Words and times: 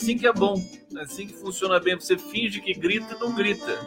Assim 0.00 0.16
que 0.16 0.26
é 0.26 0.32
bom, 0.32 0.54
assim 0.98 1.26
que 1.26 1.34
funciona 1.34 1.78
bem. 1.78 1.94
Você 1.94 2.16
finge 2.16 2.62
que 2.62 2.72
grita 2.72 3.14
e 3.14 3.18
não 3.18 3.34
grita. 3.34 3.86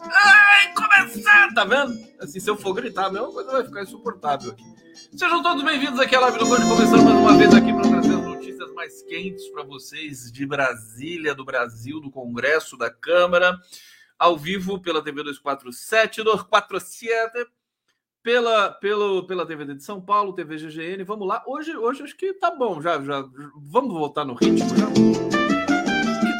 Ai, 0.00 0.72
começar! 0.72 1.52
Tá 1.52 1.64
vendo? 1.64 1.92
Assim, 2.20 2.38
se 2.38 2.48
eu 2.48 2.56
for 2.56 2.72
gritar, 2.72 3.06
a 3.06 3.10
mesma 3.10 3.32
coisa 3.32 3.50
vai 3.50 3.64
ficar 3.64 3.82
insuportável 3.82 4.52
aqui. 4.52 4.62
Sejam 5.12 5.42
todos 5.42 5.64
bem-vindos 5.64 5.98
aqui 5.98 6.14
à 6.14 6.20
live 6.20 6.38
do 6.38 6.46
Conde, 6.46 6.62
começando 6.68 7.02
mais 7.02 7.16
uma 7.16 7.36
vez 7.36 7.52
aqui 7.52 7.72
para 7.72 7.82
trazer 7.82 8.14
as 8.14 8.24
notícias 8.24 8.72
mais 8.74 9.02
quentes 9.02 9.48
para 9.48 9.64
vocês 9.64 10.30
de 10.30 10.46
Brasília, 10.46 11.34
do 11.34 11.44
Brasil, 11.44 11.98
do 11.98 12.12
Congresso, 12.12 12.76
da 12.76 12.88
Câmara, 12.88 13.58
ao 14.16 14.38
vivo 14.38 14.80
pela 14.80 15.02
TV 15.02 15.24
247, 15.24 16.22
247, 16.22 17.44
pela, 18.22 18.70
pelo, 18.70 19.26
pela 19.26 19.44
TV 19.44 19.64
de 19.64 19.82
São 19.82 20.00
Paulo, 20.00 20.32
TV 20.32 20.58
GGN. 20.58 21.02
Vamos 21.02 21.26
lá. 21.26 21.42
Hoje, 21.44 21.76
hoje 21.76 22.04
acho 22.04 22.16
que 22.16 22.34
tá 22.34 22.52
bom, 22.52 22.80
já, 22.80 23.02
já 23.02 23.24
vamos 23.56 23.92
voltar 23.92 24.24
no 24.24 24.34
ritmo 24.34 24.68
já. 24.76 25.39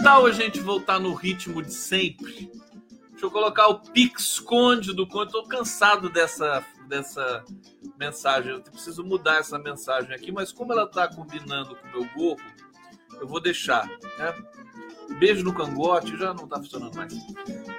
Tal 0.02 0.26
a 0.26 0.32
gente 0.32 0.60
voltar 0.60 0.98
no 0.98 1.12
ritmo 1.14 1.62
de 1.62 1.72
sempre? 1.72 2.50
Deixa 3.10 3.26
eu 3.26 3.30
colocar 3.30 3.68
o 3.68 3.80
Pix 3.80 4.40
Conde 4.40 4.94
do 4.94 5.06
Conde. 5.06 5.32
Tô 5.32 5.42
cansado 5.44 6.08
dessa 6.08 6.64
dessa 6.90 7.44
mensagem. 7.98 8.50
Eu 8.52 8.62
preciso 8.62 9.04
mudar 9.04 9.38
essa 9.38 9.58
mensagem 9.58 10.12
aqui, 10.12 10.32
mas 10.32 10.52
como 10.52 10.72
ela 10.72 10.84
está 10.84 11.06
combinando 11.08 11.76
com 11.76 11.86
o 11.86 11.90
meu 11.92 12.10
gorro, 12.14 12.40
eu 13.20 13.26
vou 13.28 13.40
deixar. 13.40 13.86
Né? 13.86 14.34
Beijo 15.18 15.44
no 15.44 15.54
cangote, 15.54 16.16
já 16.16 16.34
não 16.34 16.44
está 16.44 16.56
funcionando 16.56 16.94
mais. 16.94 17.12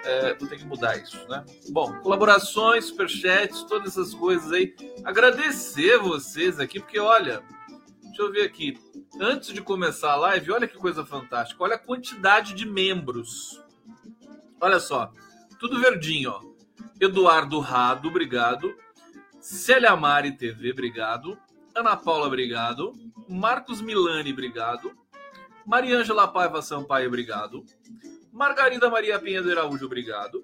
É, 0.06 0.34
vou 0.36 0.48
ter 0.48 0.58
que 0.58 0.66
mudar 0.66 0.98
isso, 0.98 1.18
né? 1.28 1.46
Bom, 1.70 1.94
colaborações, 2.02 2.86
superchats, 2.86 3.64
todas 3.64 3.90
essas 3.90 4.14
coisas 4.14 4.52
aí. 4.52 4.76
Agradecer 5.04 5.98
vocês 5.98 6.60
aqui, 6.60 6.80
porque 6.80 7.00
olha, 7.00 7.44
deixa 8.12 8.22
eu 8.22 8.32
ver 8.32 8.44
aqui. 8.44 8.78
Antes 9.20 9.54
de 9.54 9.62
começar 9.62 10.12
a 10.12 10.16
live, 10.18 10.52
olha 10.52 10.68
que 10.68 10.78
coisa 10.78 11.06
fantástica. 11.06 11.64
Olha 11.64 11.76
a 11.76 11.80
quantidade 11.80 12.54
de 12.54 12.66
membros. 12.66 13.62
Olha 14.60 14.80
só, 14.80 15.12
tudo 15.60 15.80
verdinho, 15.80 16.32
ó. 16.32 16.42
Eduardo 17.00 17.60
Rado, 17.60 18.10
obrigado. 18.10 18.76
Célia 19.40 19.96
Mari 19.96 20.34
TV, 20.34 20.72
obrigado. 20.72 21.38
Ana 21.74 21.96
Paula, 21.96 22.28
obrigado. 22.28 22.94
Marcos 23.28 23.82
Milani, 23.82 24.32
obrigado. 24.32 24.92
Mariângela 25.66 26.28
Paiva 26.28 26.62
Sampaio, 26.62 27.08
obrigado. 27.08 27.66
Margarida 28.32 28.90
Maria 28.90 29.20
Pinheiro 29.20 29.50
Araújo, 29.52 29.86
obrigado. 29.86 30.44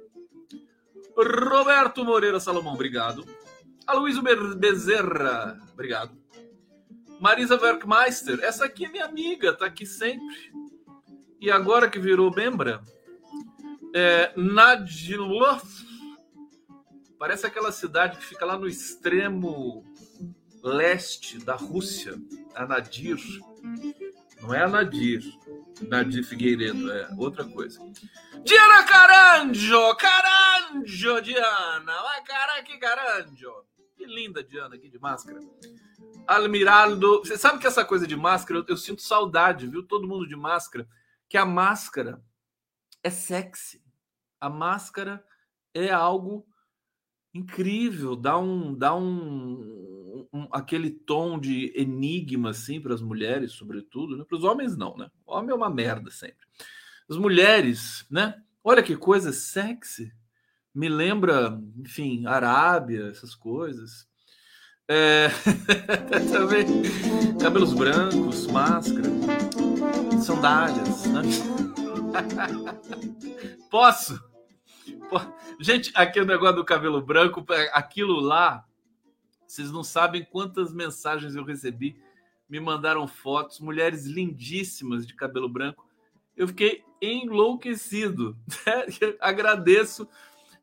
Roberto 1.16 2.06
Moreira 2.06 2.40
Salomão, 2.40 2.74
obrigado. 2.74 3.26
Aloysio 3.86 4.24
Bezerra, 4.56 5.60
obrigado. 5.74 6.27
Marisa 7.20 7.60
Werkmeister, 7.60 8.40
essa 8.42 8.66
aqui 8.66 8.86
é 8.86 8.90
minha 8.90 9.06
amiga, 9.06 9.54
tá 9.54 9.66
aqui 9.66 9.86
sempre. 9.86 10.54
E 11.40 11.52
agora 11.52 11.90
que 11.90 12.00
virou 12.00 12.34
membra, 12.34 12.82
é, 13.94 14.32
Parece 17.20 17.48
aquela 17.48 17.72
cidade 17.72 18.18
que 18.18 18.26
fica 18.26 18.46
lá 18.46 18.58
no 18.58 18.68
extremo 18.68 19.84
leste 20.64 21.40
da 21.40 21.56
Rússia, 21.56 22.16
a 22.54 22.66
Nadir. 22.66 23.18
Não 24.42 24.54
é 24.54 24.64
a 24.64 24.68
Nadir, 24.68 26.24
Figueiredo, 26.24 26.92
é 26.92 27.10
outra 27.18 27.44
coisa. 27.44 27.80
Diana 28.44 28.84
Caranjo! 28.84 29.96
Caranjo, 29.96 31.22
Diana! 31.22 32.02
Vai, 32.04 32.24
cara, 32.24 32.64
que 32.64 32.78
Caranjo! 32.78 33.66
Que 33.96 34.06
linda, 34.06 34.44
Diana, 34.44 34.76
aqui 34.76 34.90
de 34.90 35.00
máscara. 35.00 35.40
Almiraldo. 36.28 37.20
Você 37.20 37.38
sabe 37.38 37.60
que 37.60 37.68
essa 37.68 37.86
coisa 37.86 38.06
de 38.06 38.16
máscara, 38.16 38.60
eu, 38.60 38.66
eu 38.68 38.78
sinto 38.78 39.02
saudade, 39.02 39.68
viu? 39.68 39.84
Todo 39.84 40.08
mundo 40.08 40.28
de 40.28 40.36
máscara. 40.36 40.88
Que 41.30 41.38
a 41.38 41.46
máscara 41.46 42.22
é 43.04 43.10
sexy. 43.10 43.82
A 44.40 44.50
máscara 44.50 45.24
é 45.74 45.90
algo 45.90 46.46
incrível, 47.34 48.16
dá 48.16 48.38
um 48.38 48.74
dá 48.74 48.96
um, 48.96 50.28
um 50.34 50.48
aquele 50.52 50.90
tom 50.90 51.40
de 51.40 51.72
enigma 51.76 52.50
assim 52.50 52.82
para 52.82 52.94
as 52.94 53.02
mulheres, 53.02 53.54
sobretudo, 53.54 54.18
né? 54.18 54.26
Para 54.28 54.38
os 54.38 54.44
homens 54.44 54.76
não, 54.76 54.96
né? 54.98 55.10
O 55.26 55.34
homem 55.34 55.52
é 55.52 55.56
uma 55.56 55.70
merda 55.70 56.10
sempre. 56.10 56.46
As 57.10 57.18
mulheres, 57.18 58.06
né? 58.10 58.42
Olha 58.64 58.84
que 58.84 58.96
coisa 58.98 59.32
sexy. 59.32 60.12
Me 60.74 60.90
lembra, 60.90 61.60
enfim, 61.78 62.26
Arábia, 62.26 63.08
essas 63.08 63.34
coisas. 63.34 64.08
É... 64.90 65.28
Também 66.32 66.66
cabelos 67.42 67.74
brancos, 67.74 68.48
máscara, 68.48 69.10
sandálias, 70.22 71.06
né? 71.08 71.22
Posso? 73.70 74.22
Gente, 75.60 75.92
aquele 75.94 76.26
negócio 76.26 76.56
do 76.56 76.66
cabelo 76.66 77.02
branco, 77.02 77.46
aquilo 77.74 78.20
lá, 78.20 78.66
vocês 79.46 79.72
não 79.72 79.84
sabem 79.84 80.24
quantas 80.24 80.74
mensagens 80.74 81.36
eu 81.36 81.44
recebi. 81.44 82.00
Me 82.50 82.60
mandaram 82.60 83.08
fotos, 83.08 83.60
mulheres 83.60 84.06
lindíssimas 84.06 85.06
de 85.06 85.14
cabelo 85.14 85.50
branco. 85.50 85.86
Eu 86.36 86.48
fiquei 86.48 86.84
enlouquecido. 87.02 88.38
Agradeço, 89.20 90.08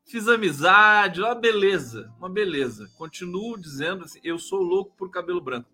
fiz 0.06 0.28
amizade, 0.28 1.20
uma 1.20 1.34
beleza, 1.34 2.12
uma 2.18 2.28
beleza. 2.28 2.90
Continuo 2.96 3.58
dizendo 3.58 4.04
assim: 4.04 4.20
eu 4.22 4.38
sou 4.38 4.62
louco 4.62 4.94
por 4.96 5.10
cabelo 5.10 5.40
branco. 5.40 5.68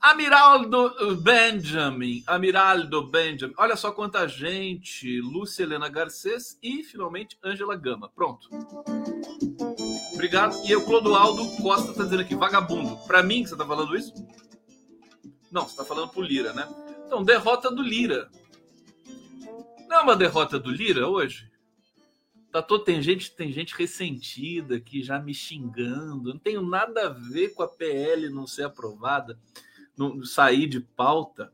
Amiraldo 0.00 1.16
Benjamin, 1.16 2.22
Amiraldo 2.24 3.08
Benjamin. 3.08 3.52
Olha 3.58 3.74
só 3.74 3.90
quanta 3.90 4.28
gente. 4.28 5.20
Lúcia 5.20 5.64
Helena 5.64 5.88
Garcês 5.88 6.56
e, 6.62 6.84
finalmente, 6.84 7.36
Ângela 7.44 7.74
Gama. 7.74 8.08
Pronto. 8.08 8.48
Obrigado. 10.14 10.56
E 10.64 10.76
o 10.76 10.84
Clodoaldo 10.84 11.44
Costa 11.60 11.90
está 11.90 12.04
dizendo 12.04 12.22
aqui, 12.22 12.36
vagabundo. 12.36 12.96
Para 13.08 13.24
mim 13.24 13.42
que 13.42 13.48
você 13.48 13.54
está 13.54 13.66
falando 13.66 13.96
isso? 13.96 14.14
Não, 15.50 15.62
você 15.62 15.70
está 15.70 15.84
falando 15.84 16.10
pro 16.10 16.22
Lira, 16.22 16.52
né? 16.52 16.68
Então, 17.06 17.24
derrota 17.24 17.68
do 17.68 17.82
Lira. 17.82 18.30
Não 19.88 19.96
é 19.96 20.00
uma 20.02 20.14
derrota 20.14 20.60
do 20.60 20.70
Lira 20.70 21.08
hoje? 21.08 21.50
Tá 22.50 22.62
todo, 22.62 22.82
tem 22.82 23.02
gente 23.02 23.30
tem 23.32 23.52
gente 23.52 23.74
ressentida 23.76 24.76
aqui 24.76 25.02
já 25.02 25.18
me 25.18 25.34
xingando. 25.34 26.32
Não 26.32 26.38
tenho 26.38 26.62
nada 26.62 27.06
a 27.06 27.10
ver 27.10 27.50
com 27.50 27.62
a 27.62 27.68
PL 27.68 28.30
não 28.30 28.46
ser 28.46 28.64
aprovada 28.64 29.38
não 29.98 30.24
sair 30.24 30.68
de 30.68 30.80
pauta. 30.80 31.52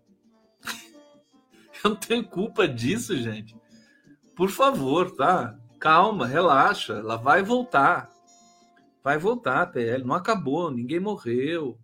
Eu 1.83 1.91
não 1.91 1.97
tenho 1.97 2.25
culpa 2.25 2.69
disso, 2.69 3.17
gente. 3.17 3.57
Por 4.37 4.51
favor, 4.51 5.11
tá? 5.17 5.59
Calma, 5.81 6.27
relaxa. 6.27 6.95
Ela 6.95 7.17
vai 7.17 7.43
voltar. 7.43 8.11
Vai 9.03 9.17
voltar 9.19 9.63
a 9.63 9.67
PL. 9.67 10.05
Não 10.05 10.15
acabou, 10.15 10.71
ninguém 10.71 11.01
morreu. 11.01 11.79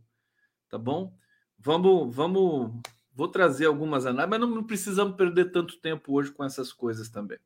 Tá 0.69 0.77
bom? 0.77 1.13
Vamos, 1.59 2.15
vamos. 2.15 2.73
Vou 3.15 3.29
trazer 3.29 3.67
algumas 3.67 4.07
análises, 4.07 4.39
mas 4.39 4.55
não 4.55 4.65
precisamos 4.65 5.17
perder 5.17 5.51
tanto 5.51 5.81
tempo 5.81 6.15
hoje 6.15 6.31
com 6.31 6.45
essas 6.45 6.73
coisas 6.73 7.09
também. 7.09 7.39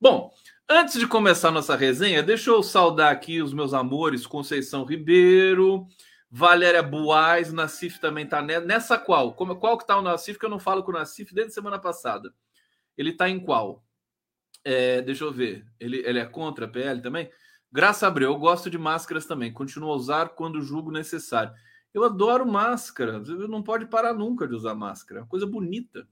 Bom, 0.00 0.32
antes 0.68 0.96
de 0.96 1.08
começar 1.08 1.50
nossa 1.50 1.74
resenha, 1.74 2.22
deixa 2.22 2.50
eu 2.50 2.62
saudar 2.62 3.10
aqui 3.10 3.42
os 3.42 3.52
meus 3.52 3.74
amores 3.74 4.28
Conceição 4.28 4.84
Ribeiro, 4.84 5.88
Valéria 6.30 6.84
Buais, 6.84 7.52
Nassif 7.52 7.98
também 7.98 8.24
está 8.24 8.40
nessa 8.40 8.96
qual? 8.96 9.34
Como, 9.34 9.56
qual 9.56 9.76
que 9.76 9.82
está 9.82 9.98
o 9.98 10.02
Nassif? 10.02 10.38
Que 10.38 10.46
eu 10.46 10.50
não 10.50 10.60
falo 10.60 10.84
com 10.84 10.92
o 10.92 10.94
Nassif 10.94 11.34
desde 11.34 11.52
semana 11.52 11.80
passada. 11.80 12.32
Ele 12.96 13.10
está 13.10 13.28
em 13.28 13.40
qual? 13.40 13.84
É, 14.64 15.02
deixa 15.02 15.24
eu 15.24 15.32
ver. 15.32 15.66
Ele, 15.80 15.98
ele 16.06 16.20
é 16.20 16.26
contra 16.26 16.66
a 16.66 16.68
PL 16.68 17.02
também? 17.02 17.28
Graça 17.72 18.06
Abreu, 18.06 18.30
eu 18.30 18.38
gosto 18.38 18.70
de 18.70 18.78
máscaras 18.78 19.26
também. 19.26 19.52
Continuo 19.52 19.90
a 19.90 19.96
usar 19.96 20.28
quando 20.28 20.62
julgo 20.62 20.92
necessário. 20.92 21.52
Eu 21.92 22.04
adoro 22.04 22.46
máscara. 22.46 23.18
Não 23.48 23.64
pode 23.64 23.86
parar 23.86 24.14
nunca 24.14 24.46
de 24.46 24.54
usar 24.54 24.76
máscara. 24.76 25.18
É 25.18 25.22
uma 25.24 25.28
coisa 25.28 25.44
bonita. 25.44 26.06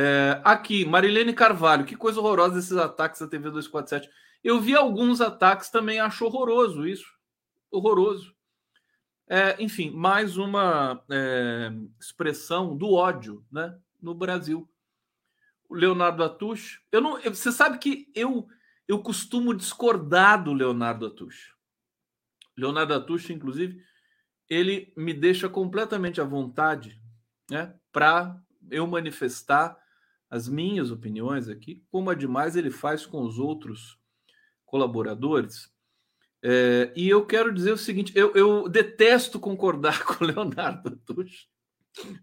É, 0.00 0.40
aqui, 0.44 0.84
Marilene 0.84 1.32
Carvalho. 1.32 1.84
Que 1.84 1.96
coisa 1.96 2.20
horrorosa 2.20 2.60
esses 2.60 2.76
ataques 2.76 3.20
da 3.20 3.26
TV 3.26 3.50
247. 3.50 4.08
Eu 4.44 4.60
vi 4.60 4.76
alguns 4.76 5.20
ataques 5.20 5.70
também, 5.70 5.98
acho 5.98 6.24
horroroso 6.24 6.86
isso. 6.86 7.12
Horroroso. 7.68 8.32
É, 9.28 9.60
enfim, 9.60 9.90
mais 9.90 10.36
uma 10.36 11.04
é, 11.10 11.72
expressão 12.00 12.76
do 12.76 12.92
ódio 12.92 13.44
né, 13.50 13.76
no 14.00 14.14
Brasil. 14.14 14.70
O 15.68 15.74
Leonardo 15.74 16.22
Atush, 16.22 16.80
eu 16.92 17.00
não, 17.00 17.20
você 17.20 17.50
sabe 17.50 17.78
que 17.78 18.08
eu 18.14 18.48
eu 18.86 19.02
costumo 19.02 19.52
discordar 19.52 20.42
do 20.42 20.54
Leonardo 20.54 21.06
Atush. 21.06 21.52
Leonardo 22.56 22.94
Atush, 22.94 23.30
inclusive, 23.30 23.82
ele 24.48 24.92
me 24.96 25.12
deixa 25.12 25.48
completamente 25.48 26.20
à 26.20 26.24
vontade 26.24 27.02
né, 27.50 27.74
para 27.92 28.40
eu 28.70 28.86
manifestar 28.86 29.76
as 30.30 30.48
minhas 30.48 30.90
opiniões 30.90 31.48
aqui, 31.48 31.82
como 31.90 32.10
a 32.10 32.14
demais 32.14 32.56
ele 32.56 32.70
faz 32.70 33.06
com 33.06 33.22
os 33.22 33.38
outros 33.38 33.98
colaboradores. 34.66 35.70
É, 36.42 36.92
e 36.94 37.08
eu 37.08 37.26
quero 37.26 37.52
dizer 37.52 37.72
o 37.72 37.78
seguinte: 37.78 38.12
eu, 38.14 38.32
eu 38.34 38.68
detesto 38.68 39.40
concordar 39.40 40.04
com 40.04 40.24
o 40.24 40.26
Leonardo 40.26 40.96
Tuxo. 41.04 41.46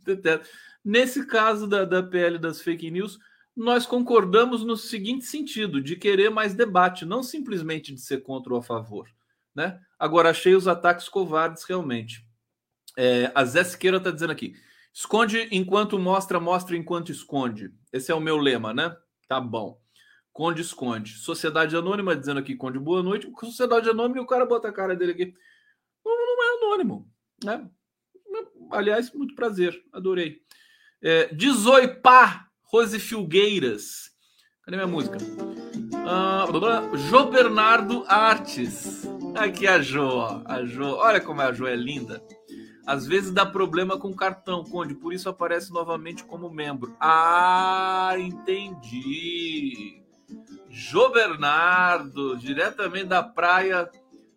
Detesto. 0.03 0.47
Nesse 0.83 1.25
caso 1.25 1.67
da, 1.67 1.83
da 1.83 2.03
PL 2.03 2.37
das 2.37 2.61
fake 2.61 2.91
news, 2.91 3.17
nós 3.55 3.85
concordamos 3.85 4.63
no 4.63 4.77
seguinte 4.77 5.25
sentido: 5.25 5.81
de 5.81 5.95
querer 5.95 6.29
mais 6.29 6.53
debate, 6.53 7.05
não 7.05 7.23
simplesmente 7.23 7.93
de 7.93 7.99
ser 7.99 8.21
contra 8.21 8.53
ou 8.53 8.59
a 8.59 8.63
favor. 8.63 9.09
Né? 9.53 9.79
Agora, 9.97 10.29
achei 10.29 10.53
os 10.53 10.67
ataques 10.67 11.09
covardes 11.09 11.63
realmente. 11.63 12.25
É, 12.97 13.31
a 13.33 13.43
Zé 13.43 13.63
Siqueira 13.63 13.97
está 13.97 14.11
dizendo 14.11 14.31
aqui: 14.31 14.55
esconde 14.95 15.49
enquanto 15.51 15.99
mostra, 15.99 16.39
mostra 16.39 16.77
enquanto 16.77 17.11
esconde. 17.11 17.69
Esse 17.91 18.13
é 18.13 18.15
o 18.15 18.21
meu 18.21 18.37
lema, 18.37 18.73
né? 18.73 18.95
Tá 19.27 19.41
bom. 19.41 19.77
Conde 20.31 20.61
esconde. 20.61 21.13
Sociedade 21.17 21.75
Anônima 21.75 22.15
dizendo 22.15 22.39
aqui, 22.39 22.55
Conde, 22.55 22.79
boa 22.79 23.03
noite. 23.03 23.29
Sociedade 23.41 23.89
Anônima 23.89 24.19
e 24.19 24.21
o 24.21 24.25
cara 24.25 24.45
bota 24.45 24.69
a 24.69 24.73
cara 24.73 24.95
dele 24.95 25.11
aqui. 25.11 25.33
Não, 26.05 26.15
não 26.15 26.43
é 26.43 26.57
anônimo. 26.57 27.11
Né? 27.43 27.69
Aliás, 28.71 29.11
muito 29.13 29.35
prazer. 29.35 29.77
Adorei. 29.91 30.41
É, 31.01 31.33
Desoipá, 31.33 32.47
Rose 32.63 32.97
Filgueiras. 32.99 34.11
Cadê 34.63 34.77
minha 34.77 34.87
música? 34.87 35.17
Ah, 36.07 36.47
Bernardo 37.31 38.03
Artes. 38.07 39.05
Aqui 39.35 39.67
a 39.67 39.81
Jo, 39.81 40.07
ó. 40.07 40.41
A 40.45 40.65
Jo. 40.65 40.95
Olha 40.95 41.19
como 41.19 41.41
a 41.41 41.51
Jo 41.51 41.67
é 41.67 41.75
linda. 41.75 42.21
Às 42.85 43.07
vezes 43.07 43.31
dá 43.31 43.45
problema 43.45 43.97
com 43.97 44.09
o 44.09 44.15
cartão, 44.15 44.63
Conde, 44.63 44.93
por 44.93 45.11
isso 45.11 45.27
aparece 45.27 45.71
novamente 45.71 46.23
como 46.23 46.49
membro. 46.49 46.95
Ah, 46.99 48.13
entendi. 48.17 50.03
Jô 50.69 51.09
Bernardo, 51.09 52.37
diretamente 52.37 53.05
da 53.05 53.23
praia 53.23 53.89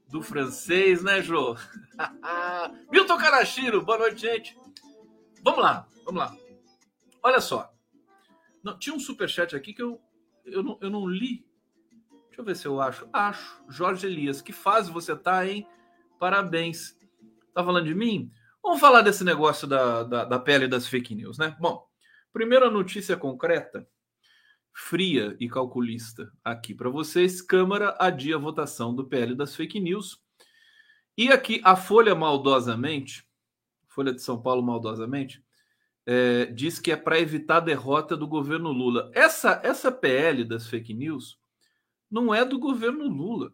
do 0.08 0.22
francês, 0.22 1.02
né, 1.02 1.20
Jô? 1.20 1.56
Milton 2.90 3.18
Carachiro, 3.18 3.84
boa 3.84 3.98
noite, 3.98 4.22
gente. 4.22 4.58
Vamos 5.42 5.60
lá, 5.60 5.86
vamos 6.04 6.20
lá. 6.20 6.34
Olha 7.22 7.40
só. 7.40 7.70
Não, 8.62 8.78
tinha 8.78 8.94
um 8.94 9.00
superchat 9.00 9.54
aqui 9.54 9.74
que 9.74 9.82
eu, 9.82 10.00
eu, 10.44 10.62
não, 10.62 10.78
eu 10.80 10.88
não 10.88 11.06
li. 11.06 11.44
Deixa 12.28 12.40
eu 12.40 12.44
ver 12.44 12.56
se 12.56 12.66
eu 12.66 12.80
acho. 12.80 13.06
Acho. 13.12 13.62
Jorge 13.68 14.06
Elias, 14.06 14.40
que 14.40 14.52
fase 14.52 14.90
você 14.90 15.14
tá, 15.14 15.46
hein? 15.46 15.66
Parabéns. 16.18 16.96
Tá 17.52 17.64
falando 17.64 17.86
de 17.86 17.94
mim? 17.94 18.30
Vamos 18.68 18.82
falar 18.82 19.00
desse 19.00 19.24
negócio 19.24 19.66
da, 19.66 20.02
da, 20.02 20.24
da 20.26 20.38
pele 20.38 20.68
das 20.68 20.86
fake 20.86 21.14
news, 21.14 21.38
né? 21.38 21.56
Bom, 21.58 21.88
primeira 22.30 22.70
notícia 22.70 23.16
concreta 23.16 23.88
fria 24.74 25.34
e 25.40 25.48
calculista 25.48 26.30
aqui 26.44 26.74
para 26.74 26.90
vocês. 26.90 27.40
Câmara 27.40 27.96
adia 27.98 28.36
a 28.36 28.38
votação 28.38 28.94
do 28.94 29.06
PL 29.06 29.34
das 29.34 29.56
fake 29.56 29.80
news. 29.80 30.22
E 31.16 31.32
aqui 31.32 31.62
a 31.64 31.76
Folha 31.76 32.14
maldosamente, 32.14 33.26
Folha 33.86 34.12
de 34.12 34.20
São 34.20 34.38
Paulo 34.38 34.62
maldosamente, 34.62 35.42
é, 36.04 36.44
diz 36.44 36.78
que 36.78 36.92
é 36.92 36.96
para 36.96 37.18
evitar 37.18 37.56
a 37.56 37.60
derrota 37.60 38.18
do 38.18 38.28
governo 38.28 38.70
Lula. 38.70 39.10
Essa, 39.14 39.62
essa 39.64 39.90
PL 39.90 40.44
das 40.44 40.66
fake 40.66 40.92
news 40.92 41.40
não 42.10 42.34
é 42.34 42.44
do 42.44 42.58
governo 42.58 43.08
Lula. 43.08 43.50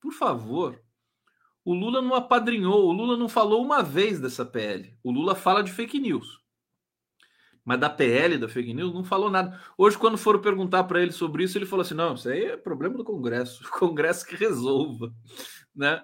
Por 0.00 0.14
favor. 0.14 0.82
O 1.64 1.72
Lula 1.72 2.02
não 2.02 2.14
apadrinhou, 2.14 2.86
o 2.86 2.92
Lula 2.92 3.16
não 3.16 3.28
falou 3.28 3.64
uma 3.64 3.82
vez 3.82 4.20
dessa 4.20 4.44
PL. 4.44 4.94
O 5.02 5.10
Lula 5.10 5.34
fala 5.34 5.62
de 5.62 5.72
fake 5.72 5.98
news. 5.98 6.44
Mas 7.64 7.80
da 7.80 7.88
PL, 7.88 8.36
da 8.36 8.48
fake 8.48 8.74
news, 8.74 8.92
não 8.92 9.02
falou 9.02 9.30
nada. 9.30 9.58
Hoje, 9.78 9.96
quando 9.96 10.18
foram 10.18 10.40
perguntar 10.40 10.84
para 10.84 11.00
ele 11.00 11.12
sobre 11.12 11.44
isso, 11.44 11.56
ele 11.56 11.64
falou 11.64 11.82
assim: 11.82 11.94
não, 11.94 12.14
isso 12.14 12.28
aí 12.28 12.44
é 12.44 12.56
problema 12.56 12.96
do 12.96 13.04
Congresso, 13.04 13.64
o 13.64 13.70
Congresso 13.80 14.26
que 14.26 14.36
resolva. 14.36 15.10
Né? 15.74 16.02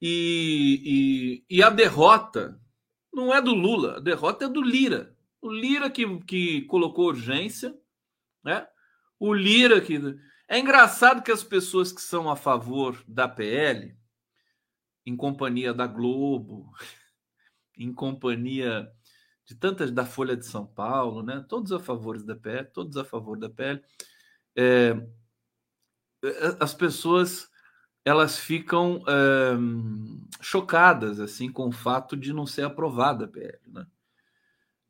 E, 0.00 1.42
e, 1.50 1.56
e 1.58 1.62
a 1.62 1.70
derrota 1.70 2.60
não 3.12 3.34
é 3.34 3.42
do 3.42 3.52
Lula, 3.52 3.96
a 3.96 4.00
derrota 4.00 4.44
é 4.44 4.48
do 4.48 4.62
Lira. 4.62 5.16
O 5.40 5.50
Lira 5.50 5.90
que, 5.90 6.20
que 6.20 6.62
colocou 6.62 7.08
urgência, 7.08 7.74
né? 8.44 8.66
O 9.18 9.34
Lira 9.34 9.80
que. 9.80 10.00
É 10.48 10.58
engraçado 10.58 11.22
que 11.22 11.32
as 11.32 11.42
pessoas 11.42 11.92
que 11.92 12.00
são 12.02 12.30
a 12.30 12.36
favor 12.36 13.02
da 13.08 13.26
PL, 13.26 13.96
em 15.04 15.16
companhia 15.16 15.74
da 15.74 15.86
Globo, 15.86 16.72
em 17.76 17.92
companhia 17.92 18.90
de 19.44 19.54
tantas 19.54 19.90
da 19.90 20.06
Folha 20.06 20.36
de 20.36 20.46
São 20.46 20.66
Paulo, 20.66 21.22
né? 21.22 21.44
Todos 21.48 21.72
a 21.72 21.80
favor 21.80 22.22
da 22.22 22.36
PL, 22.36 22.68
todos 22.72 22.96
a 22.96 23.04
favor 23.04 23.38
da 23.38 23.50
PL. 23.50 23.82
É, 24.56 24.96
é, 26.24 26.56
as 26.60 26.72
pessoas 26.74 27.50
elas 28.04 28.38
ficam 28.38 29.02
é, 29.06 29.52
chocadas 30.40 31.20
assim 31.20 31.50
com 31.50 31.68
o 31.68 31.72
fato 31.72 32.16
de 32.16 32.32
não 32.32 32.46
ser 32.46 32.62
aprovada 32.62 33.26
a 33.26 33.28
PL, 33.28 33.58
né? 33.66 33.86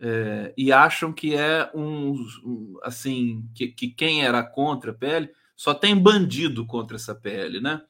É, 0.04 0.52
e 0.56 0.72
acham 0.72 1.12
que 1.12 1.34
é 1.34 1.70
um, 1.72 2.14
um 2.44 2.76
assim 2.82 3.48
que, 3.54 3.68
que, 3.68 3.88
quem 3.88 4.24
era 4.24 4.42
contra 4.42 4.90
a 4.90 4.94
PL 4.94 5.30
só 5.54 5.72
tem 5.72 5.96
bandido 5.96 6.66
contra 6.66 6.96
essa 6.96 7.14
PL, 7.14 7.60
né? 7.60 7.80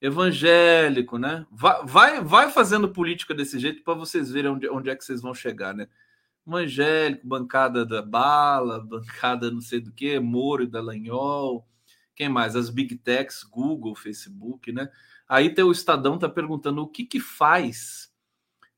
Evangélico, 0.00 1.18
né? 1.18 1.46
Vai, 1.50 1.84
vai, 1.84 2.20
vai 2.22 2.50
fazendo 2.50 2.88
política 2.88 3.34
desse 3.34 3.58
jeito 3.58 3.82
para 3.82 3.94
vocês 3.94 4.30
verem 4.30 4.52
onde, 4.52 4.68
onde 4.68 4.90
é 4.90 4.96
que 4.96 5.04
vocês 5.04 5.20
vão 5.20 5.34
chegar, 5.34 5.74
né? 5.74 5.88
evangélico, 6.46 7.26
bancada 7.26 7.84
da 7.84 8.00
bala, 8.00 8.80
bancada 8.86 9.50
não 9.50 9.60
sei 9.60 9.80
do 9.80 9.92
que, 9.92 10.18
Moro 10.18 10.62
e 10.62 10.66
Dallagnol, 10.66 11.68
quem 12.14 12.28
mais? 12.28 12.56
As 12.56 12.70
big 12.70 12.96
techs, 12.96 13.44
Google, 13.44 13.94
Facebook, 13.94 14.72
né? 14.72 14.90
Aí 15.28 15.54
tem 15.54 15.64
o 15.64 15.70
Estadão 15.70 16.18
tá 16.18 16.28
perguntando 16.28 16.82
o 16.82 16.88
que 16.88 17.04
que 17.04 17.20
faz 17.20 18.10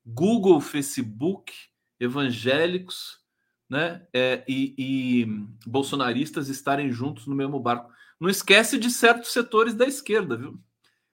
Google, 0.04 0.60
Facebook, 0.60 1.52
evangélicos, 1.98 3.20
né? 3.68 4.06
É, 4.12 4.44
e, 4.48 4.74
e 4.76 5.26
bolsonaristas 5.66 6.48
estarem 6.48 6.90
juntos 6.92 7.26
no 7.26 7.34
mesmo 7.34 7.58
barco. 7.60 7.90
Não 8.18 8.28
esquece 8.28 8.78
de 8.78 8.90
certos 8.90 9.32
setores 9.32 9.74
da 9.74 9.86
esquerda, 9.86 10.36
viu? 10.36 10.60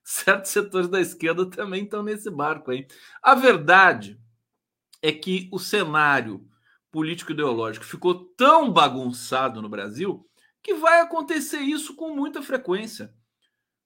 Certos 0.10 0.52
setores 0.52 0.88
da 0.88 1.02
esquerda 1.02 1.46
também 1.50 1.84
estão 1.84 2.02
nesse 2.02 2.32
barco 2.32 2.72
aí. 2.72 2.88
A 3.22 3.36
verdade 3.36 4.18
é 5.02 5.12
que 5.12 5.50
o 5.52 5.60
cenário 5.60 6.48
político 6.90 7.34
ideológico 7.34 7.84
ficou 7.84 8.24
tão 8.38 8.72
bagunçado 8.72 9.62
no 9.62 9.68
Brasil 9.68 10.26
que 10.64 10.76
vai 10.76 11.02
acontecer 11.02 11.60
isso 11.60 11.94
com 11.94 12.16
muita 12.16 12.42
frequência. 12.42 13.14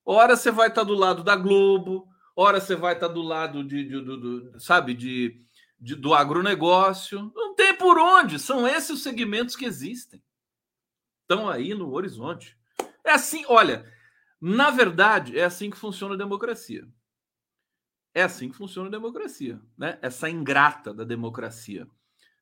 Ora 0.04 0.36
você 0.36 0.52
vai 0.52 0.68
estar 0.68 0.84
do 0.84 0.94
lado 0.94 1.24
da 1.24 1.34
Globo, 1.34 2.06
ora 2.36 2.60
você 2.60 2.76
vai 2.76 2.94
estar 2.94 3.08
do 3.08 3.20
lado 3.20 3.64
de, 3.64 3.82
de 3.82 4.00
do, 4.00 4.16
do, 4.16 4.60
sabe, 4.60 4.94
de, 4.94 5.44
de, 5.80 5.96
do 5.96 6.14
agronegócio. 6.14 7.32
Não 7.34 7.56
tem 7.56 7.76
por 7.76 7.98
onde. 7.98 8.38
São 8.38 8.64
esses 8.64 8.90
os 8.90 9.02
segmentos 9.02 9.56
que 9.56 9.64
existem. 9.64 10.22
Estão 11.22 11.50
aí 11.50 11.74
no 11.74 11.92
horizonte. 11.92 12.56
É 13.04 13.10
assim, 13.10 13.44
olha, 13.48 13.92
na 14.44 14.72
verdade, 14.72 15.38
é 15.38 15.44
assim 15.44 15.70
que 15.70 15.76
funciona 15.76 16.14
a 16.14 16.18
democracia. 16.18 16.84
É 18.12 18.24
assim 18.24 18.48
que 18.48 18.56
funciona 18.56 18.88
a 18.88 18.90
democracia, 18.90 19.62
né? 19.78 20.00
Essa 20.02 20.28
ingrata 20.28 20.92
da 20.92 21.04
democracia. 21.04 21.86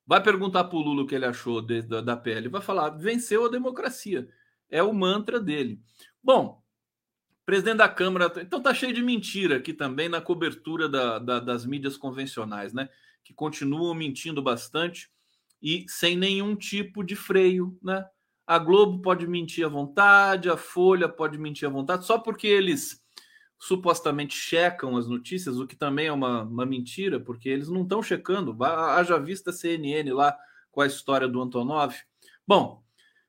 Vai 0.07 0.23
perguntar 0.23 0.65
para 0.65 0.79
o 0.79 0.81
Lula 0.81 1.03
o 1.03 1.07
que 1.07 1.15
ele 1.15 1.27
achou 1.27 1.61
de, 1.61 1.83
da, 1.83 2.01
da 2.01 2.17
PL, 2.17 2.49
vai 2.49 2.63
falar: 2.63 2.89
venceu 2.89 3.45
a 3.45 3.51
democracia. 3.51 4.27
É 4.71 4.83
o 4.83 4.95
mantra 4.95 5.39
dele. 5.39 5.79
Bom, 6.23 6.65
presidente 7.45 7.77
da 7.77 7.89
Câmara. 7.89 8.33
Então 8.41 8.63
tá 8.63 8.73
cheio 8.73 8.95
de 8.95 9.03
mentira 9.03 9.59
aqui 9.59 9.75
também 9.75 10.09
na 10.09 10.23
cobertura 10.23 10.89
da, 10.89 11.19
da, 11.19 11.39
das 11.39 11.67
mídias 11.67 11.99
convencionais, 11.99 12.73
né? 12.73 12.89
Que 13.23 13.35
continuam 13.35 13.95
mentindo 13.95 14.43
bastante 14.43 15.11
e 15.63 15.85
sem 15.87 16.17
nenhum 16.17 16.57
tipo 16.57 17.05
de 17.05 17.15
freio, 17.15 17.79
né? 17.83 18.09
A 18.51 18.59
Globo 18.59 19.01
pode 19.01 19.29
mentir 19.29 19.65
à 19.65 19.69
vontade, 19.69 20.51
a 20.51 20.57
Folha 20.57 21.09
pode 21.09 21.39
mentir 21.39 21.69
à 21.69 21.71
vontade, 21.71 22.05
só 22.05 22.19
porque 22.19 22.49
eles 22.49 23.01
supostamente 23.57 24.35
checam 24.35 24.97
as 24.97 25.07
notícias, 25.07 25.57
o 25.57 25.69
que 25.69 25.77
também 25.77 26.09
é 26.09 26.13
uma, 26.13 26.43
uma 26.43 26.67
mentira, 26.67 27.21
porque 27.21 27.49
eles 27.49 27.69
não 27.69 27.85
estão 27.85 28.03
checando. 28.03 28.61
Haja 28.65 29.21
vista 29.21 29.53
CNN 29.53 30.13
lá 30.13 30.37
com 30.73 30.81
a 30.81 30.87
história 30.89 31.29
do 31.29 31.41
Antonov. 31.41 31.95
Bom, 32.45 32.83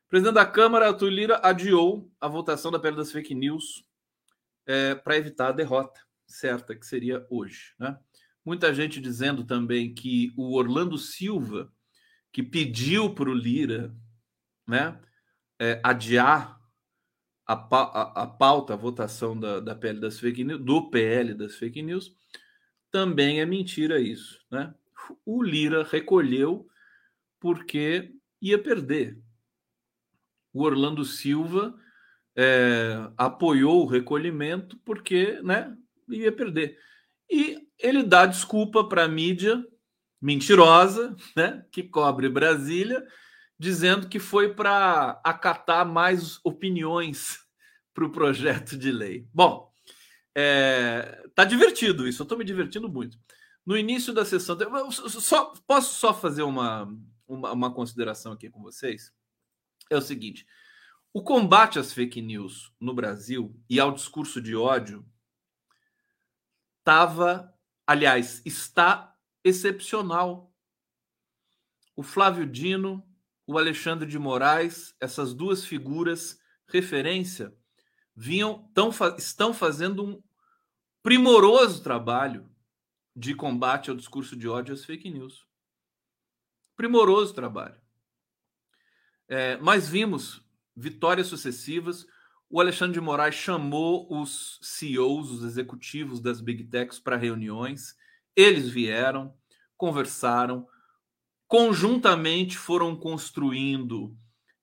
o 0.07 0.09
presidente 0.09 0.33
da 0.33 0.45
Câmara, 0.45 0.87
Arthur 0.87 1.09
Lira, 1.09 1.39
adiou 1.43 2.11
a 2.19 2.27
votação 2.27 2.71
da 2.71 2.79
pedra 2.79 2.97
das 2.97 3.11
fake 3.11 3.35
news 3.35 3.85
é, 4.65 4.95
para 4.95 5.17
evitar 5.17 5.49
a 5.49 5.51
derrota 5.51 6.01
certa, 6.25 6.75
que 6.75 6.83
seria 6.83 7.27
hoje. 7.29 7.75
Né? 7.77 7.95
Muita 8.43 8.73
gente 8.73 8.99
dizendo 8.99 9.43
também 9.43 9.93
que 9.93 10.33
o 10.35 10.57
Orlando 10.57 10.97
Silva, 10.97 11.71
que 12.33 12.41
pediu 12.41 13.13
para 13.13 13.29
o 13.29 13.35
Lira 13.35 13.95
né, 14.67 14.99
é, 15.61 15.79
adiar 15.83 16.59
a, 17.45 17.53
a, 17.53 18.23
a 18.23 18.27
pauta, 18.27 18.73
a 18.73 18.77
votação 18.77 19.39
da, 19.39 19.59
da 19.59 19.75
PL 19.75 19.99
das 19.99 20.19
fake 20.19 20.43
news, 20.43 20.59
do 20.59 20.89
PL 20.89 21.35
das 21.35 21.55
fake 21.55 21.83
news, 21.83 22.15
também 22.89 23.39
é 23.39 23.45
mentira 23.45 23.99
isso. 23.99 24.43
Né? 24.49 24.73
O 25.23 25.43
Lira 25.43 25.83
recolheu 25.83 26.67
porque 27.39 28.11
ia 28.41 28.57
perder. 28.57 29.21
O 30.51 30.63
Orlando 30.63 31.05
Silva 31.05 31.75
é, 32.35 33.07
apoiou 33.15 33.83
o 33.83 33.87
recolhimento 33.87 34.79
porque 34.83 35.39
né, 35.43 35.77
ia 36.09 36.31
perder. 36.31 36.75
E 37.29 37.67
ele 37.77 38.01
dá 38.01 38.25
desculpa 38.25 38.83
para 38.83 39.03
a 39.03 39.07
mídia 39.07 39.63
mentirosa, 40.19 41.15
né, 41.35 41.63
que 41.71 41.83
cobre 41.83 42.29
Brasília, 42.29 43.05
dizendo 43.61 44.09
que 44.09 44.17
foi 44.17 44.55
para 44.55 45.21
acatar 45.23 45.85
mais 45.85 46.39
opiniões 46.43 47.37
para 47.93 48.05
o 48.05 48.11
projeto 48.11 48.75
de 48.75 48.91
lei. 48.91 49.27
Bom, 49.31 49.71
é, 50.33 51.29
tá 51.35 51.45
divertido 51.45 52.07
isso, 52.07 52.23
eu 52.23 52.23
estou 52.23 52.39
me 52.39 52.43
divertindo 52.43 52.89
muito. 52.89 53.19
No 53.63 53.77
início 53.77 54.15
da 54.15 54.25
sessão, 54.25 54.57
só, 54.97 55.53
posso 55.67 55.93
só 55.93 56.11
fazer 56.11 56.41
uma, 56.41 56.91
uma, 57.27 57.51
uma 57.51 57.71
consideração 57.71 58.31
aqui 58.31 58.49
com 58.49 58.63
vocês? 58.63 59.13
É 59.91 59.95
o 59.95 60.01
seguinte: 60.01 60.43
o 61.13 61.21
combate 61.21 61.77
às 61.77 61.93
fake 61.93 62.19
news 62.19 62.73
no 62.79 62.95
Brasil 62.95 63.55
e 63.69 63.79
ao 63.79 63.91
discurso 63.91 64.41
de 64.41 64.55
ódio 64.55 65.05
estava, 66.79 67.53
aliás, 67.85 68.41
está 68.43 69.15
excepcional. 69.43 70.51
O 71.95 72.01
Flávio 72.01 72.47
Dino, 72.47 73.05
o 73.45 73.57
Alexandre 73.57 74.07
de 74.07 74.19
Moraes, 74.19 74.95
essas 74.99 75.33
duas 75.33 75.65
figuras 75.65 76.39
referência, 76.67 77.53
vinham 78.15 78.69
tão, 78.73 78.91
estão 79.17 79.53
fazendo 79.53 80.03
um 80.03 80.23
primoroso 81.03 81.81
trabalho 81.81 82.49
de 83.15 83.35
combate 83.35 83.89
ao 83.89 83.95
discurso 83.95 84.35
de 84.35 84.47
ódio 84.47 84.71
e 84.71 84.75
às 84.75 84.85
fake 84.85 85.09
news. 85.09 85.45
Primoroso 86.75 87.33
trabalho. 87.33 87.79
É, 89.27 89.57
mas 89.57 89.87
vimos 89.87 90.43
vitórias 90.75 91.27
sucessivas. 91.27 92.05
O 92.49 92.59
Alexandre 92.59 92.93
de 92.93 93.01
Moraes 93.01 93.35
chamou 93.35 94.07
os 94.09 94.59
CEOs, 94.61 95.31
os 95.31 95.43
executivos 95.43 96.19
das 96.19 96.41
Big 96.41 96.65
Techs 96.65 96.99
para 96.99 97.17
reuniões. 97.17 97.95
Eles 98.35 98.69
vieram, 98.69 99.33
conversaram, 99.77 100.67
conjuntamente 101.51 102.57
foram 102.57 102.95
construindo, 102.95 104.15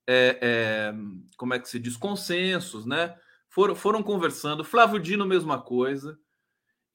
é, 0.06 0.38
é, 0.40 0.94
como 1.36 1.52
é 1.52 1.58
que 1.58 1.68
se 1.68 1.78
diz, 1.78 1.98
consensos, 1.98 2.86
né? 2.86 3.14
Foram, 3.46 3.74
foram 3.74 4.02
conversando. 4.02 4.64
Flávio 4.64 4.98
Dino, 4.98 5.26
mesma 5.26 5.60
coisa. 5.60 6.18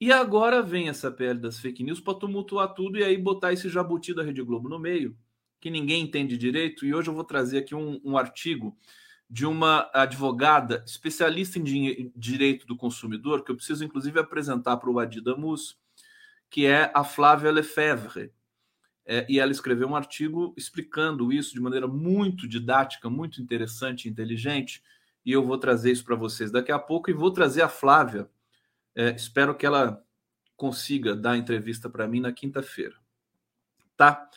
E 0.01 0.11
agora 0.11 0.63
vem 0.63 0.89
essa 0.89 1.11
PL 1.11 1.39
das 1.39 1.59
fake 1.59 1.83
news 1.83 1.99
para 1.99 2.15
tumultuar 2.15 2.73
tudo 2.73 2.97
e 2.97 3.03
aí 3.03 3.15
botar 3.15 3.53
esse 3.53 3.69
jabuti 3.69 4.15
da 4.15 4.23
Rede 4.23 4.41
Globo 4.41 4.67
no 4.67 4.79
meio, 4.79 5.15
que 5.61 5.69
ninguém 5.69 6.01
entende 6.01 6.39
direito. 6.39 6.87
E 6.87 6.95
hoje 6.95 7.11
eu 7.11 7.13
vou 7.13 7.23
trazer 7.23 7.59
aqui 7.59 7.75
um, 7.75 8.01
um 8.03 8.17
artigo 8.17 8.75
de 9.29 9.45
uma 9.45 9.91
advogada 9.93 10.83
especialista 10.87 11.59
em 11.59 12.11
direito 12.15 12.65
do 12.65 12.75
consumidor, 12.75 13.43
que 13.43 13.51
eu 13.51 13.55
preciso 13.55 13.85
inclusive 13.85 14.19
apresentar 14.19 14.77
para 14.77 14.89
o 14.89 14.97
Adidamus, 14.97 15.77
que 16.49 16.65
é 16.65 16.91
a 16.95 17.03
Flávia 17.03 17.51
Lefebvre. 17.51 18.31
É, 19.05 19.25
e 19.29 19.39
ela 19.39 19.51
escreveu 19.51 19.87
um 19.87 19.95
artigo 19.95 20.53
explicando 20.55 21.31
isso 21.31 21.53
de 21.53 21.59
maneira 21.59 21.87
muito 21.87 22.47
didática, 22.47 23.09
muito 23.09 23.41
interessante 23.41 24.05
e 24.05 24.11
inteligente. 24.11 24.81
E 25.25 25.31
eu 25.31 25.43
vou 25.43 25.57
trazer 25.57 25.91
isso 25.91 26.05
para 26.05 26.15
vocês 26.15 26.51
daqui 26.51 26.71
a 26.71 26.79
pouco 26.79 27.09
e 27.09 27.13
vou 27.13 27.31
trazer 27.31 27.61
a 27.61 27.69
Flávia. 27.69 28.29
É, 28.95 29.09
espero 29.11 29.55
que 29.55 29.65
ela 29.65 30.03
consiga 30.55 31.15
dar 31.15 31.37
entrevista 31.37 31.89
para 31.89 32.07
mim 32.07 32.19
na 32.19 32.31
quinta-feira. 32.31 32.95
Tá? 33.97 34.29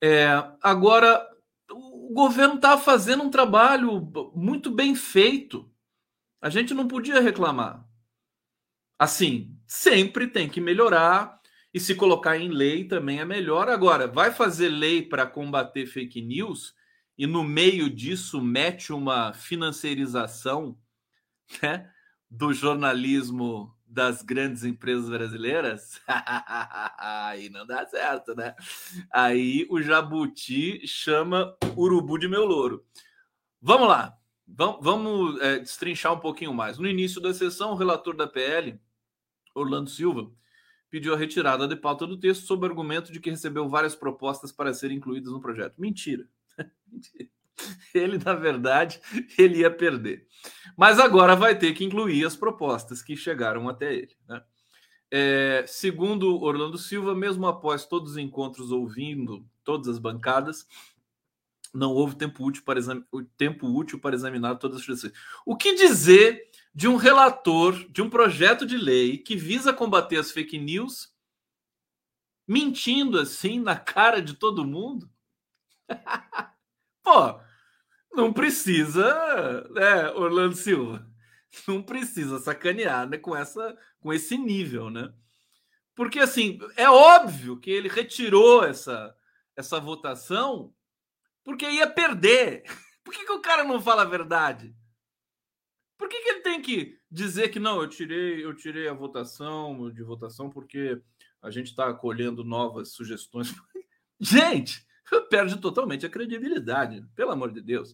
É, 0.00 0.28
agora, 0.62 1.24
o 1.70 2.12
governo 2.12 2.56
estava 2.56 2.80
fazendo 2.80 3.22
um 3.22 3.30
trabalho 3.30 4.00
muito 4.34 4.70
bem 4.70 4.94
feito. 4.94 5.70
A 6.40 6.48
gente 6.48 6.74
não 6.74 6.88
podia 6.88 7.20
reclamar. 7.20 7.86
Assim, 8.98 9.56
sempre 9.66 10.26
tem 10.26 10.48
que 10.48 10.60
melhorar 10.60 11.37
e 11.72 11.80
se 11.80 11.94
colocar 11.94 12.38
em 12.38 12.48
lei 12.48 12.84
também 12.84 13.20
é 13.20 13.24
melhor. 13.24 13.68
Agora, 13.68 14.06
vai 14.06 14.32
fazer 14.32 14.68
lei 14.68 15.02
para 15.02 15.26
combater 15.26 15.86
fake 15.86 16.22
news 16.22 16.74
e 17.16 17.26
no 17.26 17.44
meio 17.44 17.90
disso 17.90 18.40
mete 18.40 18.92
uma 18.92 19.32
financiarização 19.32 20.78
né, 21.62 21.90
do 22.30 22.52
jornalismo 22.52 23.74
das 23.88 24.20
grandes 24.22 24.64
empresas 24.64 25.08
brasileiras, 25.08 26.00
aí 26.98 27.48
não 27.48 27.66
dá 27.66 27.86
certo, 27.86 28.34
né? 28.34 28.54
Aí 29.10 29.66
o 29.70 29.80
jabuti 29.80 30.86
chama 30.86 31.56
urubu 31.74 32.18
de 32.18 32.28
meu 32.28 32.44
louro. 32.44 32.84
Vamos 33.60 33.88
lá, 33.88 34.14
vamos, 34.46 35.40
é, 35.40 35.58
destrinchar 35.58 36.12
um 36.12 36.20
pouquinho 36.20 36.52
mais. 36.52 36.78
No 36.78 36.86
início 36.86 37.20
da 37.20 37.32
sessão, 37.32 37.72
o 37.72 37.76
relator 37.76 38.14
da 38.14 38.26
PL, 38.26 38.78
Orlando 39.54 39.88
Silva, 39.88 40.30
pediu 40.90 41.14
a 41.14 41.16
retirada 41.16 41.66
de 41.66 41.76
pauta 41.76 42.06
do 42.06 42.18
texto 42.18 42.46
sob 42.46 42.66
o 42.66 42.68
argumento 42.68 43.12
de 43.12 43.20
que 43.20 43.30
recebeu 43.30 43.68
várias 43.68 43.94
propostas 43.94 44.52
para 44.52 44.72
serem 44.72 44.96
incluídas 44.96 45.32
no 45.32 45.40
projeto. 45.40 45.74
Mentira. 45.78 46.28
Ele, 47.92 48.18
na 48.18 48.34
verdade, 48.34 49.00
ele 49.36 49.58
ia 49.58 49.70
perder. 49.70 50.26
Mas 50.76 51.00
agora 51.00 51.34
vai 51.34 51.58
ter 51.58 51.72
que 51.74 51.84
incluir 51.84 52.24
as 52.24 52.36
propostas 52.36 53.02
que 53.02 53.16
chegaram 53.16 53.68
até 53.68 53.92
ele. 53.92 54.14
Né? 54.28 54.42
É, 55.10 55.64
segundo 55.66 56.40
Orlando 56.40 56.78
Silva, 56.78 57.14
mesmo 57.14 57.46
após 57.46 57.84
todos 57.86 58.12
os 58.12 58.16
encontros 58.16 58.70
ouvindo 58.70 59.44
todas 59.64 59.88
as 59.88 59.98
bancadas, 59.98 60.66
não 61.72 61.92
houve 61.92 62.16
tempo 62.16 62.44
útil 62.44 62.62
para, 62.64 62.78
exam... 62.78 63.04
tempo 63.36 63.66
útil 63.66 63.98
para 63.98 64.14
examinar 64.14 64.56
todas 64.56 64.78
as 64.78 64.84
sugestões. 64.84 65.12
O 65.44 65.56
que 65.56 65.74
dizer 65.74 66.50
de 66.74 66.88
um 66.88 66.96
relator 66.96 67.74
de 67.90 68.02
um 68.02 68.10
projeto 68.10 68.64
de 68.64 68.76
lei 68.76 69.18
que 69.18 69.36
visa 69.36 69.72
combater 69.72 70.16
as 70.16 70.30
fake 70.30 70.58
news 70.58 71.12
mentindo 72.46 73.18
assim 73.18 73.60
na 73.60 73.76
cara 73.76 74.22
de 74.22 74.34
todo 74.34 74.64
mundo? 74.64 75.10
Pô, 77.02 77.40
não 78.12 78.32
precisa, 78.32 79.68
né, 79.70 80.10
Orlando 80.10 80.56
Silva? 80.56 81.06
Não 81.66 81.82
precisa 81.82 82.38
sacanear 82.38 83.08
né, 83.08 83.16
com, 83.16 83.34
essa, 83.34 83.76
com 84.00 84.12
esse 84.12 84.36
nível, 84.36 84.90
né? 84.90 85.12
Porque, 85.94 86.20
assim, 86.20 86.60
é 86.76 86.88
óbvio 86.88 87.58
que 87.58 87.70
ele 87.70 87.88
retirou 87.88 88.62
essa, 88.64 89.14
essa 89.56 89.80
votação 89.80 90.72
porque 91.48 91.66
ia 91.66 91.86
perder. 91.86 92.62
Por 93.02 93.14
que, 93.14 93.24
que 93.24 93.32
o 93.32 93.40
cara 93.40 93.64
não 93.64 93.80
fala 93.80 94.02
a 94.02 94.04
verdade? 94.04 94.76
Por 95.96 96.06
que, 96.06 96.20
que 96.20 96.28
ele 96.28 96.40
tem 96.40 96.60
que 96.60 96.98
dizer 97.10 97.48
que 97.48 97.58
não, 97.58 97.80
eu 97.80 97.88
tirei, 97.88 98.44
eu 98.44 98.54
tirei 98.54 98.86
a 98.86 98.92
votação 98.92 99.90
de 99.90 100.02
votação 100.02 100.50
porque 100.50 101.00
a 101.40 101.50
gente 101.50 101.68
está 101.68 101.88
acolhendo 101.88 102.44
novas 102.44 102.92
sugestões? 102.92 103.54
Gente, 104.20 104.86
perde 105.30 105.58
totalmente 105.58 106.04
a 106.04 106.10
credibilidade, 106.10 107.02
pelo 107.16 107.30
amor 107.30 107.50
de 107.50 107.62
Deus. 107.62 107.92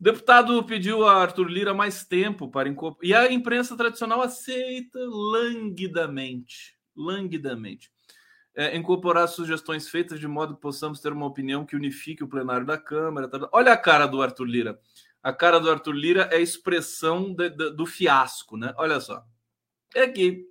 O 0.00 0.02
deputado 0.02 0.64
pediu 0.64 1.06
a 1.06 1.14
Arthur 1.14 1.46
Lira 1.48 1.72
mais 1.72 2.04
tempo 2.04 2.50
para 2.50 2.68
incorporar. 2.68 3.08
E 3.08 3.14
a 3.14 3.32
imprensa 3.32 3.76
tradicional 3.76 4.20
aceita 4.20 4.98
languidamente. 4.98 6.76
Languidamente. 6.96 7.92
É, 8.58 8.76
incorporar 8.76 9.28
sugestões 9.28 9.88
feitas 9.88 10.18
de 10.18 10.26
modo 10.26 10.56
que 10.56 10.60
possamos 10.60 10.98
ter 10.98 11.12
uma 11.12 11.26
opinião 11.26 11.64
que 11.64 11.76
unifique 11.76 12.24
o 12.24 12.28
plenário 12.28 12.66
da 12.66 12.76
Câmara. 12.76 13.28
Tá... 13.28 13.48
Olha 13.52 13.72
a 13.72 13.76
cara 13.76 14.04
do 14.04 14.20
Arthur 14.20 14.46
Lira. 14.46 14.80
A 15.22 15.32
cara 15.32 15.60
do 15.60 15.70
Arthur 15.70 15.92
Lira 15.92 16.28
é 16.32 16.40
expressão 16.40 17.32
de, 17.32 17.50
de, 17.50 17.70
do 17.70 17.86
fiasco, 17.86 18.56
né? 18.56 18.74
Olha 18.76 18.98
só. 18.98 19.24
É 19.94 20.02
aqui. 20.02 20.44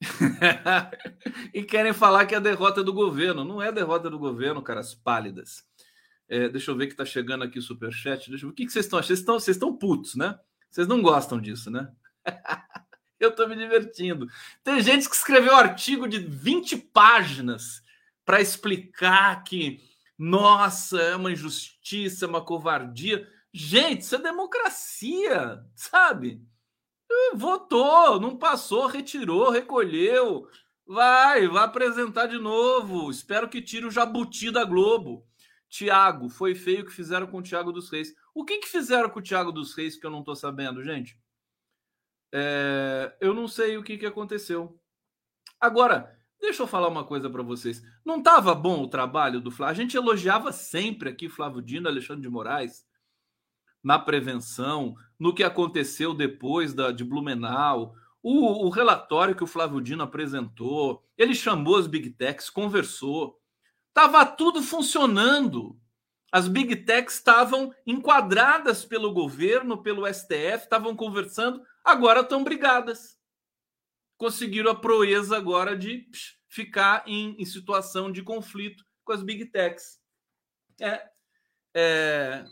e 1.54 1.62
querem 1.62 1.92
falar 1.92 2.26
que 2.26 2.34
é 2.34 2.38
a 2.38 2.40
derrota 2.40 2.82
do 2.82 2.92
governo. 2.92 3.44
Não 3.44 3.62
é 3.62 3.70
derrota 3.70 4.10
do 4.10 4.18
governo, 4.18 4.60
caras 4.60 4.92
pálidas. 4.92 5.62
É, 6.28 6.48
deixa 6.48 6.72
eu 6.72 6.76
ver 6.76 6.88
que 6.88 6.94
está 6.94 7.04
chegando 7.04 7.44
aqui 7.44 7.60
o 7.60 7.62
superchat. 7.62 8.28
Deixa 8.28 8.44
eu 8.44 8.48
ver. 8.48 8.52
O 8.52 8.56
que, 8.56 8.66
que 8.66 8.72
vocês 8.72 8.86
estão 8.86 8.98
achando? 8.98 9.06
Vocês 9.06 9.20
estão, 9.20 9.38
vocês 9.38 9.56
estão 9.56 9.76
putos, 9.76 10.16
né? 10.16 10.36
Vocês 10.68 10.88
não 10.88 11.00
gostam 11.00 11.40
disso, 11.40 11.70
né? 11.70 11.92
eu 13.24 13.30
estou 13.30 13.48
me 13.48 13.56
divertindo. 13.56 14.26
Tem 14.62 14.80
gente 14.80 15.08
que 15.08 15.16
escreveu 15.16 15.56
artigo 15.56 16.08
de 16.08 16.18
20 16.18 16.76
páginas 16.76 17.82
para 18.24 18.40
explicar 18.40 19.42
que, 19.44 19.80
nossa, 20.18 21.00
é 21.00 21.16
uma 21.16 21.32
injustiça, 21.32 22.24
é 22.24 22.28
uma 22.28 22.44
covardia. 22.44 23.28
Gente, 23.52 24.02
isso 24.02 24.16
é 24.16 24.18
democracia, 24.18 25.64
sabe? 25.74 26.42
Votou, 27.34 28.20
não 28.20 28.36
passou, 28.36 28.86
retirou, 28.86 29.50
recolheu. 29.50 30.48
Vai, 30.86 31.48
vai 31.48 31.64
apresentar 31.64 32.26
de 32.26 32.38
novo. 32.38 33.10
Espero 33.10 33.48
que 33.48 33.62
tire 33.62 33.86
o 33.86 33.90
jabuti 33.90 34.50
da 34.50 34.64
Globo. 34.64 35.26
Tiago, 35.68 36.28
foi 36.28 36.54
feio 36.54 36.84
que 36.84 36.92
fizeram 36.92 37.26
com 37.26 37.38
o 37.38 37.42
Tiago 37.42 37.72
dos 37.72 37.90
Reis. 37.90 38.14
O 38.34 38.44
que, 38.44 38.58
que 38.58 38.68
fizeram 38.68 39.08
com 39.08 39.18
o 39.18 39.22
Tiago 39.22 39.50
dos 39.50 39.74
Reis 39.74 39.96
que 39.96 40.06
eu 40.06 40.10
não 40.10 40.20
estou 40.20 40.36
sabendo, 40.36 40.82
gente? 40.82 41.18
É, 42.36 43.14
eu 43.20 43.32
não 43.32 43.46
sei 43.46 43.76
o 43.76 43.82
que, 43.84 43.96
que 43.96 44.04
aconteceu. 44.04 44.76
Agora, 45.60 46.18
deixa 46.40 46.64
eu 46.64 46.66
falar 46.66 46.88
uma 46.88 47.04
coisa 47.04 47.30
para 47.30 47.44
vocês. 47.44 47.80
Não 48.04 48.18
estava 48.18 48.52
bom 48.56 48.82
o 48.82 48.88
trabalho 48.88 49.40
do 49.40 49.52
Flávio? 49.52 49.70
A 49.70 49.82
gente 49.84 49.96
elogiava 49.96 50.50
sempre 50.50 51.08
aqui 51.08 51.28
Flávio 51.28 51.62
Dino, 51.62 51.86
Alexandre 51.86 52.22
de 52.22 52.28
Moraes, 52.28 52.84
na 53.84 54.00
prevenção, 54.00 54.96
no 55.16 55.32
que 55.32 55.44
aconteceu 55.44 56.12
depois 56.12 56.74
da, 56.74 56.90
de 56.90 57.04
Blumenau. 57.04 57.94
O, 58.20 58.66
o, 58.66 58.68
relatório 58.68 59.36
que 59.36 59.44
o 59.44 59.46
Flávio 59.46 59.80
Dino 59.80 60.02
apresentou, 60.02 61.04
ele 61.16 61.36
chamou 61.36 61.76
as 61.76 61.86
big 61.86 62.10
techs, 62.10 62.50
conversou. 62.50 63.38
Tava 63.92 64.26
tudo 64.26 64.60
funcionando. 64.60 65.78
As 66.34 66.48
big 66.48 66.74
techs 66.74 67.14
estavam 67.14 67.72
enquadradas 67.86 68.84
pelo 68.84 69.12
governo, 69.12 69.80
pelo 69.80 70.04
STF, 70.12 70.64
estavam 70.64 70.96
conversando, 70.96 71.62
agora 71.84 72.22
estão 72.22 72.42
brigadas. 72.42 73.16
Conseguiram 74.16 74.72
a 74.72 74.74
proeza 74.74 75.36
agora 75.36 75.78
de 75.78 75.98
psh, 75.98 76.36
ficar 76.48 77.04
em, 77.06 77.40
em, 77.40 77.44
situação 77.44 78.10
de 78.10 78.20
conflito 78.20 78.84
com 79.04 79.12
as 79.12 79.22
big 79.22 79.46
techs. 79.46 80.00
É, 80.80 81.08
é, 81.72 82.44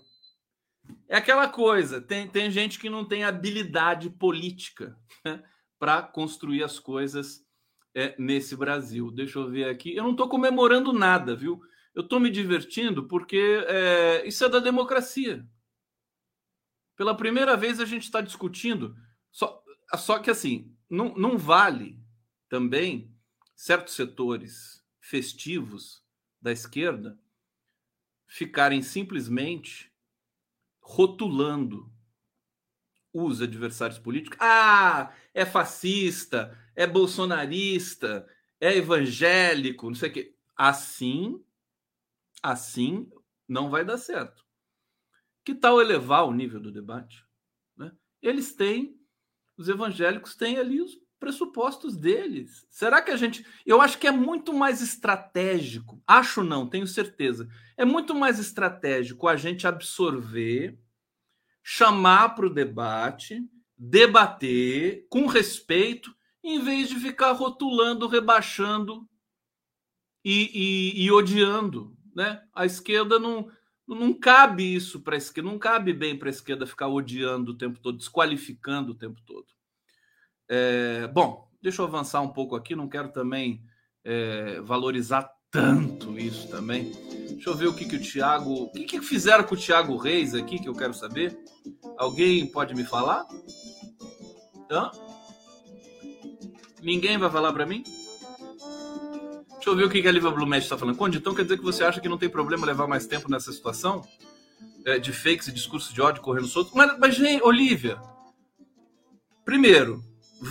é 1.09 1.17
aquela 1.17 1.49
coisa, 1.49 2.01
tem, 2.01 2.29
tem 2.29 2.53
gente 2.53 2.79
que 2.79 2.89
não 2.89 3.05
tem 3.05 3.25
habilidade 3.25 4.11
política 4.11 4.97
né, 5.25 5.43
para 5.77 6.03
construir 6.03 6.63
as 6.63 6.79
coisas 6.79 7.45
é, 7.97 8.15
nesse 8.17 8.55
Brasil. 8.55 9.11
Deixa 9.11 9.41
eu 9.41 9.51
ver 9.51 9.69
aqui. 9.69 9.93
Eu 9.93 10.05
não 10.05 10.13
estou 10.13 10.29
comemorando 10.29 10.93
nada, 10.93 11.35
viu? 11.35 11.61
Eu 11.95 12.03
estou 12.03 12.19
me 12.19 12.31
divertindo 12.31 13.07
porque 13.07 13.65
é, 13.67 14.27
isso 14.27 14.45
é 14.45 14.49
da 14.49 14.59
democracia. 14.59 15.47
Pela 16.97 17.17
primeira 17.17 17.57
vez 17.57 17.81
a 17.81 17.85
gente 17.85 18.05
está 18.05 18.21
discutindo, 18.21 18.97
só, 19.31 19.63
só 19.97 20.19
que 20.19 20.31
assim, 20.31 20.75
não, 20.89 21.15
não 21.15 21.37
vale 21.37 22.01
também 22.49 23.15
certos 23.55 23.95
setores 23.95 24.85
festivos 25.01 26.03
da 26.41 26.53
esquerda 26.53 27.19
ficarem 28.27 28.81
simplesmente 28.83 29.93
rotulando 30.81 31.93
os 33.13 33.43
adversários 33.43 33.99
políticos. 33.99 34.39
Ah, 34.41 35.15
é 35.35 35.45
fascista, 35.45 36.59
é 36.75 36.87
bolsonarista, 36.87 38.27
é 38.59 38.77
evangélico, 38.77 39.87
não 39.87 39.95
sei 39.95 40.09
o 40.09 40.13
quê. 40.13 40.35
Assim 40.57 41.45
Assim 42.43 43.09
não 43.49 43.71
vai 43.71 43.85
dar 43.85 43.99
certo. 43.99 44.45
Que 45.45 45.55
tal 45.55 45.81
elevar 45.81 46.27
o 46.27 46.33
nível 46.33 46.61
do 46.61 46.73
debate? 46.73 47.25
Né? 47.77 47.93
Eles 48.21 48.55
têm, 48.55 48.97
os 49.57 49.69
evangélicos 49.69 50.35
têm 50.35 50.59
ali 50.59 50.81
os 50.81 50.97
pressupostos 51.19 51.97
deles. 51.97 52.67
Será 52.69 53.01
que 53.01 53.11
a 53.11 53.17
gente. 53.17 53.47
Eu 53.65 53.81
acho 53.81 53.99
que 53.99 54.07
é 54.07 54.11
muito 54.11 54.53
mais 54.53 54.81
estratégico. 54.83 56.03
Acho 56.07 56.43
não, 56.43 56.69
tenho 56.69 56.87
certeza. 56.87 57.49
É 57.77 57.85
muito 57.85 58.15
mais 58.15 58.39
estratégico 58.39 59.29
a 59.29 59.37
gente 59.37 59.67
absorver, 59.67 60.79
chamar 61.63 62.31
para 62.31 62.47
o 62.47 62.53
debate, 62.53 63.41
debater 63.77 65.07
com 65.09 65.27
respeito, 65.27 66.13
em 66.43 66.61
vez 66.61 66.89
de 66.89 66.97
ficar 66.97 67.33
rotulando, 67.33 68.09
rebaixando 68.09 69.09
e, 70.25 70.51
e, 70.95 71.05
e 71.05 71.13
odiando 71.13 71.97
né? 72.15 72.43
A 72.55 72.67
esquerda 72.67 73.19
não, 73.19 73.49
não 73.87 74.13
cabe 74.13 74.75
isso 74.75 75.01
para 75.01 75.15
a 75.15 75.19
esquerda, 75.19 75.51
não 75.51 75.59
cabe 75.59 75.93
bem 75.93 76.19
para 76.19 76.29
a 76.29 76.31
esquerda 76.31 76.67
ficar 76.67 76.89
odiando 76.89 77.53
o 77.53 77.57
tempo 77.57 77.79
todo, 77.81 77.99
desqualificando 77.99 78.93
o 78.93 78.97
tempo 78.97 79.21
todo. 79.27 79.47
É, 80.49 81.07
bom, 81.09 81.49
deixa 81.61 81.83
eu 81.83 81.87
avançar 81.87 82.21
um 82.21 82.29
pouco 82.29 82.55
aqui, 82.55 82.77
não 82.77 82.89
quero 82.89 83.11
também 83.11 83.63
é, 84.05 84.61
valorizar 84.61 85.31
tanto 85.51 86.19
isso 86.19 86.49
também. 86.49 86.93
Deixa 87.29 87.51
eu 87.51 87.55
ver 87.55 87.67
o 87.67 87.75
que, 87.75 87.85
que 87.85 87.97
o 87.97 88.03
Thiago. 88.03 88.65
O 88.65 88.73
que, 88.73 88.85
que 88.85 89.01
fizeram 89.03 89.45
com 89.45 89.55
o 89.55 89.59
Thiago 89.59 89.97
Reis 89.97 90.35
aqui, 90.35 90.59
que 90.59 90.69
eu 90.69 90.75
quero 90.75 90.95
saber. 90.95 91.39
Alguém 91.99 92.47
pode 92.47 92.75
me 92.75 92.85
falar? 92.85 93.27
Hã? 94.71 94.91
Ninguém 96.83 97.19
vai 97.19 97.31
falar 97.31 97.53
para 97.53 97.67
mim? 97.67 97.85
Deixa 99.63 99.71
eu 99.71 99.77
ver 99.77 99.85
o 99.85 100.03
que 100.03 100.09
a 100.09 100.11
Liva 100.11 100.29
Blumet 100.29 100.65
está 100.65 100.77
falando. 100.77 100.97
Conde, 100.97 101.19
então 101.19 101.37
quer 101.37 101.45
dizer 101.45 101.57
que 101.57 101.63
você 101.63 101.85
acha 101.85 102.01
que 102.01 102.09
não 102.09 102.19
tem 102.19 102.29
problema 102.29 102.67
levar 102.67 102.89
mais 102.89 103.07
tempo 103.07 103.31
nessa 103.31 103.53
situação? 103.53 104.03
É, 104.85 104.99
de 104.99 105.13
fakes 105.13 105.47
e 105.47 105.53
discursos 105.53 105.95
de 105.95 106.03
ódio 106.03 106.21
correndo 106.21 106.49
solto? 106.49 106.77
Mas, 106.77 106.99
mas 106.99 107.15
gente, 107.15 107.45
Olivia, 107.45 107.97
primeiro, 109.45 110.03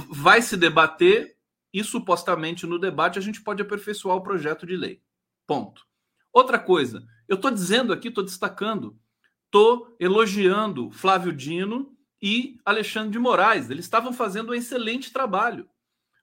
vai 0.09 0.41
se 0.41 0.55
debater 0.55 1.35
e 1.73 1.83
supostamente 1.83 2.65
no 2.65 2.79
debate 2.79 3.19
a 3.19 3.21
gente 3.21 3.41
pode 3.41 3.61
aperfeiçoar 3.61 4.15
o 4.15 4.23
projeto 4.23 4.65
de 4.65 4.77
lei. 4.77 5.01
Ponto. 5.45 5.85
Outra 6.31 6.57
coisa, 6.57 7.03
eu 7.27 7.35
estou 7.35 7.51
dizendo 7.51 7.91
aqui, 7.91 8.07
estou 8.07 8.23
destacando, 8.23 8.97
estou 9.43 9.93
elogiando 9.99 10.89
Flávio 10.89 11.33
Dino 11.33 11.97
e 12.21 12.55
Alexandre 12.63 13.11
de 13.11 13.19
Moraes. 13.19 13.69
Eles 13.69 13.83
estavam 13.83 14.13
fazendo 14.13 14.51
um 14.51 14.55
excelente 14.55 15.11
trabalho. 15.11 15.67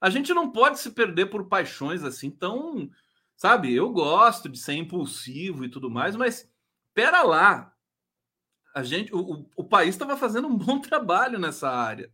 A 0.01 0.11
gente 0.11 0.33
não 0.33 0.51
pode 0.51 0.79
se 0.79 0.93
perder 0.93 1.27
por 1.27 1.49
paixões 1.49 2.05
assim 2.05 2.31
tão, 2.31 2.91
sabe? 3.37 3.75
Eu 3.75 3.91
gosto 3.91 4.49
de 4.49 4.59
ser 4.59 4.75
impulsivo 4.75 5.65
e 5.65 5.69
tudo 5.69 5.91
mais, 5.91 6.15
mas 6.15 6.51
pera 6.95 7.23
lá. 7.23 7.75
A 8.75 8.83
gente, 8.83 9.13
o, 9.15 9.49
o 9.57 9.65
país 9.65 9.91
estava 9.91 10.17
fazendo 10.17 10.47
um 10.47 10.57
bom 10.57 10.79
trabalho 10.81 11.39
nessa 11.39 11.69
área. 11.69 12.13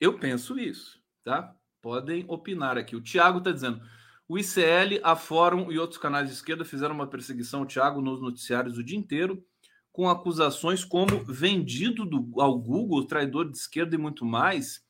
Eu 0.00 0.18
penso 0.18 0.58
isso, 0.58 1.00
tá? 1.22 1.54
Podem 1.80 2.24
opinar 2.28 2.76
aqui. 2.76 2.96
O 2.96 3.02
Tiago 3.02 3.38
está 3.38 3.52
dizendo: 3.52 3.80
o 4.26 4.38
ICL, 4.38 5.00
a 5.02 5.14
Fórum 5.14 5.70
e 5.70 5.78
outros 5.78 5.98
canais 5.98 6.28
de 6.28 6.34
esquerda 6.34 6.64
fizeram 6.64 6.94
uma 6.94 7.06
perseguição 7.06 7.60
ao 7.60 7.66
Tiago 7.66 8.00
nos 8.00 8.20
noticiários 8.20 8.78
o 8.78 8.84
dia 8.84 8.98
inteiro, 8.98 9.44
com 9.92 10.08
acusações 10.08 10.84
como 10.84 11.22
vendido 11.24 12.06
do, 12.06 12.40
ao 12.40 12.58
Google, 12.58 13.06
traidor 13.06 13.50
de 13.50 13.56
esquerda 13.56 13.94
e 13.94 13.98
muito 13.98 14.24
mais. 14.24 14.82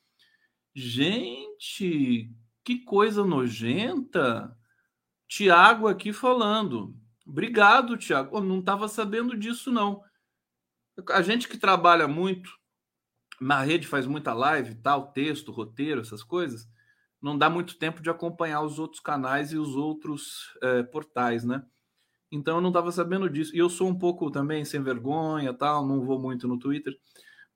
Gente, 0.75 2.33
que 2.65 2.79
coisa 2.85 3.25
nojenta. 3.25 4.57
Tiago 5.29 5.89
aqui 5.89 6.13
falando. 6.13 6.95
Obrigado, 7.27 7.97
Tiago. 7.97 8.37
Oh, 8.37 8.41
não 8.41 8.61
estava 8.61 8.89
sabendo 8.89 9.37
disso, 9.37 9.71
não. 9.71 10.03
A 11.11 11.23
gente 11.23 11.49
que 11.49 11.57
trabalha 11.57 12.07
muito, 12.07 12.51
na 13.41 13.63
rede 13.63 13.87
faz 13.87 14.07
muita 14.07 14.33
live, 14.33 14.75
tal, 14.77 15.13
texto, 15.13 15.53
roteiro, 15.53 16.01
essas 16.01 16.23
coisas, 16.23 16.69
não 17.23 17.37
dá 17.39 17.49
muito 17.49 17.79
tempo 17.79 18.03
de 18.03 18.11
acompanhar 18.11 18.63
os 18.63 18.79
outros 18.79 19.01
canais 19.01 19.53
e 19.53 19.57
os 19.57 19.77
outros 19.77 20.57
é, 20.63 20.83
portais, 20.83 21.45
né? 21.45 21.65
Então 22.31 22.57
eu 22.57 22.61
não 22.61 22.71
estava 22.71 22.93
sabendo 22.93 23.29
disso. 23.29 23.55
E 23.55 23.59
eu 23.59 23.69
sou 23.69 23.89
um 23.89 23.99
pouco 23.99 24.31
também 24.31 24.65
sem 24.65 24.83
vergonha, 24.83 25.53
tal, 25.53 25.87
não 25.87 26.05
vou 26.05 26.19
muito 26.19 26.47
no 26.47 26.59
Twitter. 26.59 26.97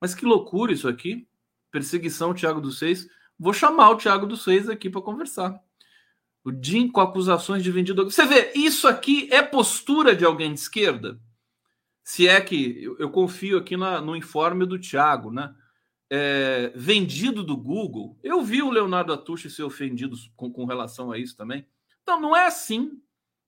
Mas 0.00 0.14
que 0.14 0.26
loucura 0.26 0.72
isso 0.72 0.88
aqui 0.88 1.28
perseguição 1.74 2.32
Thiago 2.32 2.60
dos 2.60 2.78
Seis. 2.78 3.08
Vou 3.36 3.52
chamar 3.52 3.90
o 3.90 3.96
Thiago 3.96 4.28
dos 4.28 4.44
Seis 4.44 4.68
aqui 4.68 4.88
para 4.88 5.02
conversar. 5.02 5.60
O 6.44 6.52
Jim 6.52 6.88
com 6.88 7.00
acusações 7.00 7.64
de 7.64 7.72
vendido. 7.72 8.04
Você 8.04 8.24
vê, 8.24 8.52
isso 8.54 8.86
aqui 8.86 9.28
é 9.32 9.42
postura 9.42 10.14
de 10.14 10.24
alguém 10.24 10.54
de 10.54 10.60
esquerda? 10.60 11.20
Se 12.04 12.28
é 12.28 12.40
que 12.40 12.80
eu, 12.80 12.96
eu 12.98 13.10
confio 13.10 13.58
aqui 13.58 13.76
na, 13.76 14.00
no 14.00 14.14
informe 14.14 14.64
do 14.64 14.78
Thiago, 14.78 15.32
né? 15.32 15.52
É, 16.08 16.70
vendido 16.76 17.42
do 17.42 17.56
Google. 17.56 18.16
Eu 18.22 18.40
vi 18.42 18.62
o 18.62 18.70
Leonardo 18.70 19.12
Atushi 19.12 19.50
ser 19.50 19.64
ofendido 19.64 20.16
com, 20.36 20.52
com 20.52 20.64
relação 20.66 21.10
a 21.10 21.18
isso 21.18 21.36
também. 21.36 21.66
Então, 22.02 22.20
não 22.20 22.36
é 22.36 22.46
assim 22.46 23.00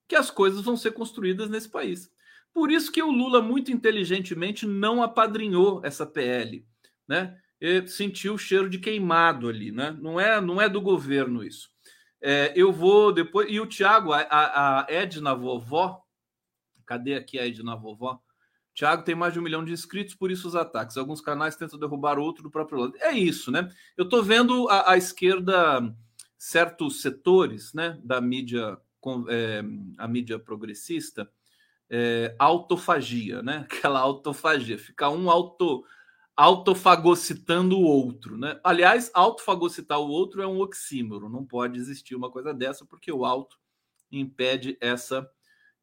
que 0.08 0.16
as 0.16 0.32
coisas 0.32 0.62
vão 0.62 0.76
ser 0.76 0.92
construídas 0.92 1.48
nesse 1.48 1.68
país. 1.68 2.10
Por 2.52 2.72
isso 2.72 2.90
que 2.90 3.02
o 3.02 3.10
Lula, 3.10 3.40
muito 3.40 3.70
inteligentemente, 3.70 4.66
não 4.66 5.00
apadrinhou 5.00 5.80
essa 5.84 6.04
PL. 6.04 6.66
Né? 7.06 7.38
Sentiu 7.86 8.34
o 8.34 8.38
cheiro 8.38 8.68
de 8.68 8.78
queimado 8.78 9.48
ali, 9.48 9.72
né? 9.72 9.96
Não 10.00 10.20
é, 10.20 10.40
não 10.40 10.60
é 10.60 10.68
do 10.68 10.80
governo 10.80 11.42
isso. 11.42 11.70
É, 12.20 12.52
eu 12.56 12.72
vou 12.72 13.12
depois. 13.12 13.48
E 13.50 13.60
o 13.60 13.66
Tiago, 13.66 14.12
a, 14.12 14.26
a 14.30 14.86
Edna 14.88 15.34
Vovó, 15.34 16.02
cadê 16.84 17.14
aqui 17.14 17.38
a 17.38 17.46
Edna 17.46 17.76
Vovó? 17.76 18.20
Tiago 18.76 19.04
tem 19.04 19.14
mais 19.14 19.32
de 19.32 19.38
um 19.38 19.42
milhão 19.42 19.64
de 19.64 19.72
inscritos, 19.72 20.14
por 20.14 20.30
isso 20.30 20.46
os 20.46 20.54
ataques. 20.54 20.98
Alguns 20.98 21.22
canais 21.22 21.56
tentam 21.56 21.78
derrubar 21.78 22.18
outro 22.18 22.42
do 22.42 22.50
próprio 22.50 22.80
lado. 22.80 22.92
É 23.00 23.10
isso, 23.10 23.50
né? 23.50 23.70
Eu 23.96 24.04
estou 24.04 24.22
vendo 24.22 24.68
a, 24.68 24.92
a, 24.92 24.98
esquerda, 24.98 25.94
certos 26.36 27.00
setores 27.00 27.72
né, 27.72 27.98
da 28.04 28.20
mídia, 28.20 28.76
é, 29.30 29.62
a 29.96 30.06
mídia 30.06 30.38
progressista, 30.38 31.26
é, 31.88 32.36
autofagia, 32.38 33.42
né? 33.42 33.64
Aquela 33.70 33.98
autofagia, 33.98 34.78
ficar 34.78 35.08
um 35.08 35.30
auto 35.30 35.82
autofagocitando 36.36 37.78
o 37.78 37.82
outro, 37.82 38.36
né? 38.36 38.60
Aliás, 38.62 39.10
autofagocitar 39.14 39.98
o 39.98 40.08
outro 40.08 40.42
é 40.42 40.46
um 40.46 40.60
oxímoro, 40.60 41.30
não 41.30 41.44
pode 41.44 41.78
existir 41.78 42.14
uma 42.14 42.30
coisa 42.30 42.52
dessa 42.52 42.84
porque 42.84 43.10
o 43.10 43.24
auto 43.24 43.58
impede 44.12 44.76
essa 44.80 45.28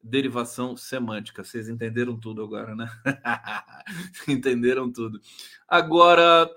derivação 0.00 0.76
semântica. 0.76 1.42
Vocês 1.42 1.68
entenderam 1.68 2.18
tudo 2.18 2.42
agora, 2.42 2.76
né? 2.76 2.88
entenderam 4.28 4.92
tudo. 4.92 5.20
Agora, 5.66 6.48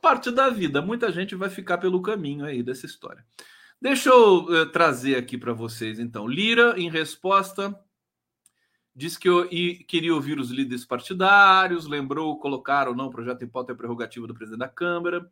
parte 0.00 0.30
da 0.30 0.48
vida, 0.48 0.80
muita 0.80 1.12
gente 1.12 1.34
vai 1.34 1.50
ficar 1.50 1.78
pelo 1.78 2.00
caminho 2.00 2.44
aí 2.44 2.62
dessa 2.62 2.86
história. 2.86 3.24
Deixa 3.80 4.10
eu 4.10 4.44
uh, 4.44 4.66
trazer 4.66 5.16
aqui 5.16 5.36
para 5.36 5.52
vocês 5.52 5.98
então. 5.98 6.26
Lira, 6.26 6.78
em 6.78 6.88
resposta, 6.88 7.76
Diz 8.94 9.16
que 9.16 9.28
eu, 9.28 9.48
queria 9.88 10.14
ouvir 10.14 10.38
os 10.38 10.50
líderes 10.50 10.84
partidários, 10.84 11.86
lembrou 11.86 12.38
colocar 12.38 12.88
ou 12.88 12.94
não 12.94 13.06
o 13.06 13.10
projeto 13.10 13.42
em 13.42 13.48
pauta 13.48 13.72
é 13.72 13.74
prerrogativa 13.74 14.26
do 14.26 14.34
presidente 14.34 14.60
da 14.60 14.68
Câmara. 14.68 15.30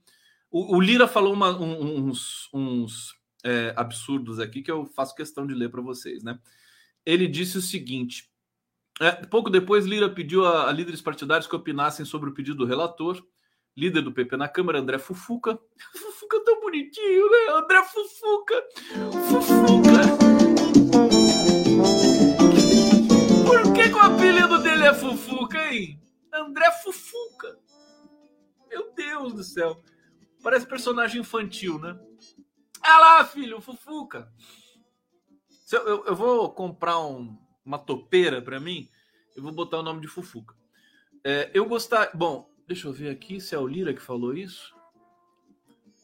O, 0.51 0.77
o 0.77 0.81
Lira 0.81 1.07
falou 1.07 1.35
uma, 1.35 1.51
um, 1.51 2.09
uns, 2.09 2.49
uns 2.55 3.15
é, 3.45 3.73
absurdos 3.77 4.41
aqui 4.41 4.63
que 4.63 4.71
eu 4.71 4.87
faço 4.87 5.15
questão 5.15 5.47
de 5.47 5.55
ler 5.55 5.71
para 5.71 5.83
vocês, 5.83 6.23
né? 6.23 6.39
Ele 7.05 7.29
disse 7.29 7.59
o 7.59 7.63
seguinte: 7.63 8.31
é, 9.01 9.13
pouco 9.13 9.49
depois, 9.49 9.87
Lira 9.87 10.09
pediu 10.09 10.45
a, 10.45 10.69
a, 10.69 10.73
líderes 10.73 11.01
partidários 11.01 11.47
que 11.47 11.57
opinassem 11.57 12.05
sobre 12.05 12.29
o 12.29 12.35
pedido 12.35 12.59
do 12.59 12.67
relator, 12.67 13.23
líder 13.77 14.03
do 14.03 14.13
PP 14.13 14.37
na 14.37 14.49
Câmara, 14.49 14.79
André 14.79 14.99
Fufuca. 14.99 15.59
Fufuca 15.97 16.45
tão 16.45 16.61
bonitinho, 16.61 17.31
né? 17.31 17.53
André 17.55 17.83
Fufuca. 17.85 18.63
Fufuca. 19.29 20.30
O 24.01 24.03
apelido 24.03 24.63
dele 24.63 24.85
é 24.85 24.95
Fufuca, 24.95 25.73
hein? 25.73 26.01
André 26.33 26.71
Fufuca. 26.83 27.59
Meu 28.69 28.93
Deus 28.95 29.35
do 29.35 29.43
céu. 29.43 29.83
Parece 30.43 30.67
personagem 30.67 31.21
infantil, 31.21 31.79
né? 31.79 31.99
Ah 32.81 32.99
lá, 32.99 33.25
filho, 33.25 33.61
Fufuca. 33.61 34.33
Eu, 35.71 35.87
eu, 35.87 36.05
eu 36.07 36.17
vou 36.17 36.51
comprar 36.53 36.99
um, 37.01 37.37
uma 37.65 37.79
topeira 37.79 38.41
para 38.41 38.59
mim, 38.59 38.89
eu 39.37 39.43
vou 39.43 39.53
botar 39.53 39.79
o 39.79 39.83
nome 39.83 40.01
de 40.01 40.09
Fufuca. 40.09 40.55
É, 41.25 41.51
eu 41.53 41.67
gostar. 41.67 42.11
Bom, 42.15 42.51
deixa 42.67 42.89
eu 42.89 42.93
ver 42.93 43.11
aqui 43.11 43.41
se 43.41 43.55
é 43.55 43.59
o 43.59 43.67
Lira 43.67 43.93
que 43.93 44.01
falou 44.01 44.35
isso. 44.35 44.75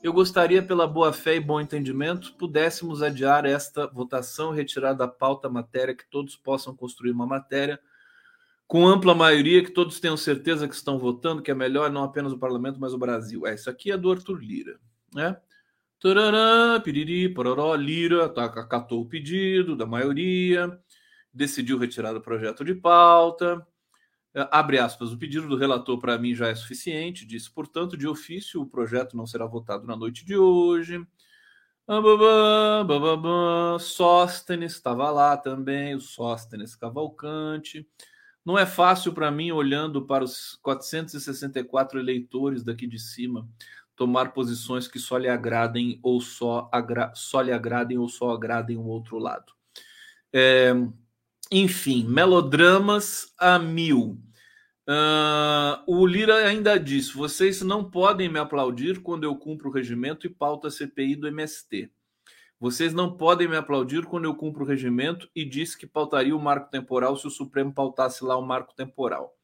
Eu 0.07 0.12
gostaria, 0.12 0.62
pela 0.62 0.87
boa 0.87 1.12
fé 1.12 1.35
e 1.35 1.40
bom 1.40 1.61
entendimento, 1.61 2.33
pudéssemos 2.35 3.03
adiar 3.03 3.45
esta 3.45 3.88
votação 3.88 4.53
retirar 4.53 4.92
da 4.92 5.09
pauta 5.09 5.49
a 5.49 5.51
matéria, 5.51 5.97
que 5.97 6.09
todos 6.09 6.37
possam 6.37 6.77
construir 6.77 7.11
uma 7.11 7.27
matéria 7.27 7.81
com 8.69 8.87
ampla 8.87 9.16
maioria, 9.16 9.64
que 9.64 9.73
todos 9.73 9.99
tenham 9.99 10.16
certeza 10.16 10.69
que 10.69 10.77
estão 10.77 10.97
votando, 10.97 11.42
que 11.42 11.51
é 11.51 11.55
melhor 11.55 11.90
não 11.90 12.05
apenas 12.05 12.33
o 12.33 12.38
parlamento, 12.38 12.79
mas 12.79 12.95
o 12.95 12.99
Brasil. 12.99 13.49
É, 13.49 13.57
isso 13.57 13.69
aqui 13.69 13.90
é 13.90 13.97
do 13.97 14.12
Arthur 14.12 14.38
Lira, 14.38 14.79
né? 15.12 15.37
Tarará, 16.01 16.79
piriri, 16.79 17.29
pororó, 17.29 17.75
Lira 17.75 18.29
tá, 18.29 18.45
acatou 18.45 19.01
o 19.01 19.09
pedido 19.09 19.75
da 19.75 19.87
maioria, 19.87 20.71
decidiu 21.35 21.79
retirar 21.79 22.14
o 22.14 22.21
projeto 22.21 22.64
de 22.64 22.77
pauta. 22.77 23.66
É, 24.37 24.46
abre 24.51 24.79
aspas, 24.79 25.12
o 25.12 25.16
pedido 25.16 25.49
do 25.49 25.57
relator 25.57 25.99
para 25.99 26.18
mim 26.18 26.35
já 26.35 26.49
é 26.49 26.55
suficiente, 26.55 27.25
disse, 27.25 27.51
portanto, 27.51 27.96
de 27.96 28.07
ofício, 28.07 28.61
o 28.61 28.66
projeto 28.66 29.16
não 29.16 29.27
será 29.27 29.46
votado 29.46 29.87
na 29.87 29.96
noite 29.96 30.27
de 30.27 30.37
hoje. 30.37 31.03
Sóstenes 33.81 34.72
estava 34.72 35.11
lá 35.11 35.38
também, 35.38 35.94
o 35.94 36.01
Sóstenes 36.01 36.77
Cavalcante. 36.77 37.88
Não 38.44 38.59
é 38.59 38.66
fácil 38.66 39.14
para 39.14 39.31
mim, 39.31 39.53
olhando 39.53 40.05
para 40.05 40.22
os 40.22 40.59
464 40.61 41.99
eleitores 41.99 42.62
daqui 42.62 42.87
de 42.87 42.99
cima, 42.99 43.49
tomar 43.96 44.35
posições 44.35 44.87
que 44.87 44.99
só 44.99 45.16
lhe 45.16 45.31
agradem 45.31 45.99
ou 46.03 46.20
só, 46.20 46.68
agra 46.70 47.11
só 47.14 47.40
lhe 47.40 47.53
agradem 47.53 47.96
ou 47.96 48.07
só 48.07 48.33
agradem 48.33 48.77
o 48.77 48.85
outro 48.85 49.18
lado. 49.18 49.55
É, 50.31 50.75
enfim, 51.51 52.05
melodramas 52.05 53.33
a 53.39 53.59
mil. 53.59 54.19
Uh, 54.89 55.83
o 55.87 56.07
Lira 56.07 56.47
ainda 56.47 56.79
disse: 56.79 57.15
vocês 57.15 57.61
não 57.63 57.91
podem 57.91 58.29
me 58.29 58.39
aplaudir 58.39 59.01
quando 59.03 59.25
eu 59.25 59.35
cumpro 59.37 59.69
o 59.69 59.73
regimento 59.73 60.27
e 60.27 60.31
pauta 60.31 60.71
CPI 60.71 61.17
do 61.17 61.27
MST. 61.27 61.91
Vocês 62.59 62.95
não 62.95 63.17
podem 63.17 63.49
me 63.49 63.57
aplaudir 63.57 64.07
quando 64.07 64.25
eu 64.25 64.35
cumpro 64.35 64.65
o 64.65 64.67
regimento 64.67 65.29
e 65.35 65.45
disse 65.45 65.77
que 65.77 65.87
pautaria 65.87 66.35
o 66.35 66.41
marco 66.41 66.71
temporal 66.71 67.17
se 67.17 67.27
o 67.27 67.31
Supremo 67.31 67.73
pautasse 67.73 68.25
lá 68.25 68.37
o 68.37 68.47
marco 68.47 68.75
temporal. 68.75 69.37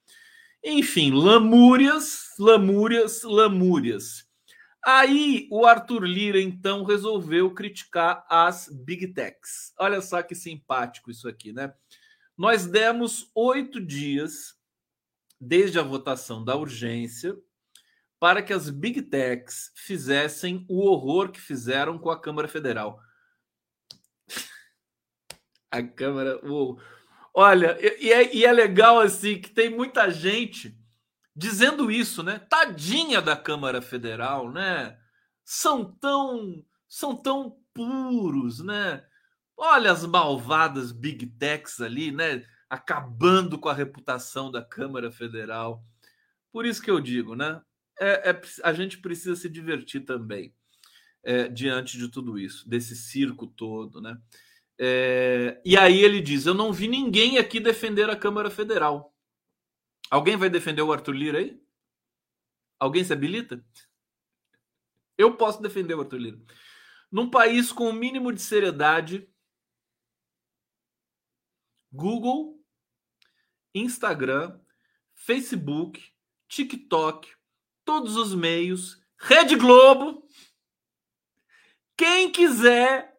Enfim, 0.64 1.10
lamúrias, 1.10 2.30
lamúrias, 2.38 3.22
lamúrias. 3.22 4.31
Aí 4.84 5.46
o 5.50 5.64
Arthur 5.64 6.02
Lira 6.02 6.40
então 6.40 6.84
resolveu 6.84 7.54
criticar 7.54 8.26
as 8.28 8.68
big 8.68 9.08
techs. 9.08 9.72
Olha 9.78 10.00
só 10.00 10.22
que 10.22 10.34
simpático 10.34 11.10
isso 11.10 11.28
aqui, 11.28 11.52
né? 11.52 11.72
Nós 12.36 12.66
demos 12.66 13.30
oito 13.34 13.80
dias 13.80 14.56
desde 15.40 15.78
a 15.78 15.82
votação 15.82 16.44
da 16.44 16.56
urgência 16.56 17.36
para 18.18 18.42
que 18.42 18.52
as 18.52 18.70
big 18.70 19.02
techs 19.02 19.72
fizessem 19.74 20.64
o 20.68 20.80
horror 20.80 21.30
que 21.30 21.40
fizeram 21.40 21.98
com 21.98 22.10
a 22.10 22.20
Câmara 22.20 22.48
Federal. 22.48 23.00
A 25.70 25.82
Câmara. 25.82 26.38
Uou. 26.44 26.78
Olha, 27.34 27.78
e 27.98 28.12
é, 28.12 28.34
e 28.34 28.44
é 28.44 28.52
legal 28.52 29.00
assim 29.00 29.40
que 29.40 29.48
tem 29.48 29.70
muita 29.70 30.10
gente 30.10 30.78
dizendo 31.34 31.90
isso, 31.90 32.22
né? 32.22 32.38
Tadinha 32.38 33.20
da 33.20 33.36
Câmara 33.36 33.82
Federal, 33.82 34.50
né? 34.50 34.98
São 35.44 35.84
tão, 35.84 36.64
são 36.88 37.16
tão 37.16 37.56
puros, 37.74 38.60
né? 38.60 39.04
Olha 39.56 39.92
as 39.92 40.04
malvadas 40.06 40.92
big 40.92 41.26
techs 41.26 41.80
ali, 41.80 42.10
né? 42.10 42.44
Acabando 42.68 43.58
com 43.58 43.68
a 43.68 43.74
reputação 43.74 44.50
da 44.50 44.62
Câmara 44.62 45.10
Federal. 45.10 45.84
Por 46.52 46.66
isso 46.66 46.82
que 46.82 46.90
eu 46.90 47.00
digo, 47.00 47.34
né? 47.34 47.60
é, 48.02 48.30
é, 48.30 48.40
a 48.64 48.72
gente 48.72 48.98
precisa 48.98 49.36
se 49.36 49.48
divertir 49.48 50.00
também 50.00 50.52
é, 51.22 51.48
diante 51.48 51.96
de 51.96 52.08
tudo 52.08 52.38
isso, 52.38 52.68
desse 52.68 52.96
circo 52.96 53.46
todo, 53.46 54.00
né? 54.00 54.18
É, 54.78 55.60
e 55.64 55.76
aí 55.76 56.02
ele 56.02 56.20
diz: 56.20 56.46
Eu 56.46 56.54
não 56.54 56.72
vi 56.72 56.88
ninguém 56.88 57.38
aqui 57.38 57.60
defender 57.60 58.10
a 58.10 58.16
Câmara 58.16 58.50
Federal. 58.50 59.11
Alguém 60.12 60.36
vai 60.36 60.50
defender 60.50 60.82
o 60.82 60.92
Arthur 60.92 61.14
Lira 61.14 61.38
aí? 61.38 61.58
Alguém 62.78 63.02
se 63.02 63.14
habilita? 63.14 63.64
Eu 65.16 65.38
posso 65.38 65.62
defender 65.62 65.94
o 65.94 66.00
Arthur 66.00 66.18
Lira. 66.18 66.38
Num 67.10 67.30
país 67.30 67.72
com 67.72 67.88
o 67.88 67.94
mínimo 67.94 68.30
de 68.30 68.42
seriedade, 68.42 69.26
Google, 71.90 72.62
Instagram, 73.74 74.60
Facebook, 75.14 76.12
TikTok, 76.46 77.34
todos 77.82 78.14
os 78.14 78.34
meios, 78.34 79.02
Rede 79.18 79.56
Globo, 79.56 80.28
quem 81.96 82.30
quiser, 82.30 83.18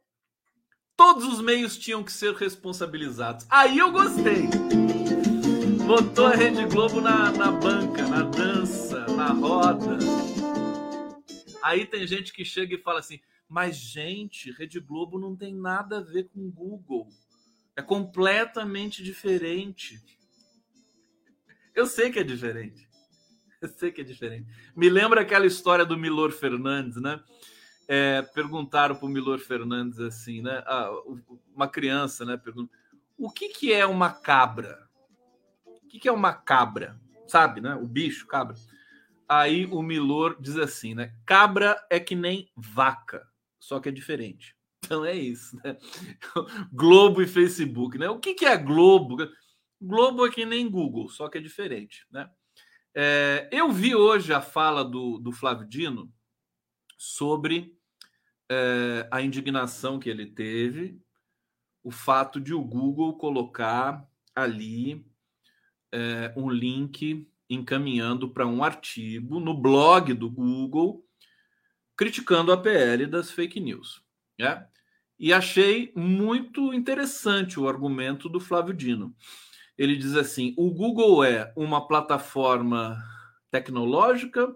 todos 0.96 1.26
os 1.26 1.42
meios 1.42 1.76
tinham 1.76 2.04
que 2.04 2.12
ser 2.12 2.36
responsabilizados. 2.36 3.48
Aí 3.50 3.80
eu 3.80 3.92
gostei. 3.92 4.44
Botou 5.86 6.28
a 6.28 6.36
Rede 6.36 6.66
Globo 6.66 7.02
na, 7.02 7.32
na 7.32 7.52
banca, 7.52 8.08
na 8.08 8.24
dança, 8.24 9.06
na 9.08 9.34
roda. 9.34 9.98
Aí 11.62 11.86
tem 11.86 12.08
gente 12.08 12.32
que 12.32 12.46
chega 12.46 12.76
e 12.76 12.82
fala 12.82 13.00
assim: 13.00 13.20
mas, 13.50 13.76
gente, 13.76 14.52
Rede 14.52 14.80
Globo 14.80 15.20
não 15.20 15.36
tem 15.36 15.54
nada 15.54 15.98
a 15.98 16.02
ver 16.02 16.30
com 16.30 16.50
Google. 16.50 17.10
É 17.76 17.82
completamente 17.82 19.04
diferente. 19.04 20.00
Eu 21.76 21.86
sei 21.86 22.12
que 22.12 22.20
é 22.20 22.24
diferente. 22.24 22.88
Eu 23.62 23.68
sei 23.68 23.92
que 23.92 24.02
é 24.02 24.04
diferente. 24.04 24.48
Me 24.76 24.90
lembra 24.90 25.22
aquela 25.22 25.46
história 25.46 25.86
do 25.86 25.98
Milor 25.98 26.32
Fernandes, 26.32 27.02
né? 27.02 27.22
É, 27.88 28.22
perguntaram 28.22 28.96
para 28.96 29.06
o 29.06 29.10
Milor 29.10 29.40
Fernandes 29.40 30.00
assim, 30.00 30.42
né? 30.42 30.64
Ah, 30.66 30.90
uma 31.54 31.68
criança, 31.68 32.24
né? 32.24 32.38
Pergunta: 32.38 32.72
o 33.18 33.30
que, 33.30 33.50
que 33.50 33.74
é 33.74 33.86
uma 33.86 34.10
cabra? 34.10 34.83
Que, 35.94 36.00
que 36.00 36.10
é 36.10 36.12
uma 36.12 36.34
cabra? 36.34 37.00
Sabe, 37.28 37.62
né? 37.62 37.76
O 37.76 37.86
bicho, 37.86 38.26
cabra. 38.26 38.56
Aí 39.30 39.68
o 39.68 39.84
Milor 39.84 40.42
diz 40.42 40.58
assim, 40.58 40.96
né? 40.96 41.14
Cabra 41.24 41.80
é 41.88 42.00
que 42.00 42.16
nem 42.16 42.52
vaca, 42.56 43.28
só 43.60 43.80
que 43.80 43.90
é 43.90 43.92
diferente. 43.92 44.56
Então 44.84 45.06
é 45.06 45.16
isso, 45.16 45.56
né? 45.64 45.78
Globo 46.74 47.22
e 47.22 47.28
Facebook, 47.28 47.98
né? 47.98 48.10
O 48.10 48.20
que, 48.20 48.34
que 48.34 48.46
é 48.46 48.58
Globo? 48.58 49.16
Globo 49.80 50.26
é 50.26 50.30
que 50.30 50.46
nem 50.46 50.70
Google, 50.70 51.08
só 51.08 51.30
que 51.30 51.38
é 51.38 51.42
diferente, 51.42 52.06
né? 52.12 52.30
É, 52.94 53.48
eu 53.50 53.72
vi 53.72 53.96
hoje 53.96 54.34
a 54.34 54.42
fala 54.42 54.84
do, 54.84 55.20
do 55.20 55.32
Flávio 55.32 55.66
Dino 55.66 56.12
sobre 56.98 57.74
é, 58.52 59.08
a 59.10 59.22
indignação 59.22 60.00
que 60.00 60.10
ele 60.10 60.26
teve, 60.26 61.02
o 61.82 61.90
fato 61.90 62.42
de 62.42 62.54
o 62.54 62.62
Google 62.62 63.18
colocar 63.18 64.06
ali 64.36 65.06
é, 65.94 66.34
um 66.36 66.50
link 66.50 67.26
encaminhando 67.50 68.28
para 68.28 68.48
um 68.48 68.64
artigo 68.64 69.40
no 69.40 69.54
blog 69.54 70.14
do 70.14 70.30
Google 70.30 71.06
criticando 71.96 72.52
a 72.52 72.58
PL 72.58 73.06
das 73.06 73.30
fake 73.30 73.60
news. 73.60 74.04
Né? 74.38 74.66
E 75.20 75.32
achei 75.32 75.94
muito 75.96 76.74
interessante 76.74 77.60
o 77.60 77.70
argumento 77.70 78.28
do 78.28 78.40
Flávio 78.40 78.74
Dino 78.74 79.16
ele 79.78 79.96
diz 79.96 80.16
assim: 80.16 80.54
o 80.58 80.72
Google 80.72 81.24
é 81.24 81.52
uma 81.56 81.88
plataforma 81.88 82.98
tecnológica 83.50 84.54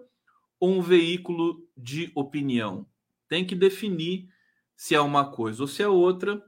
ou 0.60 0.70
um 0.70 0.82
veículo 0.82 1.66
de 1.76 2.10
opinião? 2.14 2.86
Tem 3.28 3.44
que 3.44 3.54
definir 3.54 4.28
se 4.76 4.94
é 4.94 5.00
uma 5.00 5.30
coisa 5.30 5.62
ou 5.62 5.68
se 5.68 5.82
é 5.82 5.88
outra. 5.88 6.42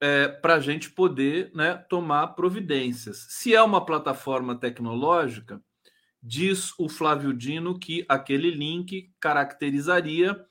É, 0.00 0.28
para 0.28 0.54
a 0.54 0.60
gente 0.60 0.90
poder 0.90 1.50
né, 1.54 1.74
tomar 1.88 2.28
providências. 2.28 3.26
Se 3.30 3.54
é 3.54 3.62
uma 3.62 3.84
plataforma 3.84 4.54
tecnológica, 4.54 5.62
diz 6.22 6.72
o 6.78 6.88
Flávio 6.88 7.32
Dino 7.32 7.78
que 7.78 8.04
aquele 8.08 8.50
link 8.50 9.12
caracterizaria 9.20 10.44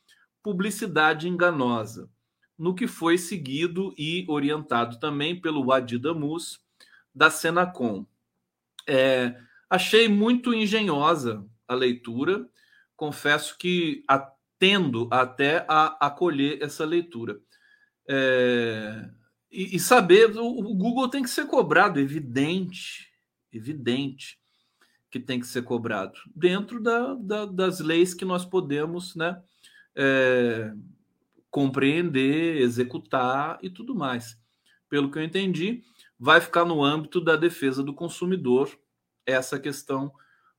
publicidade 0.43 1.27
enganosa, 1.27 2.09
no 2.57 2.73
que 2.73 2.87
foi 2.87 3.17
seguido 3.17 3.93
e 3.97 4.25
orientado 4.29 4.99
também 4.99 5.39
pelo 5.39 5.71
Adi 5.71 5.97
Damus 5.97 6.59
da 7.13 7.29
Senacom. 7.29 8.05
É, 8.87 9.35
achei 9.69 10.07
muito 10.07 10.53
engenhosa 10.53 11.45
a 11.67 11.73
leitura, 11.73 12.47
confesso 12.95 13.57
que 13.57 14.03
atendo 14.07 15.09
até 15.11 15.65
a 15.67 16.07
acolher 16.07 16.63
essa 16.63 16.85
leitura. 16.85 17.39
É, 18.09 19.09
e, 19.51 19.75
e, 19.75 19.79
saber, 19.79 20.35
o, 20.37 20.45
o 20.45 20.75
Google 20.75 21.09
tem 21.09 21.23
que 21.23 21.29
ser 21.29 21.47
cobrado, 21.47 21.99
evidente, 21.99 23.11
evidente 23.51 24.37
que 25.09 25.19
tem 25.19 25.39
que 25.39 25.47
ser 25.47 25.63
cobrado, 25.63 26.19
dentro 26.35 26.81
da, 26.81 27.13
da, 27.15 27.45
das 27.45 27.79
leis 27.79 28.13
que 28.13 28.25
nós 28.25 28.43
podemos 28.43 29.15
né, 29.15 29.41
é, 29.95 30.73
compreender, 31.49 32.57
executar 32.57 33.57
e 33.61 33.69
tudo 33.69 33.95
mais. 33.95 34.37
Pelo 34.89 35.09
que 35.09 35.17
eu 35.17 35.23
entendi, 35.23 35.83
vai 36.19 36.41
ficar 36.41 36.65
no 36.65 36.83
âmbito 36.83 37.21
da 37.21 37.35
defesa 37.35 37.83
do 37.83 37.93
consumidor 37.93 38.77
essa 39.25 39.59
questão 39.59 40.11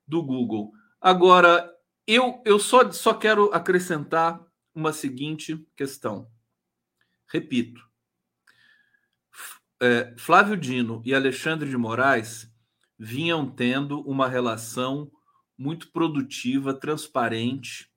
do 0.07 0.23
Google. 0.23 0.73
Agora, 1.01 1.71
eu, 2.07 2.43
eu 2.45 2.59
só, 2.59 2.91
só 2.91 3.15
quero 3.15 3.53
acrescentar 3.53 4.45
uma 4.75 4.93
seguinte 4.93 5.67
questão. 5.77 6.31
Repito, 7.27 7.88
é, 9.81 10.15
Flávio 10.17 10.57
Dino 10.57 11.03
e 11.05 11.15
Alexandre 11.15 11.69
de 11.69 11.77
Moraes 11.77 12.51
vinham 12.99 13.49
tendo 13.49 14.01
uma 14.01 14.29
relação 14.29 15.11
muito 15.57 15.91
produtiva, 15.93 16.75
transparente, 16.75 17.91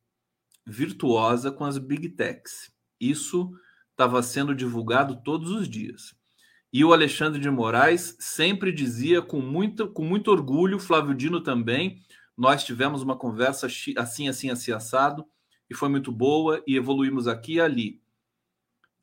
virtuosa 0.66 1.52
com 1.52 1.66
as 1.66 1.78
big 1.78 2.10
techs. 2.10 2.72
Isso 3.00 3.52
estava 3.92 4.22
sendo 4.22 4.54
divulgado 4.54 5.22
todos 5.24 5.52
os 5.52 5.68
dias. 5.68 6.16
E 6.72 6.86
o 6.86 6.94
Alexandre 6.94 7.42
de 7.42 7.50
Moraes 7.50 8.16
sempre 8.20 8.72
dizia 8.72 9.22
com 9.22 9.42
muito, 9.42 9.90
com 9.90 10.04
muito 10.06 10.32
orgulho, 10.32 10.80
Flávio 10.80 11.14
Dino 11.14 11.42
também, 11.42 12.02
nós 12.38 12.64
tivemos 12.64 13.02
uma 13.02 13.18
conversa 13.18 13.68
assim, 13.98 14.28
assim, 14.28 14.50
assim, 14.50 14.72
assado, 14.72 15.26
e 15.70 15.76
foi 15.76 15.90
muito 15.90 16.12
boa, 16.12 16.64
e 16.66 16.76
evoluímos 16.76 17.28
aqui 17.28 17.56
e 17.56 17.62
ali. 17.62 18.02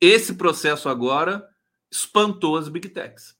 Esse 0.01 0.35
processo 0.35 0.89
agora 0.89 1.47
espantou 1.91 2.57
as 2.57 2.69
big 2.69 2.89
techs, 2.89 3.37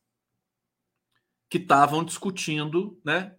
que 1.49 1.57
estavam 1.57 2.03
discutindo 2.03 2.99
né, 3.03 3.35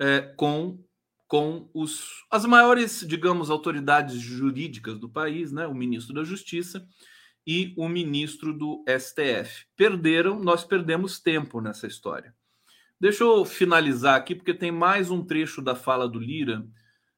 é, 0.00 0.20
com, 0.36 0.82
com 1.26 1.70
os, 1.74 2.24
as 2.30 2.44
maiores, 2.44 3.04
digamos, 3.06 3.50
autoridades 3.50 4.20
jurídicas 4.20 4.98
do 4.98 5.08
país, 5.08 5.52
né, 5.52 5.66
o 5.66 5.74
ministro 5.74 6.14
da 6.14 6.24
Justiça, 6.24 6.86
e 7.46 7.74
o 7.76 7.88
ministro 7.88 8.56
do 8.56 8.84
STF. 8.86 9.66
Perderam, 9.76 10.38
nós 10.38 10.64
perdemos 10.64 11.18
tempo 11.18 11.60
nessa 11.60 11.86
história. 11.86 12.34
Deixa 13.00 13.24
eu 13.24 13.44
finalizar 13.44 14.16
aqui, 14.16 14.34
porque 14.34 14.54
tem 14.54 14.70
mais 14.70 15.10
um 15.10 15.24
trecho 15.24 15.60
da 15.60 15.74
fala 15.74 16.08
do 16.08 16.20
Lira 16.20 16.64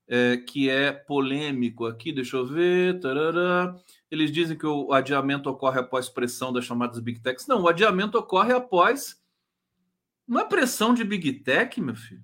é, 0.09 0.37
que 0.37 0.69
é 0.69 0.93
polêmico 0.93 1.87
aqui. 1.87 2.13
Deixa 2.13 2.37
eu 2.37 2.47
ver. 2.47 3.01
Tarará. 3.01 3.77
Eles 4.15 4.31
dizem 4.31 4.57
que 4.57 4.65
o 4.65 4.93
adiamento 4.93 5.51
ocorre 5.51 5.81
após 5.81 6.09
pressão 6.09 6.53
das 6.53 6.65
chamadas 6.65 7.01
Big 7.01 7.19
Techs. 7.19 7.49
Não, 7.49 7.63
o 7.63 7.69
adiamento 7.69 8.17
ocorre 8.17 8.53
após 8.53 9.21
uma 10.25 10.45
pressão 10.45 10.95
de 10.95 11.03
Big 11.03 11.41
Tech, 11.41 11.81
meu 11.81 11.97
filho. 11.97 12.23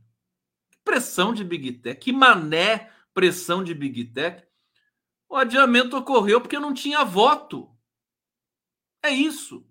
Pressão 0.85 1.35
de 1.35 1.43
Big 1.43 1.73
Tech. 1.73 1.99
Que 2.01 2.13
mané 2.13 2.93
pressão 3.13 3.65
de 3.65 3.75
Big 3.75 4.05
Tech. 4.05 4.47
O 5.29 5.35
adiamento 5.35 5.97
ocorreu 5.97 6.41
porque 6.41 6.61
não 6.61 6.73
tinha 6.73 7.05
voto. 7.05 7.69
É 9.03 9.11
isso. 9.11 9.67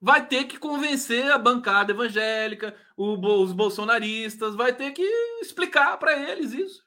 Vai 0.00 0.26
ter 0.26 0.44
que 0.44 0.58
convencer 0.58 1.30
a 1.30 1.36
bancada 1.36 1.92
evangélica, 1.92 2.74
os 2.96 3.52
bolsonaristas, 3.52 4.54
vai 4.54 4.74
ter 4.74 4.92
que 4.92 5.02
explicar 5.42 5.98
para 5.98 6.18
eles 6.30 6.52
isso. 6.52 6.82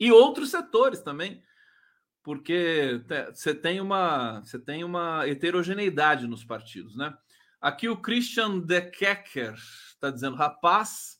E 0.00 0.10
outros 0.10 0.50
setores 0.50 1.00
também. 1.00 1.40
Porque 2.28 3.00
você 3.32 3.54
tem 3.54 3.80
uma 3.80 4.42
você 4.42 4.58
tem 4.58 4.84
uma 4.84 5.26
heterogeneidade 5.26 6.26
nos 6.26 6.44
partidos, 6.44 6.94
né? 6.94 7.16
Aqui 7.58 7.88
o 7.88 7.96
Christian 7.96 8.60
De 8.60 8.82
Kecker 8.82 9.54
está 9.54 10.10
dizendo, 10.10 10.36
rapaz, 10.36 11.18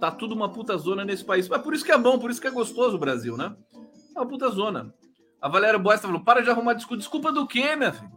tá 0.00 0.10
tudo 0.10 0.34
uma 0.34 0.50
puta 0.50 0.78
zona 0.78 1.04
nesse 1.04 1.22
país. 1.26 1.46
Mas 1.46 1.60
por 1.60 1.74
isso 1.74 1.84
que 1.84 1.92
é 1.92 1.98
bom, 1.98 2.18
por 2.18 2.30
isso 2.30 2.40
que 2.40 2.46
é 2.46 2.50
gostoso 2.50 2.96
o 2.96 2.98
Brasil, 2.98 3.36
né? 3.36 3.54
É 4.16 4.18
uma 4.18 4.26
puta 4.26 4.48
zona. 4.48 4.94
A 5.42 5.46
Valéria 5.46 5.78
Boas 5.78 6.00
tá 6.00 6.08
falando: 6.08 6.24
para 6.24 6.40
de 6.40 6.48
arrumar 6.48 6.72
desculpa. 6.72 6.96
Desculpa 6.96 7.30
do 7.30 7.46
quê, 7.46 7.76
minha 7.76 7.92
filha? 7.92 8.10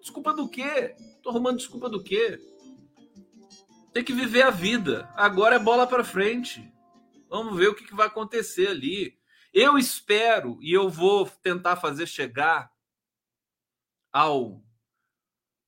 Desculpa 0.00 0.34
do 0.34 0.48
quê? 0.48 0.96
Tô 1.22 1.30
arrumando 1.30 1.58
desculpa 1.58 1.88
do 1.88 2.02
quê? 2.02 2.40
Tem 3.92 4.02
que 4.02 4.12
viver 4.12 4.42
a 4.42 4.50
vida. 4.50 5.08
Agora 5.14 5.54
é 5.54 5.60
bola 5.60 5.86
para 5.86 6.02
frente. 6.02 6.68
Vamos 7.30 7.56
ver 7.56 7.68
o 7.68 7.74
que, 7.76 7.84
que 7.84 7.94
vai 7.94 8.08
acontecer 8.08 8.66
ali. 8.66 9.16
Eu 9.52 9.76
espero 9.76 10.58
e 10.60 10.72
eu 10.72 10.88
vou 10.88 11.28
tentar 11.42 11.76
fazer 11.76 12.06
chegar 12.06 12.70
ao. 14.12 14.62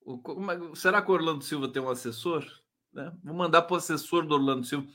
É, 0.07 0.75
será 0.75 1.03
que 1.03 1.11
o 1.11 1.15
Orlando 1.15 1.45
Silva 1.45 1.69
tem 1.69 1.83
um 1.83 1.91
assessor? 1.91 2.45
Né? 2.93 3.13
Vou 3.23 3.35
mandar 3.35 3.63
para 3.63 3.75
o 3.75 3.77
assessor 3.77 4.27
do 4.27 4.35
Orlando 4.35 4.65
Silva 4.65 4.87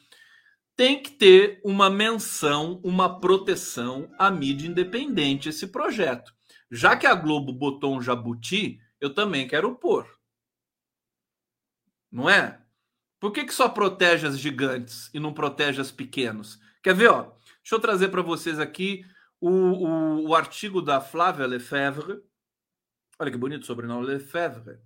tem 0.79 1.03
que 1.03 1.11
ter 1.11 1.59
uma 1.61 1.89
menção, 1.89 2.79
uma 2.85 3.19
proteção 3.19 4.09
à 4.17 4.31
mídia 4.31 4.65
independente 4.65 5.49
esse 5.49 5.67
projeto. 5.67 6.33
Já 6.71 6.95
que 6.95 7.05
a 7.05 7.13
Globo 7.13 7.51
botou 7.51 7.97
um 7.97 8.01
jabuti, 8.01 8.79
eu 8.97 9.13
também 9.13 9.45
quero 9.45 9.75
pôr. 9.75 10.07
Não 12.09 12.29
é? 12.29 12.61
Por 13.19 13.33
que, 13.33 13.43
que 13.43 13.53
só 13.53 13.67
protege 13.67 14.25
as 14.25 14.39
gigantes 14.39 15.13
e 15.13 15.19
não 15.19 15.33
protege 15.33 15.81
as 15.81 15.91
pequenos? 15.91 16.57
Quer 16.81 16.95
ver, 16.95 17.09
ó? 17.09 17.33
Deixa 17.69 17.77
eu 17.77 17.81
trazer 17.81 18.07
para 18.09 18.23
vocês 18.23 18.57
aqui 18.57 19.05
o, 19.39 19.47
o, 19.47 20.29
o, 20.29 20.33
artigo 20.33 20.81
da 20.81 20.99
Flávia 20.99 21.45
Lefebvre. 21.45 22.19
Olha 23.19 23.29
que 23.29 23.37
bonito 23.37 23.67
sobrenome, 23.67 24.07
Lefebvre. 24.07 24.79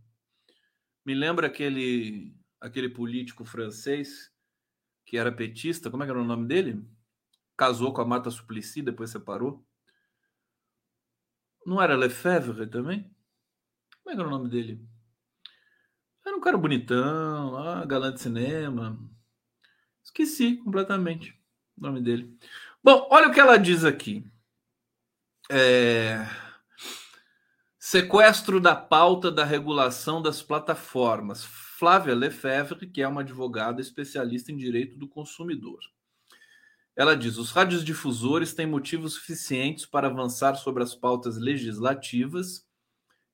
Me 1.05 1.13
lembra 1.13 1.47
aquele, 1.47 2.35
aquele 2.59 2.89
político 2.89 3.45
francês 3.45 4.29
que 5.05 5.17
era 5.17 5.31
petista, 5.31 5.89
como 5.89 6.03
é 6.03 6.05
que 6.05 6.11
era 6.11 6.21
o 6.21 6.25
nome 6.25 6.45
dele? 6.45 6.85
Casou 7.55 7.93
com 7.93 8.01
a 8.01 8.05
Marta 8.05 8.29
Suplicy, 8.29 8.81
depois 8.81 9.11
separou. 9.11 9.65
Não 11.65 11.81
era 11.81 11.95
Lefebvre 11.95 12.67
também? 12.67 13.09
Como 14.03 14.11
é 14.11 14.13
que 14.13 14.19
era 14.19 14.27
o 14.27 14.37
nome 14.37 14.49
dele? 14.49 14.85
Era 16.25 16.35
um 16.35 16.41
cara 16.41 16.57
bonitão, 16.57 17.49
lá, 17.51 17.85
galã 17.85 18.13
de 18.13 18.19
cinema. 18.19 18.99
Esqueci 20.03 20.57
completamente 20.57 21.41
o 21.77 21.81
nome 21.81 22.01
dele. 22.01 22.37
Bom, 22.83 23.07
olha 23.09 23.29
o 23.29 23.31
que 23.31 23.39
ela 23.39 23.55
diz 23.55 23.85
aqui. 23.85 24.25
É... 25.49 26.27
Sequestro 27.79 28.59
da 28.59 28.75
pauta 28.75 29.31
da 29.31 29.45
regulação 29.45 30.21
das 30.21 30.41
plataformas. 30.41 31.45
Flávia 31.45 32.13
Lefebvre, 32.13 32.87
que 32.87 33.01
é 33.01 33.07
uma 33.07 33.21
advogada 33.21 33.79
especialista 33.79 34.51
em 34.51 34.57
direito 34.57 34.97
do 34.97 35.07
consumidor. 35.07 35.79
Ela 36.93 37.15
diz: 37.15 37.37
os 37.37 37.51
radiodifusores 37.51 38.53
têm 38.53 38.67
motivos 38.67 39.13
suficientes 39.13 39.85
para 39.85 40.07
avançar 40.07 40.55
sobre 40.55 40.83
as 40.83 40.93
pautas 40.93 41.37
legislativas 41.37 42.67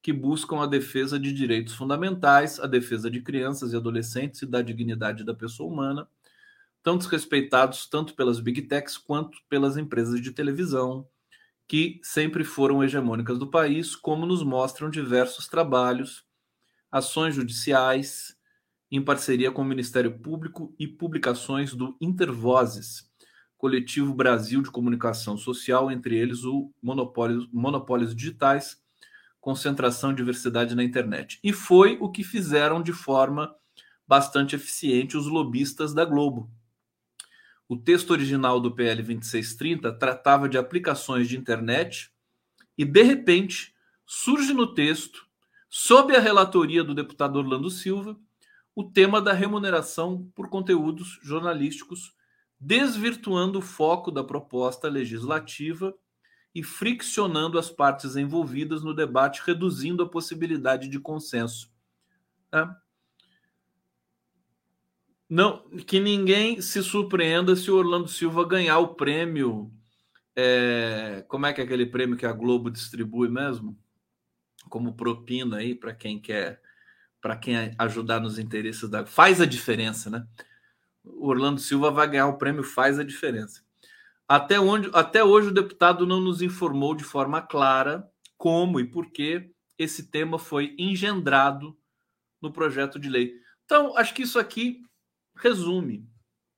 que 0.02 0.14
buscam 0.14 0.62
a 0.62 0.68
defesa 0.68 1.20
de 1.20 1.34
direitos 1.34 1.74
fundamentais, 1.74 2.60
a 2.60 2.68
defesa 2.68 3.10
de 3.10 3.22
crianças 3.22 3.74
e 3.74 3.76
adolescentes 3.76 4.44
e 4.44 4.46
da 4.46 4.62
dignidade 4.62 5.26
da 5.26 5.34
pessoa 5.34 5.72
humana, 5.72 6.08
tão 6.84 6.98
desrespeitados 6.98 7.88
tanto 7.88 8.14
pelas 8.14 8.40
big 8.40 8.64
techs 8.64 8.98
quanto 8.98 9.38
pelas 9.50 9.78
empresas 9.78 10.22
de 10.22 10.32
televisão, 10.32 11.08
que 11.68 12.00
sempre 12.04 12.44
foram 12.44 12.84
hegemônicas 12.84 13.38
do 13.38 13.50
país, 13.50 13.96
como 13.96 14.26
nos 14.26 14.44
mostram 14.44 14.90
diversos 14.90 15.48
trabalhos, 15.48 16.26
ações 16.92 17.36
judiciais 17.36 18.36
em 18.92 19.04
parceria 19.04 19.52
com 19.52 19.62
o 19.62 19.66
Ministério 19.66 20.18
Público 20.18 20.74
e 20.80 20.88
publicações 20.88 21.74
do 21.74 21.96
Intervozes, 22.02 23.08
Coletivo 23.56 24.14
Brasil 24.14 24.62
de 24.62 24.72
Comunicação 24.72 25.38
Social, 25.38 25.92
entre 25.92 26.18
eles 26.18 26.44
o 26.44 26.74
Monopólio, 26.82 27.48
Monopólios 27.54 28.16
Digitais, 28.16 28.82
Concentração 29.40 30.12
e 30.12 30.16
Diversidade 30.16 30.76
na 30.76 30.84
Internet. 30.84 31.40
E 31.44 31.54
foi 31.54 31.98
o 32.02 32.10
que 32.10 32.24
fizeram 32.24 32.82
de 32.82 32.94
forma 32.94 33.54
bastante 34.08 34.56
eficiente 34.56 35.16
os 35.16 35.28
lobistas 35.28 35.94
da 35.94 36.04
Globo. 36.04 36.50
O 37.70 37.78
texto 37.78 38.10
original 38.10 38.60
do 38.60 38.72
PL 38.72 39.04
2630 39.04 39.92
tratava 39.94 40.50
de 40.50 40.58
aplicações 40.58 41.30
de 41.30 41.38
internet 41.38 42.12
e, 42.76 42.84
de 42.84 43.04
repente, 43.04 43.76
surge 44.08 44.54
no 44.54 44.74
texto 44.74 45.28
sob 45.70 46.16
a 46.16 46.20
relatoria 46.20 46.84
do 46.84 46.96
deputado 46.96 47.36
Orlando 47.38 47.70
Silva, 47.70 48.20
o 48.74 48.84
tema 48.84 49.22
da 49.22 49.34
remuneração 49.34 50.28
por 50.34 50.50
conteúdos 50.50 51.20
jornalísticos, 51.22 52.16
desvirtuando 52.60 53.60
o 53.60 53.62
foco 53.62 54.10
da 54.10 54.24
proposta 54.24 54.90
legislativa 54.90 55.94
e 56.56 56.64
friccionando 56.64 57.60
as 57.60 57.70
partes 57.70 58.16
envolvidas 58.16 58.84
no 58.84 58.96
debate, 58.96 59.44
reduzindo 59.46 60.02
a 60.02 60.10
possibilidade 60.10 60.90
de 60.90 61.00
consenso. 61.00 61.72
É. 62.52 62.68
Não, 65.30 65.70
que 65.86 66.00
ninguém 66.00 66.60
se 66.60 66.82
surpreenda 66.82 67.56
se 67.56 67.70
o 67.70 67.76
Orlando 67.76 68.08
Silva 68.08 68.44
ganhar 68.48 68.80
o 68.80 68.96
prêmio. 68.96 69.72
É, 70.36 71.24
como 71.28 71.46
é 71.46 71.54
que 71.54 71.62
é 71.62 71.64
aquele 71.64 71.86
prêmio 71.86 72.18
que 72.18 72.26
a 72.26 72.32
Globo 72.34 72.72
distribui 72.72 73.30
mesmo? 73.30 73.78
Como 74.70 74.96
propina 74.96 75.58
aí 75.58 75.76
para 75.76 75.94
quem 75.94 76.20
quer, 76.20 76.60
para 77.22 77.36
quem 77.36 77.76
ajudar 77.78 78.20
nos 78.20 78.40
interesses 78.40 78.90
da. 78.90 79.06
Faz 79.06 79.40
a 79.40 79.46
diferença, 79.46 80.10
né? 80.10 80.26
O 81.04 81.28
Orlando 81.28 81.60
Silva 81.60 81.92
vai 81.92 82.08
ganhar 82.10 82.28
o 82.28 82.38
prêmio 82.38 82.64
Faz 82.64 82.98
a 82.98 83.04
Diferença. 83.04 83.64
Até, 84.28 84.60
onde, 84.60 84.90
até 84.94 85.24
hoje 85.24 85.50
o 85.50 85.54
deputado 85.54 86.08
não 86.08 86.20
nos 86.20 86.42
informou 86.42 86.96
de 86.96 87.04
forma 87.04 87.42
clara 87.42 88.08
como 88.38 88.80
e 88.80 88.86
por 88.86 89.12
que 89.12 89.52
esse 89.78 90.10
tema 90.10 90.40
foi 90.40 90.76
engendrado 90.78 91.78
no 92.42 92.52
projeto 92.52 93.00
de 93.00 93.10
lei. 93.10 93.34
Então, 93.66 93.96
acho 93.98 94.14
que 94.14 94.24
isso 94.24 94.40
aqui 94.40 94.84
resume 95.40 96.08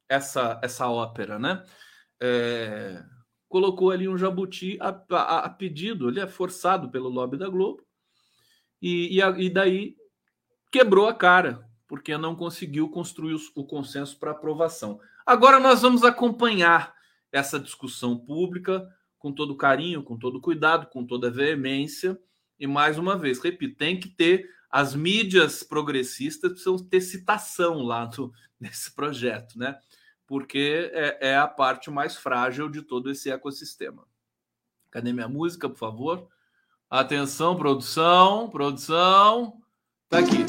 essa, 0.09 0.59
essa 0.61 0.89
ópera, 0.89 1.39
né? 1.39 1.63
É, 2.21 3.03
colocou 3.47 3.91
ali 3.91 4.07
um 4.07 4.17
jabuti 4.17 4.77
a, 4.81 4.89
a, 5.11 5.39
a, 5.45 5.49
pedido, 5.49 6.09
ele 6.09 6.19
é 6.19 6.27
forçado 6.27 6.89
pelo 6.89 7.09
lobby 7.09 7.37
da 7.37 7.49
Globo, 7.49 7.83
e, 8.81 9.15
e, 9.15 9.21
a, 9.21 9.29
e 9.31 9.49
daí 9.49 9.95
quebrou 10.71 11.07
a 11.07 11.13
cara, 11.13 11.65
porque 11.87 12.17
não 12.17 12.35
conseguiu 12.35 12.89
construir 12.89 13.35
o, 13.35 13.39
o 13.55 13.65
consenso 13.65 14.17
para 14.17 14.31
aprovação. 14.31 14.99
Agora 15.25 15.59
nós 15.59 15.81
vamos 15.81 16.03
acompanhar 16.03 16.93
essa 17.31 17.59
discussão 17.59 18.17
pública 18.17 18.87
com 19.17 19.31
todo 19.31 19.55
carinho, 19.55 20.03
com 20.03 20.17
todo 20.17 20.41
cuidado, 20.41 20.87
com 20.87 21.05
toda 21.05 21.29
veemência, 21.29 22.19
e 22.59 22.67
mais 22.67 22.97
uma 22.97 23.17
vez, 23.17 23.39
repito, 23.39 23.75
tem 23.77 23.99
que 23.99 24.09
ter 24.09 24.49
as 24.71 24.95
mídias 24.95 25.63
progressistas 25.63 26.51
precisam 26.51 26.77
ter 26.77 27.01
citação 27.01 27.81
lá 27.81 28.09
nesse 28.59 28.91
projeto, 28.95 29.59
né? 29.59 29.77
Porque 30.25 30.89
é, 30.93 31.31
é, 31.31 31.37
a 31.37 31.47
parte 31.47 31.91
mais 31.91 32.15
frágil 32.15 32.69
de 32.69 32.81
todo 32.81 33.11
esse 33.11 33.29
ecossistema. 33.29 34.07
Cadê 34.89 35.11
minha 35.11 35.27
música, 35.27 35.67
por 35.67 35.77
favor? 35.77 36.27
Atenção, 36.89 37.57
produção, 37.57 38.49
produção. 38.49 39.61
Tá 40.07 40.19
aqui. 40.19 40.45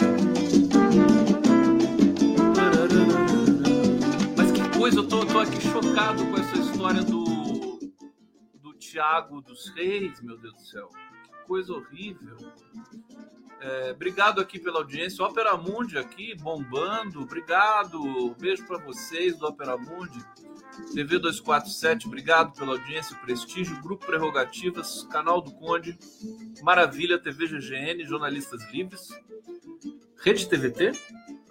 Mas 4.36 4.52
que 4.52 4.78
coisa, 4.78 4.98
eu 5.00 5.08
tô, 5.08 5.26
tô 5.26 5.38
aqui 5.40 5.60
chocado 5.60 6.24
com 6.26 6.36
essa 6.36 6.58
história 6.58 7.02
do, 7.02 7.24
do 8.54 8.72
Tiago 8.74 9.40
dos 9.40 9.68
Reis, 9.70 10.20
meu 10.20 10.38
Deus 10.38 10.54
do 10.54 10.62
céu. 10.62 10.88
Que 11.24 11.46
coisa 11.46 11.72
horrível. 11.72 12.36
É, 13.64 13.92
obrigado 13.92 14.40
aqui 14.40 14.58
pela 14.58 14.78
audiência. 14.78 15.24
Opera 15.24 15.56
Mundi 15.56 15.96
aqui 15.96 16.34
bombando. 16.34 17.22
Obrigado. 17.22 18.34
Beijo 18.38 18.66
para 18.66 18.78
vocês 18.78 19.38
do 19.38 19.46
Opera 19.46 19.76
Mundi. 19.76 20.18
TV 20.94 21.18
247, 21.18 22.06
obrigado 22.06 22.56
pela 22.56 22.72
audiência, 22.72 23.16
prestígio, 23.16 23.80
Grupo 23.82 24.06
Prerrogativas, 24.06 25.06
Canal 25.10 25.42
do 25.42 25.52
Conde, 25.52 25.98
Maravilha, 26.62 27.18
TV 27.18 27.46
GGN, 27.46 28.04
Jornalistas 28.04 28.62
Livres, 28.72 29.08
Rede 30.24 30.48
TVT 30.48 30.92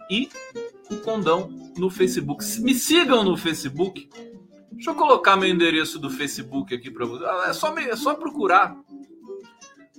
e 0.10 0.28
o 0.89 0.97
Condão 0.97 1.50
no 1.78 1.89
Facebook. 1.89 2.43
Me 2.62 2.74
sigam 2.74 3.24
no 3.24 3.38
Facebook. 3.38 4.10
Deixa 4.71 4.89
eu 4.89 4.95
colocar 4.95 5.38
meu 5.38 5.47
endereço 5.47 6.00
do 6.00 6.10
Facebook 6.10 6.74
aqui 6.74 6.89
para 6.89 7.06
vocês. 7.06 7.30
É 7.47 7.54
só, 7.54 7.78
é 7.78 7.95
só 7.95 8.15
procurar 8.15 8.76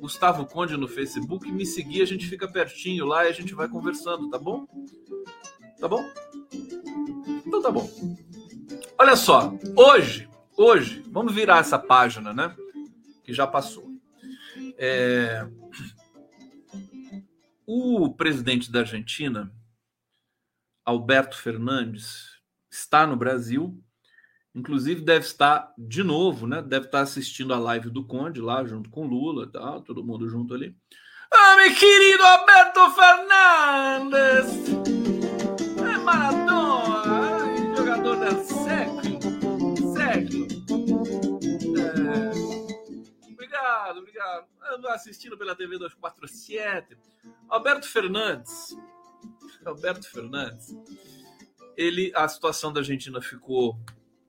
Gustavo 0.02 0.44
Conde 0.44 0.76
no 0.76 0.88
Facebook, 0.88 1.48
me 1.52 1.64
seguir, 1.64 2.02
a 2.02 2.06
gente 2.06 2.28
fica 2.28 2.48
pertinho 2.48 3.06
lá 3.06 3.24
e 3.24 3.28
a 3.28 3.32
gente 3.32 3.54
vai 3.54 3.68
conversando, 3.68 4.28
tá 4.28 4.36
bom? 4.36 4.66
Tá 5.78 5.86
bom? 5.86 6.04
Então 7.46 7.62
tá 7.62 7.70
bom. 7.70 7.88
Olha 8.98 9.14
só, 9.14 9.56
hoje, 9.76 10.28
hoje, 10.56 11.04
vamos 11.06 11.32
virar 11.32 11.58
essa 11.58 11.78
página, 11.78 12.34
né? 12.34 12.52
Que 13.22 13.32
já 13.32 13.46
passou. 13.46 13.92
É... 14.76 15.46
O 17.64 18.12
presidente 18.12 18.72
da 18.72 18.80
Argentina, 18.80 19.54
Alberto 20.84 21.38
Fernandes, 21.38 22.40
está 22.68 23.06
no 23.06 23.16
Brasil 23.16 23.80
Inclusive 24.54 25.00
deve 25.00 25.24
estar 25.24 25.72
de 25.78 26.02
novo, 26.02 26.46
né? 26.46 26.60
Deve 26.60 26.86
estar 26.86 27.00
assistindo 27.00 27.54
a 27.54 27.58
live 27.58 27.88
do 27.88 28.04
Conde 28.04 28.40
lá 28.40 28.64
junto 28.64 28.90
com 28.90 29.06
Lula, 29.06 29.50
tá? 29.50 29.80
Todo 29.80 30.04
mundo 30.04 30.28
junto 30.28 30.52
ali. 30.52 30.76
Ah, 31.32 31.56
meu 31.56 31.74
querido 31.74 32.22
Alberto 32.22 32.90
Fernandes! 32.90 34.68
É 35.78 35.96
Maradona, 35.98 37.74
jogador 37.74 38.16
do 38.16 38.44
século, 38.44 39.18
século. 39.94 40.46
É... 41.78 43.32
Obrigado, 43.32 43.98
obrigado. 44.00 44.46
Ando 44.74 44.88
assistindo 44.88 45.38
pela 45.38 45.56
TV 45.56 45.78
247. 45.78 46.98
Alberto 47.48 47.88
Fernandes. 47.88 48.76
Alberto 49.64 50.10
Fernandes. 50.10 50.76
Ele, 51.74 52.12
a 52.14 52.28
situação 52.28 52.70
da 52.70 52.80
Argentina 52.80 53.22
ficou 53.22 53.78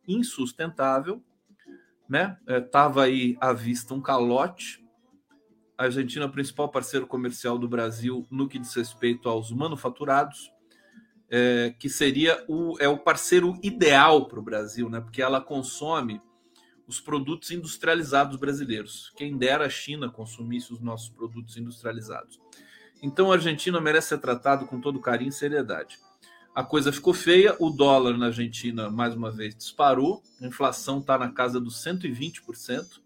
insustentável, 0.08 1.22
né? 2.08 2.38
É, 2.48 2.64
aí 3.00 3.38
à 3.40 3.54
vista 3.54 3.94
um 3.94 4.02
calote. 4.02 4.84
A 5.78 5.86
Argentina, 5.86 6.30
principal 6.30 6.70
parceiro 6.70 7.08
comercial 7.08 7.58
do 7.58 7.68
Brasil 7.68 8.28
no 8.30 8.48
que 8.48 8.60
diz 8.60 8.74
respeito 8.76 9.28
aos 9.28 9.52
manufaturados, 9.52 10.52
é, 11.30 11.74
que 11.80 11.90
seria 11.90 12.44
o, 12.48 12.78
é 12.80 12.88
o 12.88 12.98
parceiro 12.98 13.58
ideal 13.64 14.28
para 14.28 14.40
o 14.40 14.44
Brasil, 14.44 14.90
né? 14.90 15.02
Porque 15.02 15.22
ela 15.22 15.42
consome 15.42 16.22
os 16.86 17.00
produtos 17.00 17.50
industrializados 17.50 18.38
brasileiros. 18.38 19.12
Quem 19.16 19.38
dera 19.38 19.66
a 19.66 19.70
China 19.70 20.10
consumisse 20.10 20.72
os 20.72 20.80
nossos 20.80 21.10
produtos 21.10 21.58
industrializados. 21.58 22.40
Então 23.02 23.32
a 23.32 23.36
Argentina 23.36 23.82
merece 23.82 24.10
ser 24.10 24.20
tratado 24.20 24.68
com 24.68 24.80
todo 24.80 25.00
carinho 25.00 25.30
e 25.30 25.34
seriedade 25.34 25.98
a 26.56 26.64
coisa 26.64 26.92
ficou 26.92 27.14
feia. 27.14 27.56
O 27.60 27.70
dólar 27.70 28.18
na 28.18 28.28
Argentina, 28.28 28.90
mais 28.90 29.16
uma 29.16 29.32
vez, 29.32 29.56
disparou. 29.56 30.22
A 30.42 30.46
inflação 30.46 31.00
está 31.00 31.18
na 31.18 31.32
casa 31.32 31.60
dos 31.60 31.84
120%. 31.84 33.02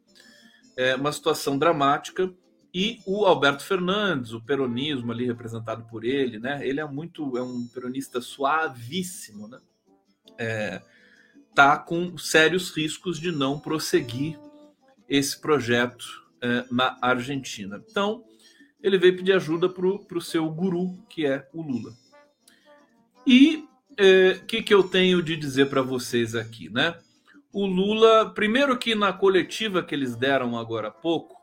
É 0.75 0.95
uma 0.95 1.11
situação 1.11 1.57
dramática. 1.57 2.31
E 2.73 2.99
o 3.05 3.25
Alberto 3.25 3.63
Fernandes, 3.63 4.33
o 4.33 4.41
peronismo 4.41 5.11
ali 5.11 5.25
representado 5.25 5.85
por 5.89 6.03
ele, 6.03 6.37
né? 6.37 6.67
Ele 6.67 6.79
é 6.79 6.85
muito, 6.85 7.37
é 7.37 7.41
um 7.41 7.65
peronista 7.67 8.21
suavíssimo, 8.21 9.47
né? 9.47 9.59
É, 10.37 10.81
tá 11.55 11.77
com 11.77 12.17
sérios 12.17 12.69
riscos 12.69 13.19
de 13.19 13.31
não 13.31 13.59
prosseguir 13.59 14.37
esse 15.09 15.39
projeto 15.39 16.05
é, 16.41 16.65
na 16.69 16.97
Argentina. 17.01 17.81
Então, 17.89 18.23
ele 18.83 18.97
veio 18.97 19.15
pedir 19.15 19.33
ajuda 19.33 19.67
para 19.67 19.87
o 19.87 20.21
seu 20.21 20.47
guru, 20.51 21.03
que 21.09 21.25
é 21.25 21.49
o 21.53 21.61
Lula. 21.61 21.95
E 23.29 23.57
o 23.57 23.67
é, 23.97 24.35
que, 24.47 24.63
que 24.63 24.73
eu 24.73 24.87
tenho 24.87 25.21
de 25.21 25.35
dizer 25.35 25.69
para 25.69 25.81
vocês 25.81 26.33
aqui, 26.33 26.69
né? 26.69 26.97
O 27.51 27.65
Lula, 27.65 28.33
primeiro 28.33 28.77
que 28.77 28.95
na 28.95 29.11
coletiva 29.11 29.83
que 29.83 29.93
eles 29.93 30.15
deram 30.15 30.57
agora 30.57 30.87
há 30.87 30.91
pouco, 30.91 31.35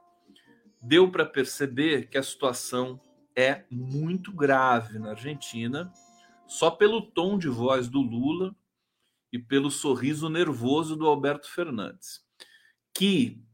deu 0.81 1.11
para 1.11 1.27
perceber 1.27 2.09
que 2.09 2.17
a 2.17 2.23
situação 2.23 2.99
é 3.37 3.65
muito 3.71 4.33
grave 4.33 4.99
na 4.99 5.11
Argentina, 5.11 5.93
só 6.47 6.71
pelo 6.71 7.03
tom 7.03 7.37
de 7.37 7.49
voz 7.49 7.87
do 7.87 8.01
Lula 8.01 8.57
e 9.31 9.39
pelo 9.39 9.71
sorriso 9.71 10.31
nervoso 10.31 10.97
do 10.97 11.07
Alberto 11.07 11.51
Fernandes. 11.51 12.23
Que 12.95 13.45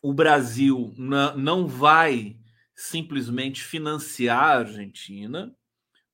o 0.00 0.14
Brasil 0.14 0.94
não 0.96 1.66
vai 1.66 2.38
simplesmente 2.72 3.64
financiar 3.64 4.44
a 4.44 4.58
Argentina, 4.58 5.52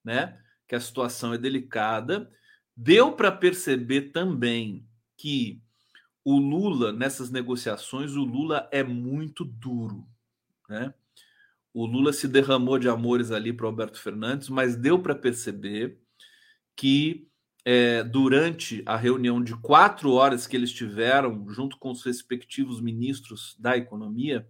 né? 0.02 0.40
Que 0.70 0.76
a 0.76 0.80
situação 0.80 1.34
é 1.34 1.38
delicada. 1.38 2.30
Deu 2.76 3.10
para 3.10 3.32
perceber 3.32 4.12
também 4.12 4.86
que 5.16 5.60
o 6.24 6.38
Lula, 6.38 6.92
nessas 6.92 7.28
negociações, 7.28 8.14
o 8.14 8.22
Lula 8.22 8.68
é 8.70 8.84
muito 8.84 9.44
duro. 9.44 10.06
Né? 10.68 10.94
O 11.74 11.84
Lula 11.84 12.12
se 12.12 12.28
derramou 12.28 12.78
de 12.78 12.88
amores 12.88 13.32
ali 13.32 13.52
para 13.52 13.66
Alberto 13.66 14.00
Fernandes, 14.00 14.48
mas 14.48 14.76
deu 14.76 15.02
para 15.02 15.12
perceber 15.12 15.98
que 16.76 17.28
é, 17.64 18.04
durante 18.04 18.80
a 18.86 18.96
reunião 18.96 19.42
de 19.42 19.56
quatro 19.56 20.12
horas 20.12 20.46
que 20.46 20.56
eles 20.56 20.70
tiveram, 20.72 21.50
junto 21.50 21.76
com 21.78 21.90
os 21.90 22.04
respectivos 22.04 22.80
ministros 22.80 23.56
da 23.58 23.76
economia, 23.76 24.48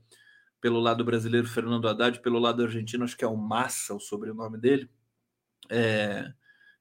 pelo 0.60 0.80
lado 0.80 1.02
brasileiro, 1.02 1.48
Fernando 1.48 1.88
Haddad, 1.88 2.20
pelo 2.20 2.38
lado 2.38 2.62
argentino, 2.62 3.04
acho 3.04 3.16
que 3.16 3.24
é 3.24 3.28
o 3.28 3.38
Massa, 3.38 3.94
o 3.94 4.00
sobrenome 4.00 4.58
dele, 4.58 4.90
é, 5.70 6.32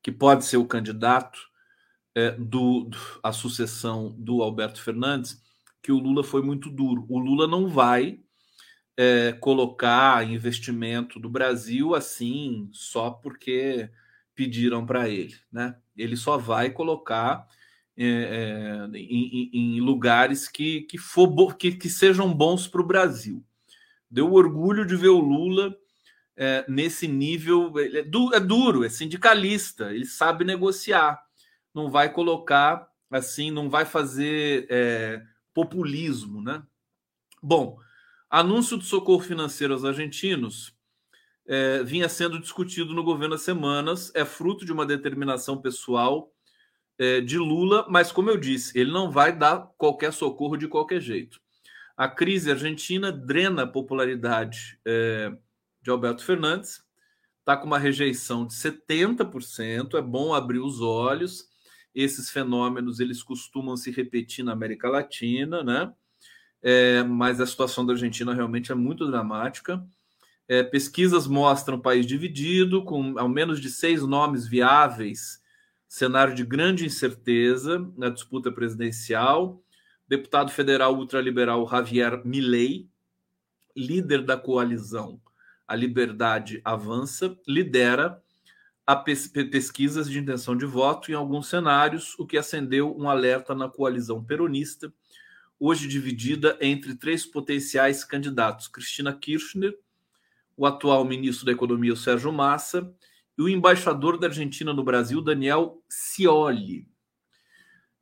que 0.02 0.12
pode 0.12 0.46
ser 0.46 0.58
o 0.58 0.66
candidato 0.66 1.40
é, 2.16 2.32
do, 2.32 2.86
do, 2.86 2.98
a 3.24 3.32
sucessão 3.32 4.16
do 4.18 4.42
Alberto 4.42 4.82
Fernandes, 4.82 5.42
que 5.82 5.92
o 5.92 6.00
Lula 6.00 6.24
foi 6.24 6.42
muito 6.42 6.70
duro. 6.70 7.06
O 7.08 7.20
Lula 7.20 7.48
não 7.48 7.68
vai 7.68 8.20
é, 8.98 9.32
colocar 9.34 10.28
investimento 10.30 11.20
do 11.20 11.30
Brasil 11.30 11.96
assim 11.96 12.70
só 12.74 13.12
porque 13.12 13.90
pediram 14.36 14.86
para 14.86 15.08
ele, 15.08 15.36
né? 15.52 15.78
Ele 15.96 16.18
só 16.18 16.38
vai 16.38 16.70
colocar 16.70 17.46
é, 17.98 18.06
é, 18.06 18.98
em, 18.98 19.50
em, 19.54 19.82
lugares 19.82 20.48
que, 20.48 20.82
que, 20.84 20.98
for, 20.98 21.58
que, 21.58 21.74
que 21.74 21.90
sejam 21.90 22.34
bons 22.34 22.66
para 22.66 22.82
o 22.82 22.88
Brasil. 22.88 23.44
Deu 24.10 24.32
orgulho 24.32 24.86
de 24.86 24.96
ver 24.96 25.10
o 25.10 25.20
Lula 25.20 25.76
é, 26.40 26.64
nesse 26.70 27.08
nível. 27.08 27.74
É, 27.78 28.02
du, 28.02 28.34
é 28.34 28.40
duro, 28.40 28.86
é 28.86 28.90
sindicalista, 28.90 29.94
ele 29.94 30.06
sabe 30.06 30.46
negociar. 30.46 31.22
Não 31.76 31.92
vai 31.92 32.12
colocar 32.12 32.90
assim, 33.12 33.52
não 33.52 33.70
vai 33.70 33.86
fazer 33.86 34.66
é, 34.70 35.22
populismo, 35.54 36.42
né? 36.42 36.64
Bom, 37.42 37.78
anúncio 38.30 38.78
do 38.78 38.84
socorro 38.84 39.22
financeiro 39.22 39.74
aos 39.74 39.84
argentinos 39.84 40.74
é, 41.48 41.84
vinha 41.84 42.08
sendo 42.08 42.40
discutido 42.40 42.94
no 42.94 43.04
governo 43.04 43.36
há 43.36 43.38
semanas, 43.38 44.12
é 44.16 44.24
fruto 44.24 44.64
de 44.64 44.72
uma 44.72 44.86
determinação 44.86 45.60
pessoal 45.60 46.32
é, 46.98 47.22
de 47.22 47.38
Lula, 47.38 47.86
mas 47.90 48.12
como 48.12 48.30
eu 48.30 48.38
disse, 48.38 48.78
ele 48.78 48.92
não 48.92 49.10
vai 49.10 49.36
dar 49.36 49.72
qualquer 49.78 50.14
socorro 50.14 50.56
de 50.56 50.68
qualquer 50.68 51.02
jeito. 51.02 51.42
A 51.98 52.08
crise 52.08 52.52
argentina 52.52 53.12
drena 53.12 53.64
a 53.64 53.68
popularidade 53.68 54.80
é, 54.86 55.36
de 55.90 55.92
Alberto 55.92 56.24
Fernandes, 56.24 56.84
está 57.40 57.58
com 57.58 57.66
uma 57.66 57.80
rejeição 57.80 58.46
de 58.46 58.54
70%, 58.54 59.98
é 59.98 60.02
bom 60.02 60.36
abrir 60.36 60.60
os 60.60 60.82
olhos. 60.82 61.50
Esses 61.96 62.30
fenômenos 62.30 63.00
eles 63.00 63.24
costumam 63.24 63.76
se 63.76 63.90
repetir 63.90 64.46
na 64.46 64.52
América 64.52 64.88
Latina, 64.88 65.64
né? 65.64 65.92
É, 66.62 67.02
mas 67.04 67.42
a 67.42 67.48
situação 67.48 67.86
da 67.86 67.94
Argentina 67.94 68.36
realmente 68.36 68.72
é 68.72 68.76
muito 68.76 69.08
dramática. 69.08 69.84
É, 70.48 70.62
pesquisas 70.62 71.26
mostram 71.26 71.80
país 71.80 72.06
dividido, 72.06 72.84
com 72.84 73.18
ao 73.18 73.28
menos 73.28 73.60
de 73.60 73.70
seis 73.70 74.04
nomes 74.04 74.48
viáveis, 74.48 75.42
cenário 75.88 76.36
de 76.36 76.46
grande 76.46 76.86
incerteza 76.86 77.80
na 77.98 78.10
disputa 78.10 78.52
presidencial. 78.52 79.60
Deputado 80.08 80.52
federal 80.52 80.96
ultraliberal 80.96 81.68
Javier 81.68 82.24
Milei, 82.24 82.88
líder 83.76 84.24
da 84.24 84.38
coalizão 84.38 85.20
A 85.70 85.76
Liberdade 85.76 86.62
Avança, 86.66 87.38
lidera 87.48 88.20
a 88.88 88.96
pesquisas 88.96 90.10
de 90.10 90.18
intenção 90.18 90.58
de 90.58 90.66
voto 90.66 91.12
em 91.12 91.14
alguns 91.14 91.48
cenários, 91.48 92.18
o 92.18 92.26
que 92.26 92.40
acendeu 92.40 92.98
um 92.98 93.08
alerta 93.08 93.54
na 93.54 93.70
coalizão 93.70 94.24
peronista, 94.24 94.92
hoje 95.60 95.88
dividida 95.88 96.58
entre 96.60 96.96
três 96.96 97.24
potenciais 97.24 98.04
candidatos: 98.04 98.68
Cristina 98.68 99.14
Kirchner, 99.14 99.78
o 100.58 100.66
atual 100.66 101.06
ministro 101.06 101.46
da 101.46 101.52
Economia, 101.52 101.96
Sérgio 101.96 102.34
Massa, 102.34 102.92
e 103.38 103.44
o 103.44 103.48
embaixador 103.48 104.18
da 104.18 104.26
Argentina 104.26 104.74
no 104.74 104.84
Brasil, 104.84 105.22
Daniel 105.22 105.84
Scioli. 105.88 106.88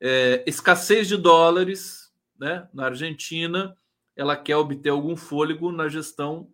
É, 0.00 0.42
escassez 0.46 1.06
de 1.06 1.18
dólares 1.18 2.10
né, 2.40 2.66
na 2.72 2.86
Argentina, 2.86 3.76
ela 4.16 4.36
quer 4.36 4.56
obter 4.56 4.88
algum 4.88 5.16
fôlego 5.16 5.70
na 5.70 5.86
gestão 5.86 6.50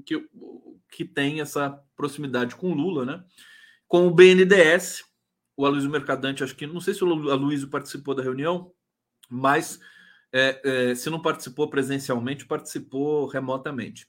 que, 0.00 0.26
que 0.90 1.04
tem 1.04 1.40
essa 1.40 1.82
proximidade 1.94 2.56
com 2.56 2.72
Lula, 2.72 3.04
né? 3.04 3.24
com 3.92 4.06
o 4.06 4.10
BNDES, 4.10 5.04
o 5.54 5.66
Aloysio 5.66 5.90
Mercadante, 5.90 6.42
acho 6.42 6.56
que 6.56 6.66
não 6.66 6.80
sei 6.80 6.94
se 6.94 7.04
o 7.04 7.30
Aloysio 7.30 7.68
participou 7.68 8.14
da 8.14 8.22
reunião, 8.22 8.72
mas 9.28 9.78
é, 10.32 10.60
é, 10.64 10.94
se 10.94 11.10
não 11.10 11.20
participou 11.20 11.68
presencialmente, 11.68 12.46
participou 12.46 13.26
remotamente, 13.26 14.08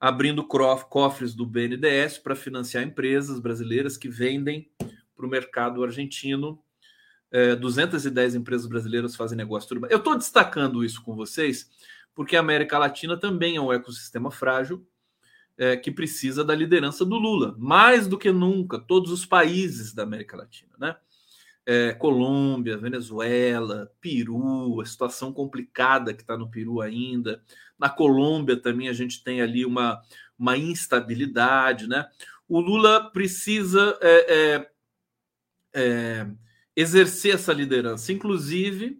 abrindo 0.00 0.44
cofres 0.44 1.32
do 1.32 1.46
BNDES 1.46 2.18
para 2.18 2.34
financiar 2.34 2.82
empresas 2.82 3.38
brasileiras 3.38 3.96
que 3.96 4.08
vendem 4.08 4.68
para 5.14 5.24
o 5.24 5.30
mercado 5.30 5.84
argentino. 5.84 6.60
É, 7.30 7.54
210 7.54 8.34
empresas 8.34 8.66
brasileiras 8.66 9.14
fazem 9.14 9.38
negócio. 9.38 9.80
Eu 9.88 9.98
estou 9.98 10.18
destacando 10.18 10.84
isso 10.84 11.00
com 11.04 11.14
vocês 11.14 11.70
porque 12.16 12.34
a 12.36 12.40
América 12.40 12.76
Latina 12.78 13.16
também 13.16 13.54
é 13.54 13.60
um 13.60 13.72
ecossistema 13.72 14.32
frágil 14.32 14.84
é, 15.60 15.76
que 15.76 15.90
precisa 15.90 16.42
da 16.42 16.54
liderança 16.54 17.04
do 17.04 17.16
Lula, 17.16 17.54
mais 17.58 18.08
do 18.08 18.16
que 18.16 18.32
nunca, 18.32 18.78
todos 18.78 19.12
os 19.12 19.26
países 19.26 19.92
da 19.92 20.04
América 20.04 20.34
Latina, 20.34 20.72
né? 20.78 20.96
É, 21.66 21.92
Colômbia, 21.92 22.78
Venezuela, 22.78 23.92
Peru, 24.00 24.80
a 24.80 24.86
situação 24.86 25.34
complicada 25.34 26.14
que 26.14 26.22
está 26.22 26.34
no 26.34 26.50
Peru 26.50 26.80
ainda. 26.80 27.42
Na 27.78 27.90
Colômbia 27.90 28.56
também 28.56 28.88
a 28.88 28.94
gente 28.94 29.22
tem 29.22 29.42
ali 29.42 29.66
uma, 29.66 30.00
uma 30.38 30.56
instabilidade, 30.56 31.86
né? 31.86 32.08
O 32.48 32.58
Lula 32.58 33.10
precisa 33.10 33.98
é, 34.00 34.34
é, 34.34 34.70
é 35.74 36.26
exercer 36.74 37.34
essa 37.34 37.52
liderança. 37.52 38.10
Inclusive, 38.14 38.98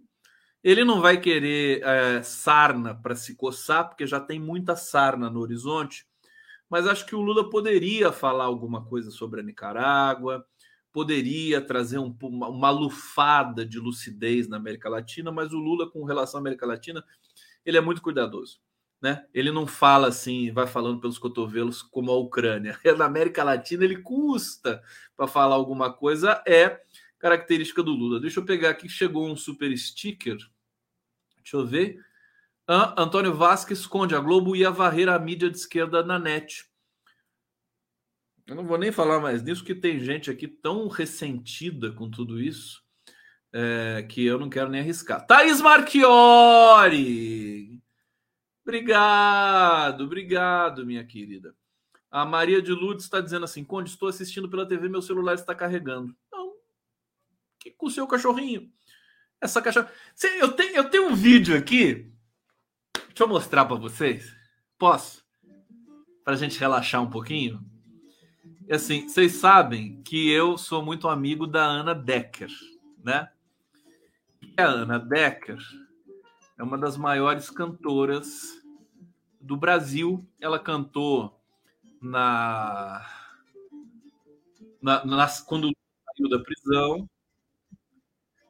ele 0.62 0.84
não 0.84 1.00
vai 1.00 1.18
querer 1.18 1.82
é, 1.82 2.22
sarna 2.22 2.94
para 2.94 3.14
se 3.14 3.34
coçar, 3.34 3.88
porque 3.88 4.06
já 4.06 4.20
tem 4.20 4.38
muita 4.38 4.76
sarna 4.76 5.30
no 5.30 5.40
horizonte 5.40 6.09
mas 6.70 6.86
acho 6.86 7.04
que 7.04 7.16
o 7.16 7.20
Lula 7.20 7.50
poderia 7.50 8.12
falar 8.12 8.44
alguma 8.44 8.84
coisa 8.84 9.10
sobre 9.10 9.40
a 9.40 9.42
Nicarágua, 9.42 10.46
poderia 10.92 11.60
trazer 11.60 11.98
um, 11.98 12.16
uma, 12.22 12.70
lufada 12.70 13.66
de 13.66 13.78
lucidez 13.78 14.48
na 14.48 14.56
América 14.56 14.88
Latina, 14.88 15.32
mas 15.32 15.52
o 15.52 15.58
Lula, 15.58 15.90
com 15.90 16.04
relação 16.04 16.38
à 16.38 16.40
América 16.40 16.64
Latina, 16.64 17.04
ele 17.66 17.76
é 17.76 17.80
muito 17.80 18.00
cuidadoso. 18.00 18.60
Né? 19.02 19.26
Ele 19.32 19.50
não 19.50 19.66
fala 19.66 20.08
assim, 20.08 20.52
vai 20.52 20.66
falando 20.66 21.00
pelos 21.00 21.18
cotovelos 21.18 21.82
como 21.82 22.10
a 22.10 22.16
Ucrânia. 22.16 22.78
Na 22.98 23.06
América 23.06 23.42
Latina 23.42 23.84
ele 23.84 24.02
custa 24.02 24.82
para 25.16 25.26
falar 25.26 25.54
alguma 25.54 25.92
coisa, 25.92 26.42
é 26.46 26.80
característica 27.18 27.82
do 27.82 27.92
Lula. 27.92 28.20
Deixa 28.20 28.40
eu 28.40 28.44
pegar 28.44 28.70
aqui, 28.70 28.88
chegou 28.88 29.28
um 29.28 29.36
super 29.36 29.76
sticker. 29.76 30.36
Deixa 31.38 31.56
eu 31.56 31.66
ver. 31.66 31.98
Antônio 32.96 33.34
Vasquez 33.34 33.80
esconde. 33.80 34.14
A 34.14 34.20
Globo 34.20 34.54
ia 34.54 34.70
varrer 34.70 35.08
a 35.08 35.18
mídia 35.18 35.50
de 35.50 35.56
esquerda 35.56 36.04
na 36.04 36.18
net. 36.18 36.64
Eu 38.46 38.54
não 38.54 38.64
vou 38.64 38.78
nem 38.78 38.92
falar 38.92 39.18
mais 39.20 39.42
nisso, 39.42 39.64
que 39.64 39.74
tem 39.74 39.98
gente 39.98 40.30
aqui 40.30 40.46
tão 40.46 40.86
ressentida 40.88 41.92
com 41.92 42.10
tudo 42.10 42.40
isso 42.40 42.82
é, 43.52 44.06
que 44.08 44.24
eu 44.24 44.38
não 44.38 44.48
quero 44.48 44.70
nem 44.70 44.80
arriscar. 44.80 45.26
Thaís 45.26 45.60
Marchiori! 45.60 47.00
Obrigado, 48.62 50.04
obrigado, 50.04 50.86
minha 50.86 51.04
querida. 51.04 51.54
A 52.08 52.24
Maria 52.24 52.62
de 52.62 52.72
Lourdes 52.72 53.04
está 53.04 53.20
dizendo 53.20 53.44
assim: 53.44 53.64
Conde, 53.64 53.90
estou 53.90 54.08
assistindo 54.08 54.48
pela 54.48 54.66
TV, 54.66 54.88
meu 54.88 55.02
celular 55.02 55.34
está 55.34 55.54
carregando. 55.54 56.14
Não, 56.30 56.52
que 57.58 57.70
com 57.70 57.86
o 57.86 57.90
seu 57.90 58.06
cachorrinho. 58.06 58.70
Essa 59.40 59.60
cachorra. 59.62 59.90
Eu 60.38 60.52
tenho, 60.52 60.76
eu 60.76 60.90
tenho 60.90 61.08
um 61.08 61.14
vídeo 61.14 61.56
aqui 61.56 62.09
Deixa 63.20 63.30
eu 63.30 63.34
mostrar 63.34 63.66
para 63.66 63.76
vocês. 63.76 64.34
Posso? 64.78 65.22
Para 66.24 66.32
a 66.32 66.36
gente 66.38 66.58
relaxar 66.58 67.02
um 67.02 67.10
pouquinho. 67.10 67.62
E 68.66 68.72
assim, 68.72 69.06
vocês 69.06 69.32
sabem 69.32 70.00
que 70.02 70.30
eu 70.30 70.56
sou 70.56 70.82
muito 70.82 71.06
amigo 71.06 71.46
da 71.46 71.62
Ana 71.62 71.94
Decker, 71.94 72.48
né? 73.04 73.30
E 74.40 74.58
a 74.58 74.64
Ana 74.64 74.98
Decker 74.98 75.58
é 76.56 76.62
uma 76.62 76.78
das 76.78 76.96
maiores 76.96 77.50
cantoras 77.50 78.58
do 79.38 79.54
Brasil. 79.54 80.26
Ela 80.40 80.58
cantou 80.58 81.38
na, 82.00 83.06
na, 84.80 85.04
na 85.04 85.28
quando 85.44 85.70
saiu 86.16 86.30
da 86.30 86.38
prisão. 86.38 87.06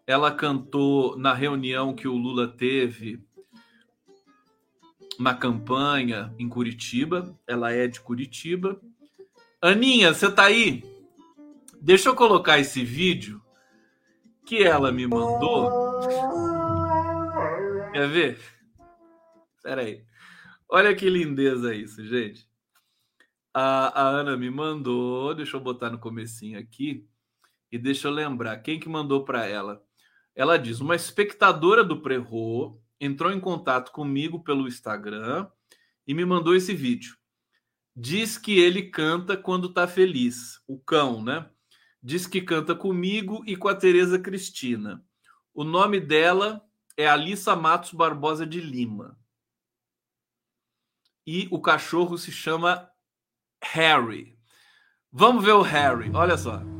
Ela 0.06 0.32
cantou 0.32 1.18
na 1.18 1.34
reunião 1.34 1.92
que 1.92 2.06
o 2.06 2.16
Lula 2.16 2.46
teve 2.46 3.20
uma 5.20 5.34
campanha 5.34 6.34
em 6.38 6.48
Curitiba. 6.48 7.38
Ela 7.46 7.70
é 7.72 7.86
de 7.86 8.00
Curitiba. 8.00 8.80
Aninha, 9.60 10.14
você 10.14 10.32
tá 10.32 10.44
aí? 10.44 10.82
Deixa 11.78 12.08
eu 12.08 12.16
colocar 12.16 12.58
esse 12.58 12.82
vídeo 12.82 13.40
que 14.46 14.62
ela 14.62 14.90
me 14.90 15.06
mandou. 15.06 16.00
Quer 17.92 18.08
ver? 18.08 18.38
Espera 19.56 19.82
aí. 19.82 20.02
Olha 20.66 20.96
que 20.96 21.10
lindeza 21.10 21.74
isso, 21.74 22.02
gente. 22.06 22.48
A, 23.52 24.02
a, 24.02 24.08
Ana 24.08 24.38
me 24.38 24.48
mandou, 24.48 25.34
deixa 25.34 25.56
eu 25.56 25.60
botar 25.60 25.90
no 25.90 25.98
comecinho 25.98 26.58
aqui 26.58 27.06
e 27.70 27.76
deixa 27.76 28.08
eu 28.08 28.12
lembrar 28.12 28.56
quem 28.58 28.80
que 28.80 28.88
mandou 28.88 29.22
para 29.24 29.44
ela. 29.44 29.82
Ela 30.34 30.56
diz: 30.56 30.80
uma 30.80 30.96
espectadora 30.96 31.84
do 31.84 32.00
Prerro 32.00 32.80
entrou 33.00 33.32
em 33.32 33.40
contato 33.40 33.90
comigo 33.90 34.44
pelo 34.44 34.68
Instagram 34.68 35.48
e 36.06 36.12
me 36.12 36.24
mandou 36.24 36.54
esse 36.54 36.74
vídeo. 36.74 37.16
Diz 37.96 38.38
que 38.38 38.58
ele 38.58 38.90
canta 38.90 39.36
quando 39.36 39.72
tá 39.72 39.88
feliz, 39.88 40.60
o 40.66 40.78
cão, 40.78 41.22
né? 41.22 41.50
Diz 42.02 42.26
que 42.26 42.40
canta 42.40 42.74
comigo 42.74 43.42
e 43.46 43.56
com 43.56 43.68
a 43.68 43.74
Tereza 43.74 44.18
Cristina. 44.18 45.04
O 45.52 45.64
nome 45.64 45.98
dela 46.00 46.64
é 46.96 47.06
Alissa 47.06 47.56
Matos 47.56 47.92
Barbosa 47.92 48.46
de 48.46 48.60
Lima. 48.60 49.18
E 51.26 51.48
o 51.50 51.60
cachorro 51.60 52.16
se 52.16 52.32
chama 52.32 52.88
Harry. 53.62 54.38
Vamos 55.12 55.44
ver 55.44 55.52
o 55.52 55.62
Harry, 55.62 56.10
olha 56.14 56.38
só. 56.38 56.79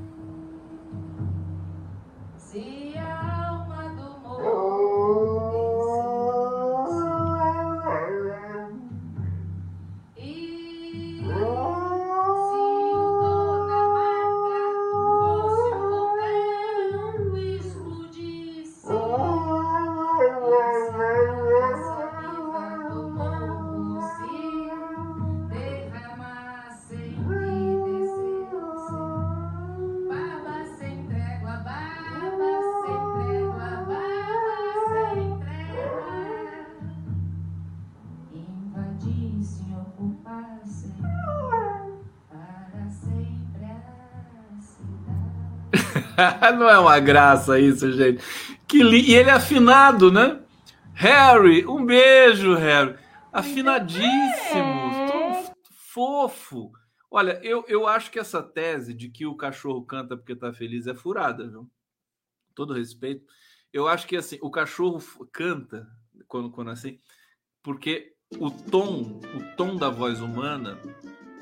Não 46.59 46.69
é 46.69 46.79
uma 46.79 46.99
graça 46.99 47.59
isso, 47.59 47.91
gente. 47.93 48.23
Que 48.67 48.83
li... 48.83 49.11
E 49.11 49.15
ele 49.15 49.31
é 49.31 49.35
afinado, 49.35 50.11
né? 50.11 50.41
Harry, 50.95 51.67
um 51.67 51.85
beijo, 51.85 52.55
Harry. 52.55 52.97
Afinadíssimo, 53.33 55.07
tão 55.11 55.55
fofo. 55.93 56.73
Olha, 57.11 57.41
eu, 57.43 57.65
eu 57.69 57.87
acho 57.87 58.11
que 58.11 58.19
essa 58.19 58.43
tese 58.43 58.95
de 58.95 59.09
que 59.09 59.27
o 59.27 59.37
cachorro 59.37 59.85
canta 59.85 60.17
porque 60.17 60.37
tá 60.37 60.53
feliz 60.53 60.87
é 60.87 60.95
furada, 60.95 61.49
viu? 61.49 61.69
Todo 62.55 62.75
respeito. 62.75 63.25
Eu 63.73 63.89
acho 63.89 64.07
que 64.07 64.17
assim, 64.17 64.39
o 64.43 64.51
cachorro 64.51 65.01
canta 65.33 65.89
quando, 66.29 66.51
quando 66.51 66.71
assim, 66.71 67.01
porque 67.63 68.15
o 68.39 68.51
tom, 68.51 69.21
o 69.35 69.57
tom 69.57 69.77
da 69.77 69.89
voz 69.89 70.21
humana 70.21 70.79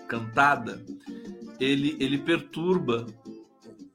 cantada, 0.09 0.83
ele, 1.61 1.97
ele 2.01 2.19
perturba 2.19 3.07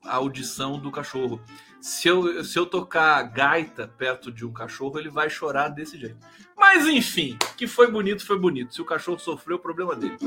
a 0.05 0.15
audição 0.15 0.79
do 0.79 0.91
cachorro. 0.91 1.41
Se 1.81 2.07
eu, 2.07 2.43
se 2.43 2.57
eu 2.57 2.65
tocar 2.65 3.21
gaita 3.23 3.87
perto 3.87 4.31
de 4.31 4.45
um 4.45 4.53
cachorro, 4.53 4.97
ele 4.97 5.09
vai 5.09 5.29
chorar 5.29 5.69
desse 5.69 5.97
jeito. 5.97 6.17
Mas 6.57 6.87
enfim, 6.87 7.37
que 7.57 7.67
foi 7.67 7.91
bonito, 7.91 8.25
foi 8.25 8.39
bonito. 8.39 8.73
Se 8.73 8.81
o 8.81 8.85
cachorro 8.85 9.19
sofreu, 9.19 9.57
o 9.57 9.59
problema 9.59 9.95
dele. 9.95 10.17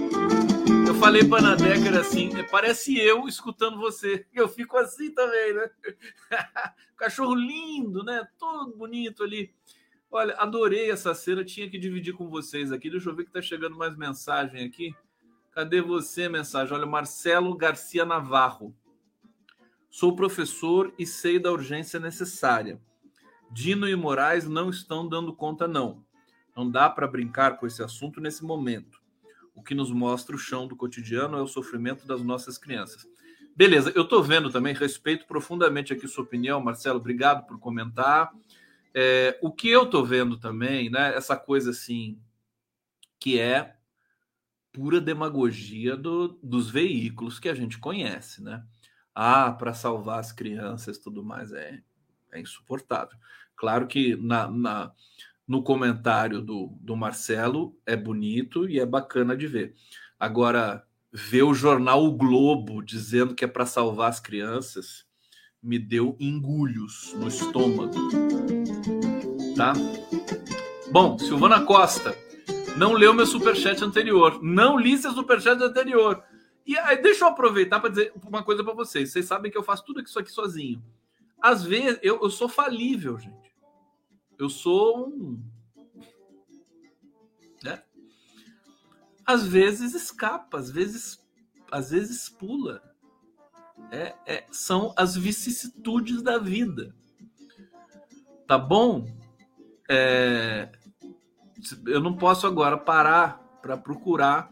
Eu 0.87 0.95
falei 0.97 1.24
para 1.24 1.39
Ana 1.39 1.57
Decker 1.57 1.97
assim, 1.97 2.31
parece 2.51 2.99
eu 2.99 3.27
escutando 3.27 3.79
você. 3.79 4.27
Eu 4.35 4.49
fico 4.49 4.77
assim 4.77 5.12
também, 5.12 5.55
né? 5.55 5.70
cachorro 6.97 7.35
lindo, 7.35 8.05
né? 8.05 8.27
Todo 8.39 8.77
bonito 8.77 9.22
ali. 9.22 9.53
Olha, 10.11 10.35
adorei 10.37 10.91
essa 10.91 11.14
cena, 11.14 11.45
tinha 11.45 11.68
que 11.68 11.79
dividir 11.79 12.14
com 12.14 12.29
vocês 12.29 12.70
aqui. 12.70 12.91
Deixa 12.91 13.09
eu 13.09 13.14
ver 13.14 13.24
que 13.24 13.33
tá 13.33 13.43
chegando 13.43 13.77
mais 13.77 13.97
mensagem 13.97 14.64
aqui. 14.64 14.95
Cadê 15.53 15.81
você, 15.81 16.29
mensagem? 16.29 16.74
Olha, 16.74 16.87
Marcelo 16.87 17.57
Garcia 17.57 18.05
Navarro. 18.05 18.74
Sou 19.97 20.15
professor 20.15 20.93
e 20.99 21.07
sei 21.07 21.39
da 21.39 21.51
urgência 21.51 21.99
necessária. 21.99 22.79
Dino 23.51 23.89
e 23.89 23.97
Moraes 23.97 24.47
não 24.47 24.69
estão 24.69 25.09
dando 25.09 25.35
conta, 25.35 25.67
não. 25.67 26.05
Não 26.55 26.71
dá 26.71 26.91
para 26.91 27.09
brincar 27.09 27.57
com 27.57 27.67
esse 27.67 27.83
assunto 27.83 28.21
nesse 28.21 28.45
momento. 28.45 29.01
O 29.55 29.63
que 29.63 29.75
nos 29.75 29.91
mostra 29.91 30.37
o 30.37 30.39
chão 30.39 30.69
do 30.69 30.77
cotidiano 30.77 31.39
é 31.39 31.41
o 31.41 31.47
sofrimento 31.47 32.07
das 32.07 32.21
nossas 32.21 32.59
crianças. 32.59 33.09
Beleza, 33.57 33.91
eu 33.95 34.03
estou 34.03 34.23
vendo 34.23 34.51
também, 34.51 34.75
respeito 34.75 35.27
profundamente 35.27 35.95
aqui 35.95 36.07
sua 36.07 36.25
opinião, 36.25 36.61
Marcelo, 36.61 36.99
obrigado 36.99 37.47
por 37.47 37.59
comentar. 37.59 38.31
É, 38.93 39.39
o 39.41 39.51
que 39.51 39.71
eu 39.71 39.85
estou 39.85 40.05
vendo 40.05 40.37
também, 40.37 40.91
né, 40.91 41.15
essa 41.17 41.39
coisa 41.39 41.71
assim, 41.71 42.21
que 43.19 43.39
é 43.39 43.77
pura 44.71 45.01
demagogia 45.01 45.97
do, 45.97 46.39
dos 46.43 46.69
veículos 46.69 47.39
que 47.39 47.49
a 47.49 47.55
gente 47.55 47.79
conhece, 47.79 48.43
né? 48.43 48.63
Ah, 49.19 49.51
para 49.51 49.73
salvar 49.73 50.19
as 50.19 50.31
crianças 50.31 50.99
tudo 50.99 51.25
mais, 51.25 51.51
é, 51.51 51.81
é 52.31 52.39
insuportável. 52.39 53.17
Claro 53.57 53.87
que 53.87 54.14
na, 54.17 54.51
na, 54.51 54.93
no 55.49 55.62
comentário 55.62 56.43
do, 56.43 56.77
do 56.83 56.95
Marcelo 56.95 57.75
é 57.87 57.97
bonito 57.97 58.69
e 58.69 58.79
é 58.79 58.85
bacana 58.85 59.35
de 59.35 59.47
ver. 59.47 59.75
Agora, 60.21 60.87
ver 61.11 61.45
o 61.45 61.55
jornal 61.55 62.05
O 62.05 62.12
Globo 62.12 62.83
dizendo 62.83 63.35
que 63.35 63.47
é 63.47 63.49
para 63.49 63.64
salvar 63.64 64.11
as 64.11 64.21
crianças 64.21 65.07
me 65.62 65.79
deu 65.79 66.14
engulhos 66.21 67.14
no 67.14 67.29
estômago. 67.29 67.97
Tá? 69.57 69.73
Bom, 70.93 71.19
Silvana 71.19 71.62
Costa, 71.62 72.14
não 72.77 72.93
leu 72.93 73.14
meu 73.14 73.27
superchat 73.27 73.83
anterior. 73.83 74.43
Não 74.43 74.79
li 74.79 74.99
seu 74.99 75.12
superchat 75.12 75.62
anterior. 75.62 76.23
E 76.67 76.77
aí, 76.79 77.01
deixa 77.01 77.25
eu 77.25 77.29
aproveitar 77.29 77.79
para 77.79 77.91
dizer 77.91 78.12
uma 78.27 78.43
coisa 78.43 78.64
para 78.64 78.75
vocês. 78.75 79.12
Vocês 79.12 79.27
sabem 79.27 79.51
que 79.53 79.57
eu 79.57 79.62
faço 79.62 79.85
tudo 79.85 80.03
isso 80.03 80.19
aqui 80.19 80.33
sozinho. 80.33 80.83
Às 81.41 81.62
vezes, 81.62 82.01
eu, 82.03 82.21
eu 82.21 82.31
sou 82.31 82.49
falível, 82.49 83.17
gente. 83.19 83.55
Eu 84.37 84.51
sou 84.51 85.07
um. 85.09 85.43
Né? 87.62 87.83
Às 89.25 89.47
vezes 89.47 89.95
escapa, 89.95 90.59
às 90.59 90.69
vezes, 90.69 91.25
às 91.71 91.91
vezes 91.91 92.29
pula. 92.29 92.83
É, 93.93 94.14
é, 94.27 94.45
são 94.51 94.93
as 94.97 95.17
vicissitudes 95.17 96.21
da 96.21 96.37
vida. 96.37 96.93
Tá 98.47 98.59
bom? 98.59 99.07
É, 99.89 100.69
eu 101.87 102.01
não 102.01 102.17
posso 102.17 102.47
agora 102.47 102.77
parar 102.77 103.39
para 103.62 103.77
procurar 103.77 104.51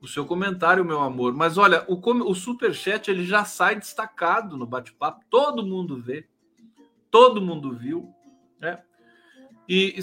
o 0.00 0.08
seu 0.08 0.24
comentário, 0.24 0.84
meu 0.84 1.00
amor. 1.00 1.34
Mas 1.34 1.58
olha, 1.58 1.84
o, 1.86 2.00
o 2.28 2.34
superchat 2.34 3.10
ele 3.10 3.24
já 3.24 3.44
sai 3.44 3.76
destacado 3.76 4.56
no 4.56 4.66
bate-papo. 4.66 5.24
Todo 5.28 5.66
mundo 5.66 6.00
vê. 6.00 6.26
Todo 7.10 7.42
mundo 7.42 7.76
viu. 7.76 8.12
Né? 8.58 8.82
E 9.68 9.96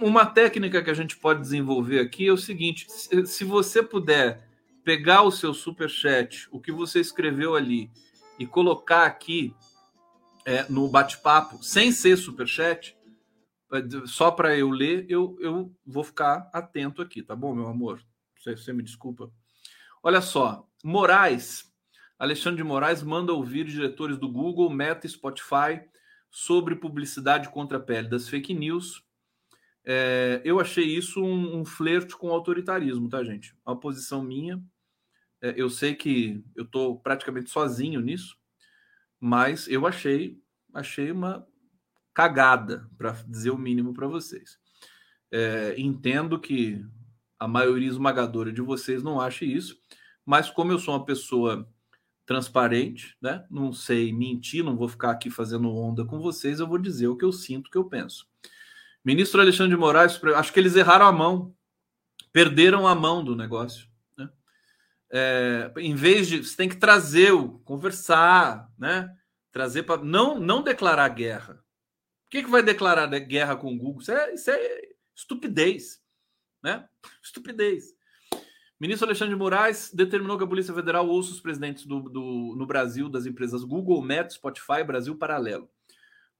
uma 0.00 0.26
técnica 0.26 0.82
que 0.82 0.90
a 0.90 0.94
gente 0.94 1.16
pode 1.16 1.40
desenvolver 1.40 2.00
aqui 2.00 2.28
é 2.28 2.32
o 2.32 2.36
seguinte: 2.36 2.86
se 2.90 3.44
você 3.44 3.82
puder 3.82 4.48
pegar 4.82 5.22
o 5.22 5.30
seu 5.30 5.54
superchat, 5.54 6.48
o 6.50 6.60
que 6.60 6.72
você 6.72 7.00
escreveu 7.00 7.54
ali, 7.54 7.90
e 8.38 8.46
colocar 8.46 9.06
aqui 9.06 9.54
é, 10.44 10.66
no 10.68 10.88
bate-papo, 10.88 11.62
sem 11.62 11.90
ser 11.90 12.16
superchat, 12.16 12.96
é, 13.72 14.06
só 14.06 14.30
para 14.30 14.56
eu 14.56 14.68
ler, 14.68 15.06
eu, 15.08 15.36
eu 15.40 15.74
vou 15.86 16.04
ficar 16.04 16.50
atento 16.52 17.00
aqui, 17.00 17.22
tá 17.22 17.34
bom, 17.34 17.54
meu 17.54 17.66
amor? 17.66 18.02
Você 18.38 18.72
me 18.74 18.82
desculpa. 18.82 19.32
Olha 20.06 20.20
só, 20.20 20.68
Moraes, 20.84 21.64
Alexandre 22.18 22.58
de 22.58 22.62
Moraes 22.62 23.02
manda 23.02 23.32
ouvir 23.32 23.64
diretores 23.64 24.18
do 24.18 24.30
Google, 24.30 24.68
Meta 24.68 25.06
e 25.06 25.08
Spotify 25.10 25.80
sobre 26.30 26.76
publicidade 26.76 27.48
contra 27.48 27.78
a 27.78 27.80
pele 27.80 28.06
das 28.06 28.28
fake 28.28 28.52
news. 28.52 29.02
É, 29.82 30.42
eu 30.44 30.60
achei 30.60 30.84
isso 30.84 31.24
um, 31.24 31.58
um 31.58 31.64
flerte 31.64 32.14
com 32.18 32.28
autoritarismo, 32.28 33.08
tá, 33.08 33.24
gente? 33.24 33.56
Uma 33.64 33.80
posição 33.80 34.22
minha. 34.22 34.62
É, 35.40 35.54
eu 35.56 35.70
sei 35.70 35.94
que 35.94 36.44
eu 36.54 36.64
estou 36.64 37.00
praticamente 37.00 37.48
sozinho 37.48 38.02
nisso, 38.02 38.36
mas 39.18 39.66
eu 39.68 39.86
achei, 39.86 40.38
achei 40.74 41.10
uma 41.12 41.46
cagada, 42.12 42.86
para 42.98 43.12
dizer 43.26 43.52
o 43.52 43.58
mínimo 43.58 43.94
para 43.94 44.06
vocês. 44.06 44.58
É, 45.32 45.74
entendo 45.78 46.38
que 46.38 46.84
a 47.44 47.48
maioria 47.48 47.88
esmagadora 47.88 48.50
de 48.50 48.62
vocês 48.62 49.02
não 49.02 49.20
acha 49.20 49.44
isso, 49.44 49.76
mas 50.24 50.48
como 50.48 50.72
eu 50.72 50.78
sou 50.78 50.94
uma 50.94 51.04
pessoa 51.04 51.68
transparente, 52.24 53.14
né? 53.20 53.44
Não 53.50 53.70
sei 53.70 54.14
mentir, 54.14 54.64
não 54.64 54.76
vou 54.76 54.88
ficar 54.88 55.10
aqui 55.10 55.28
fazendo 55.28 55.70
onda 55.70 56.06
com 56.06 56.18
vocês, 56.20 56.58
eu 56.58 56.66
vou 56.66 56.78
dizer 56.78 57.08
o 57.08 57.16
que 57.16 57.24
eu 57.24 57.32
sinto, 57.32 57.66
o 57.66 57.70
que 57.70 57.76
eu 57.76 57.84
penso. 57.84 58.26
Ministro 59.04 59.42
Alexandre 59.42 59.74
de 59.74 59.80
Moraes, 59.80 60.18
acho 60.34 60.52
que 60.54 60.58
eles 60.58 60.74
erraram 60.74 61.06
a 61.06 61.12
mão, 61.12 61.54
perderam 62.32 62.88
a 62.88 62.94
mão 62.94 63.22
do 63.22 63.36
negócio. 63.36 63.86
Né? 64.16 64.30
É, 65.12 65.70
em 65.76 65.94
vez 65.94 66.26
de 66.26 66.42
você 66.42 66.56
tem 66.56 66.68
que 66.68 66.76
trazer 66.76 67.32
o 67.32 67.58
conversar, 67.58 68.72
né? 68.78 69.14
Trazer 69.52 69.82
para 69.82 70.02
não 70.02 70.40
não 70.40 70.62
declarar 70.62 71.08
guerra. 71.10 71.62
O 72.26 72.30
que, 72.30 72.42
que 72.42 72.50
vai 72.50 72.62
declarar 72.62 73.06
guerra 73.18 73.54
com 73.54 73.74
o 73.74 73.76
Google? 73.76 74.00
Isso 74.00 74.12
é, 74.12 74.32
isso 74.32 74.50
é 74.50 74.80
estupidez, 75.14 76.02
né? 76.64 76.88
Estupidez. 77.22 77.94
Ministro 78.80 79.06
Alexandre 79.06 79.34
de 79.34 79.38
Moraes 79.38 79.90
determinou 79.92 80.38
que 80.38 80.44
a 80.44 80.46
Polícia 80.46 80.74
Federal 80.74 81.06
ouça 81.06 81.30
os 81.30 81.40
presidentes 81.40 81.84
do, 81.84 82.00
do, 82.00 82.54
no 82.56 82.66
Brasil 82.66 83.08
das 83.08 83.26
empresas 83.26 83.62
Google, 83.62 84.02
Meta, 84.02 84.30
Spotify, 84.30 84.82
Brasil 84.84 85.14
Paralelo. 85.14 85.68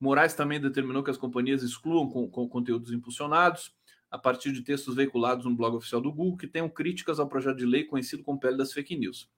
Moraes 0.00 0.34
também 0.34 0.60
determinou 0.60 1.04
que 1.04 1.10
as 1.10 1.18
companhias 1.18 1.62
excluam 1.62 2.08
com, 2.08 2.28
com 2.28 2.48
conteúdos 2.48 2.90
impulsionados 2.90 3.72
a 4.10 4.18
partir 4.18 4.50
de 4.50 4.62
textos 4.62 4.94
veiculados 4.94 5.44
no 5.44 5.54
blog 5.54 5.76
oficial 5.76 6.00
do 6.00 6.12
Google 6.12 6.38
que 6.38 6.46
tenham 6.46 6.68
críticas 6.68 7.20
ao 7.20 7.28
projeto 7.28 7.58
de 7.58 7.66
lei 7.66 7.84
conhecido 7.84 8.22
como 8.22 8.40
pele 8.40 8.56
das 8.56 8.72
fake 8.72 8.96
news. 8.96 9.30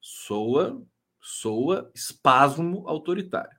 Soa, 0.00 0.82
soa 1.20 1.90
espasmo 1.94 2.82
autoritário. 2.86 3.56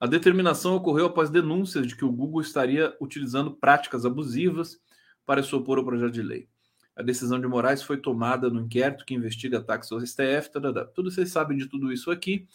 A 0.00 0.06
determinação 0.06 0.74
ocorreu 0.74 1.06
após 1.06 1.28
denúncias 1.30 1.86
de 1.86 1.94
que 1.94 2.04
o 2.04 2.12
Google 2.12 2.40
estaria 2.40 2.96
utilizando 3.00 3.52
práticas 3.54 4.04
abusivas 4.04 4.80
para 5.28 5.42
se 5.42 5.54
opor 5.54 5.76
ao 5.76 5.84
projeto 5.84 6.10
de 6.10 6.22
lei. 6.22 6.48
A 6.96 7.02
decisão 7.02 7.38
de 7.38 7.46
Moraes 7.46 7.82
foi 7.82 7.98
tomada 7.98 8.48
no 8.48 8.62
inquérito 8.62 9.04
que 9.04 9.12
investiga 9.12 9.58
ataques 9.58 9.92
ao 9.92 10.00
STF. 10.00 10.50
Tadadá. 10.50 10.86
Tudo 10.86 11.10
vocês 11.10 11.30
sabem 11.30 11.58
de 11.58 11.66
tudo 11.66 11.92
isso 11.92 12.10
aqui. 12.10 12.48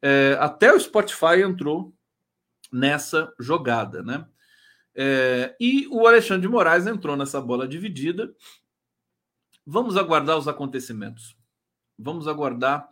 É, 0.00 0.34
até 0.40 0.72
o 0.72 0.80
Spotify 0.80 1.42
entrou 1.44 1.94
nessa 2.72 3.30
jogada, 3.38 4.02
né? 4.02 4.26
É, 4.94 5.54
e 5.60 5.86
o 5.88 6.06
Alexandre 6.06 6.40
de 6.40 6.48
Moraes 6.48 6.86
entrou 6.86 7.14
nessa 7.14 7.42
bola 7.42 7.68
dividida. 7.68 8.34
Vamos 9.66 9.98
aguardar 9.98 10.38
os 10.38 10.48
acontecimentos. 10.48 11.36
Vamos 11.98 12.26
aguardar. 12.26 12.88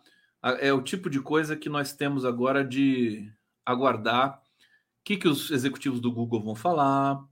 É 0.61 0.75
o 0.75 0.83
tipo 0.83 1.09
de 1.09 1.23
coisa 1.23 1.57
que 1.57 1.71
nós 1.71 1.95
temos 1.95 2.27
agora 2.27 2.63
de 2.63 3.33
aguardar. 3.65 4.35
O 4.35 5.05
que, 5.05 5.17
que 5.17 5.27
os 5.27 5.51
executivos 5.51 6.01
do 6.03 6.13
Google 6.13 6.43
vão 6.43 6.55
falar? 6.55 7.32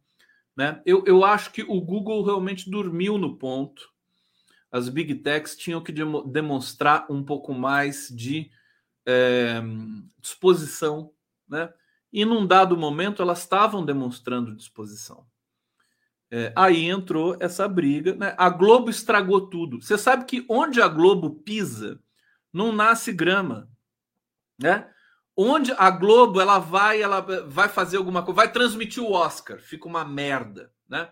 Né? 0.56 0.80
Eu, 0.84 1.04
eu 1.06 1.24
acho 1.24 1.52
que 1.52 1.62
o 1.62 1.80
Google 1.80 2.24
realmente 2.24 2.70
dormiu 2.70 3.16
no 3.16 3.36
ponto. 3.36 3.90
As 4.70 4.88
big 4.88 5.14
techs 5.16 5.56
tinham 5.56 5.82
que 5.82 5.92
demonstrar 5.92 7.06
um 7.10 7.24
pouco 7.24 7.52
mais 7.52 8.08
de 8.08 8.50
é, 9.06 9.60
disposição, 10.20 11.12
né? 11.48 11.72
E 12.12 12.24
num 12.24 12.46
dado 12.46 12.76
momento 12.76 13.22
elas 13.22 13.40
estavam 13.40 13.84
demonstrando 13.84 14.54
disposição. 14.54 15.26
É, 16.30 16.52
aí 16.56 16.84
entrou 16.86 17.36
essa 17.40 17.66
briga. 17.68 18.14
Né? 18.14 18.34
A 18.36 18.48
Globo 18.48 18.90
estragou 18.90 19.48
tudo. 19.48 19.80
Você 19.80 19.98
sabe 19.98 20.24
que 20.24 20.44
onde 20.48 20.80
a 20.80 20.88
Globo 20.88 21.30
pisa, 21.30 22.00
não 22.52 22.72
nasce 22.72 23.12
grama. 23.12 23.68
Né? 24.58 24.88
Onde 25.36 25.72
a 25.72 25.90
Globo 25.90 26.40
ela 26.40 26.58
vai, 26.58 27.00
ela 27.00 27.20
vai 27.20 27.68
fazer 27.68 27.96
alguma 27.96 28.22
coisa, 28.22 28.36
vai 28.36 28.52
transmitir 28.52 29.02
o 29.02 29.12
Oscar, 29.12 29.58
fica 29.58 29.88
uma 29.88 30.04
merda. 30.04 30.72
Né? 30.88 31.10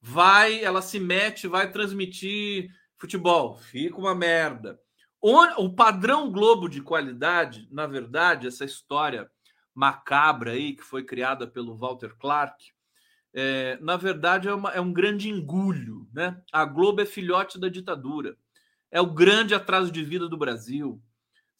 Vai, 0.00 0.62
ela 0.62 0.82
se 0.82 0.98
mete, 0.98 1.46
vai 1.46 1.70
transmitir 1.70 2.70
futebol, 2.98 3.56
fica 3.56 3.96
uma 3.96 4.14
merda. 4.14 4.78
O 5.22 5.68
padrão 5.70 6.30
Globo 6.30 6.68
de 6.68 6.80
qualidade, 6.80 7.68
na 7.70 7.86
verdade, 7.86 8.46
essa 8.46 8.64
história 8.64 9.30
macabra 9.74 10.52
aí 10.52 10.74
que 10.74 10.82
foi 10.82 11.04
criada 11.04 11.46
pelo 11.46 11.76
Walter 11.76 12.14
Clark, 12.18 12.72
é, 13.32 13.78
na 13.80 13.96
verdade 13.96 14.48
é, 14.48 14.54
uma, 14.54 14.70
é, 14.72 14.80
um 14.80 14.92
grande 14.92 15.28
engulho. 15.28 16.08
Né? 16.12 16.40
A 16.52 16.64
Globo 16.64 17.00
é 17.00 17.06
filhote 17.06 17.58
da 17.58 17.68
ditadura, 17.68 18.36
é 18.90 19.00
o 19.00 19.12
grande 19.12 19.54
atraso 19.54 19.90
de 19.90 20.02
vida 20.02 20.28
do 20.28 20.36
Brasil. 20.36 21.00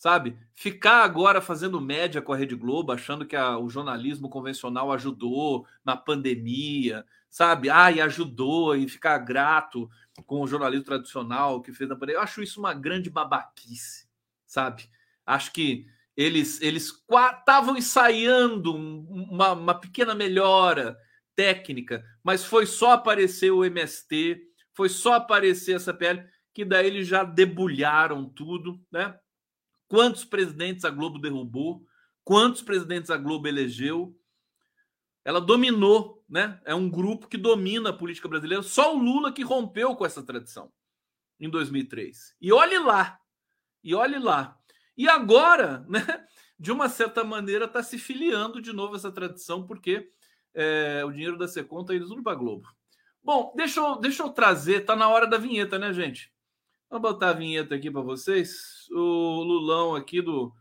Sabe? 0.00 0.34
Ficar 0.54 1.04
agora 1.04 1.42
fazendo 1.42 1.78
média 1.78 2.22
com 2.22 2.32
a 2.32 2.36
Rede 2.36 2.54
Globo, 2.56 2.90
achando 2.90 3.26
que 3.26 3.36
a, 3.36 3.58
o 3.58 3.68
jornalismo 3.68 4.30
convencional 4.30 4.90
ajudou 4.90 5.66
na 5.84 5.94
pandemia, 5.94 7.04
sabe? 7.28 7.68
Ah, 7.68 7.92
e 7.92 8.00
ajudou, 8.00 8.74
e 8.74 8.88
ficar 8.88 9.18
grato 9.18 9.90
com 10.24 10.40
o 10.40 10.46
jornalismo 10.46 10.86
tradicional 10.86 11.60
que 11.60 11.70
fez 11.70 11.90
na 11.90 11.96
pandemia. 11.96 12.16
Eu 12.16 12.22
acho 12.22 12.42
isso 12.42 12.58
uma 12.58 12.72
grande 12.72 13.10
babaquice, 13.10 14.08
sabe? 14.46 14.88
Acho 15.26 15.52
que 15.52 15.86
eles 16.16 16.62
eles 16.62 16.94
estavam 17.36 17.76
ensaiando 17.76 18.74
uma, 18.74 19.52
uma 19.52 19.74
pequena 19.74 20.14
melhora 20.14 20.96
técnica, 21.36 22.02
mas 22.24 22.42
foi 22.42 22.64
só 22.64 22.92
aparecer 22.92 23.50
o 23.50 23.66
MST, 23.66 24.40
foi 24.72 24.88
só 24.88 25.16
aparecer 25.16 25.76
essa 25.76 25.92
PL, 25.92 26.26
que 26.54 26.64
daí 26.64 26.86
eles 26.86 27.06
já 27.06 27.22
debulharam 27.22 28.24
tudo, 28.24 28.80
né? 28.90 29.14
Quantos 29.90 30.24
presidentes 30.24 30.84
a 30.84 30.90
Globo 30.90 31.18
derrubou? 31.18 31.84
Quantos 32.22 32.62
presidentes 32.62 33.10
a 33.10 33.16
Globo 33.16 33.48
elegeu? 33.48 34.16
Ela 35.24 35.40
dominou, 35.40 36.24
né? 36.28 36.60
É 36.64 36.72
um 36.72 36.88
grupo 36.88 37.26
que 37.26 37.36
domina 37.36 37.90
a 37.90 37.92
política 37.92 38.28
brasileira. 38.28 38.62
Só 38.62 38.94
o 38.94 39.02
Lula 39.02 39.32
que 39.32 39.42
rompeu 39.42 39.96
com 39.96 40.06
essa 40.06 40.22
tradição 40.22 40.72
em 41.40 41.50
2003. 41.50 42.36
E 42.40 42.52
olhe 42.52 42.78
lá, 42.78 43.18
e 43.82 43.92
olhe 43.92 44.20
lá. 44.20 44.56
E 44.96 45.08
agora, 45.08 45.84
né, 45.90 46.06
de 46.56 46.70
uma 46.70 46.88
certa 46.88 47.24
maneira, 47.24 47.64
está 47.64 47.82
se 47.82 47.98
filiando 47.98 48.62
de 48.62 48.72
novo 48.72 48.94
essa 48.94 49.10
tradição, 49.10 49.66
porque 49.66 50.08
é, 50.54 51.02
o 51.04 51.10
dinheiro 51.10 51.36
da 51.36 51.46
está 51.46 51.60
indo 51.60 52.06
tudo 52.06 52.22
para 52.22 52.36
Globo. 52.36 52.68
Bom, 53.20 53.52
deixa 53.56 53.80
eu, 53.80 53.96
deixa 53.96 54.22
eu 54.22 54.30
trazer, 54.30 54.84
tá 54.84 54.94
na 54.94 55.08
hora 55.08 55.26
da 55.26 55.36
vinheta, 55.36 55.80
né, 55.80 55.92
gente? 55.92 56.32
Vou 56.90 57.00
botar 57.00 57.30
a 57.30 57.34
vinheta 57.34 57.74
aqui 57.74 57.90
para 57.90 58.00
vocês. 58.00 58.88
O 58.90 59.42
Lulão 59.42 59.94
aqui 59.94 60.20
do 60.20 60.52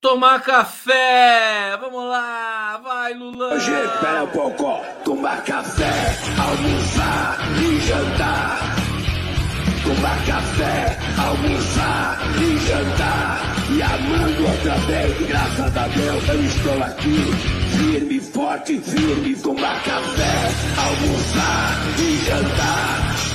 Tomar 0.00 0.42
café! 0.42 1.76
Vamos 1.78 2.04
lá! 2.04 2.78
Vai, 2.78 3.12
Lulão! 3.12 3.52
Hoje, 3.52 3.70
espera 3.70 4.24
um 4.24 4.30
pouco! 4.30 4.64
Tomar 5.04 5.44
café, 5.44 5.92
almoçar 6.38 7.38
e 7.62 7.80
jantar 7.80 8.80
tomar 9.94 10.24
café, 10.24 10.98
almoçar 11.18 12.18
e 12.40 12.58
jantar. 12.66 13.56
E 13.70 13.82
amando 13.82 14.46
outra 14.46 14.74
vez, 14.86 15.26
graças 15.26 15.76
a 15.76 15.88
Deus 15.88 16.28
eu 16.28 16.44
estou 16.44 16.82
aqui. 16.82 17.16
Firme, 17.76 18.20
forte, 18.20 18.80
firme, 18.80 19.34
tomar 19.36 19.82
café, 19.84 20.50
almoçar 20.78 21.78
e 21.98 22.24
jantar. 22.24 23.29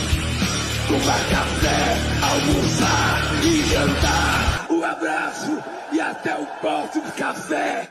Tomar 0.95 1.29
café, 1.29 1.93
almoçar 2.23 3.43
e 3.43 3.63
jantar. 3.63 4.71
Um 4.71 4.81
abraço 4.81 5.51
e 5.93 5.99
até 5.99 6.39
o 6.39 6.45
próximo 6.61 7.11
café. 7.17 7.89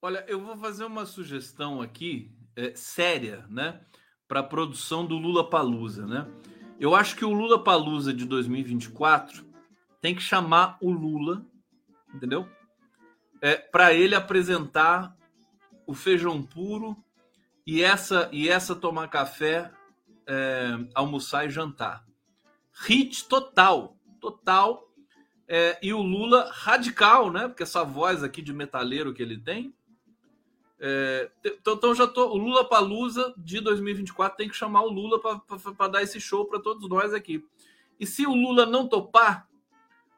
Olha, 0.00 0.24
eu 0.26 0.40
vou 0.40 0.56
fazer 0.56 0.86
uma 0.86 1.04
sugestão 1.04 1.82
aqui, 1.82 2.34
é, 2.56 2.74
séria, 2.74 3.44
né? 3.50 3.78
Para 4.26 4.40
a 4.40 4.42
produção 4.42 5.04
do 5.04 5.18
Lula 5.18 5.50
Palusa, 5.50 6.06
né? 6.06 6.26
Eu 6.80 6.94
acho 6.94 7.14
que 7.14 7.26
o 7.26 7.34
Lula 7.34 7.62
Palusa 7.62 8.10
de 8.10 8.24
2024 8.24 9.44
tem 10.00 10.14
que 10.14 10.22
chamar 10.22 10.78
o 10.80 10.90
Lula, 10.90 11.44
entendeu? 12.14 12.48
É, 13.42 13.54
para 13.54 13.92
ele 13.92 14.14
apresentar 14.14 15.14
o 15.86 15.92
feijão 15.92 16.42
puro 16.42 16.96
e 17.66 17.82
essa 17.82 18.30
e 18.32 18.48
essa 18.48 18.74
tomar 18.74 19.08
café, 19.08 19.70
é, 20.26 20.78
almoçar 20.94 21.46
e 21.46 21.50
jantar. 21.50 22.04
Hit 22.72 23.26
total, 23.28 23.96
total. 24.20 24.90
É, 25.48 25.78
e 25.82 25.92
o 25.92 26.02
Lula 26.02 26.50
radical, 26.52 27.30
né? 27.30 27.48
Porque 27.48 27.62
essa 27.62 27.84
voz 27.84 28.22
aqui 28.22 28.42
de 28.42 28.52
metaleiro 28.52 29.14
que 29.14 29.22
ele 29.22 29.38
tem, 29.38 29.72
é, 30.78 31.30
então, 31.44 31.74
então, 31.74 31.94
já 31.94 32.06
tô. 32.06 32.28
O 32.28 32.36
Lula 32.36 32.68
Palusa 32.68 33.32
de 33.36 33.60
2024 33.60 34.36
tem 34.36 34.48
que 34.48 34.56
chamar 34.56 34.82
o 34.82 34.90
Lula 34.90 35.18
para 35.20 35.88
dar 35.88 36.02
esse 36.02 36.20
show 36.20 36.44
para 36.44 36.60
todos 36.60 36.88
nós 36.88 37.14
aqui. 37.14 37.44
E 37.98 38.06
se 38.06 38.26
o 38.26 38.34
Lula 38.34 38.66
não 38.66 38.86
topar, 38.86 39.48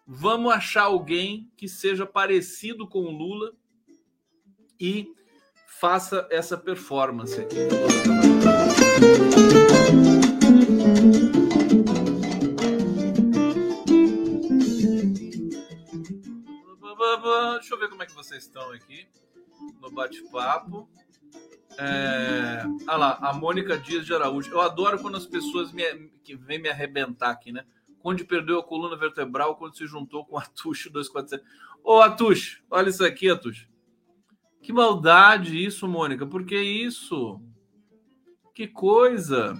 vamos 0.07 0.53
achar 0.53 0.85
alguém 0.85 1.51
que 1.57 1.69
seja 1.69 2.05
parecido 2.05 2.89
com 2.89 3.05
o 3.05 3.11
Lula 3.11 3.53
e 4.81 5.13
faça 5.67 6.27
essa 6.31 6.57
performance 6.57 7.41
aqui. 7.41 8.38
Deixa 17.69 17.75
eu 17.75 17.79
ver 17.81 17.91
como 17.91 18.03
é 18.03 18.07
que 18.07 18.15
vocês 18.15 18.45
estão 18.45 18.71
aqui 18.71 19.07
no 19.79 19.91
bate-papo. 19.91 20.89
É... 21.77 22.65
Ah 22.87 22.97
lá, 22.97 23.19
a 23.21 23.35
Mônica 23.35 23.77
Dias 23.77 24.07
de 24.07 24.15
Araújo. 24.15 24.51
Eu 24.51 24.63
adoro 24.63 24.99
quando 24.99 25.19
as 25.19 25.27
pessoas 25.27 25.71
me, 25.71 25.83
que 26.25 26.35
vêm 26.35 26.59
me 26.59 26.71
arrebentar 26.71 27.31
aqui, 27.31 27.53
né? 27.53 27.67
Quando 27.99 28.25
perdeu 28.25 28.59
a 28.59 28.65
coluna 28.65 28.97
vertebral 28.97 29.57
quando 29.57 29.77
se 29.77 29.87
juntou 29.87 30.25
com 30.25 30.37
o 30.37 30.39
Atush 30.39 30.89
247. 30.91 31.45
Ô, 31.85 32.01
Atush, 32.01 32.63
olha 32.71 32.89
isso 32.89 33.05
aqui, 33.05 33.29
Atush. 33.29 33.69
Que 34.63 34.73
maldade 34.73 35.63
isso, 35.63 35.87
Mônica. 35.87 36.27
Por 36.27 36.47
que 36.47 36.59
isso? 36.59 37.39
Que 38.59 38.67
coisa. 38.67 39.57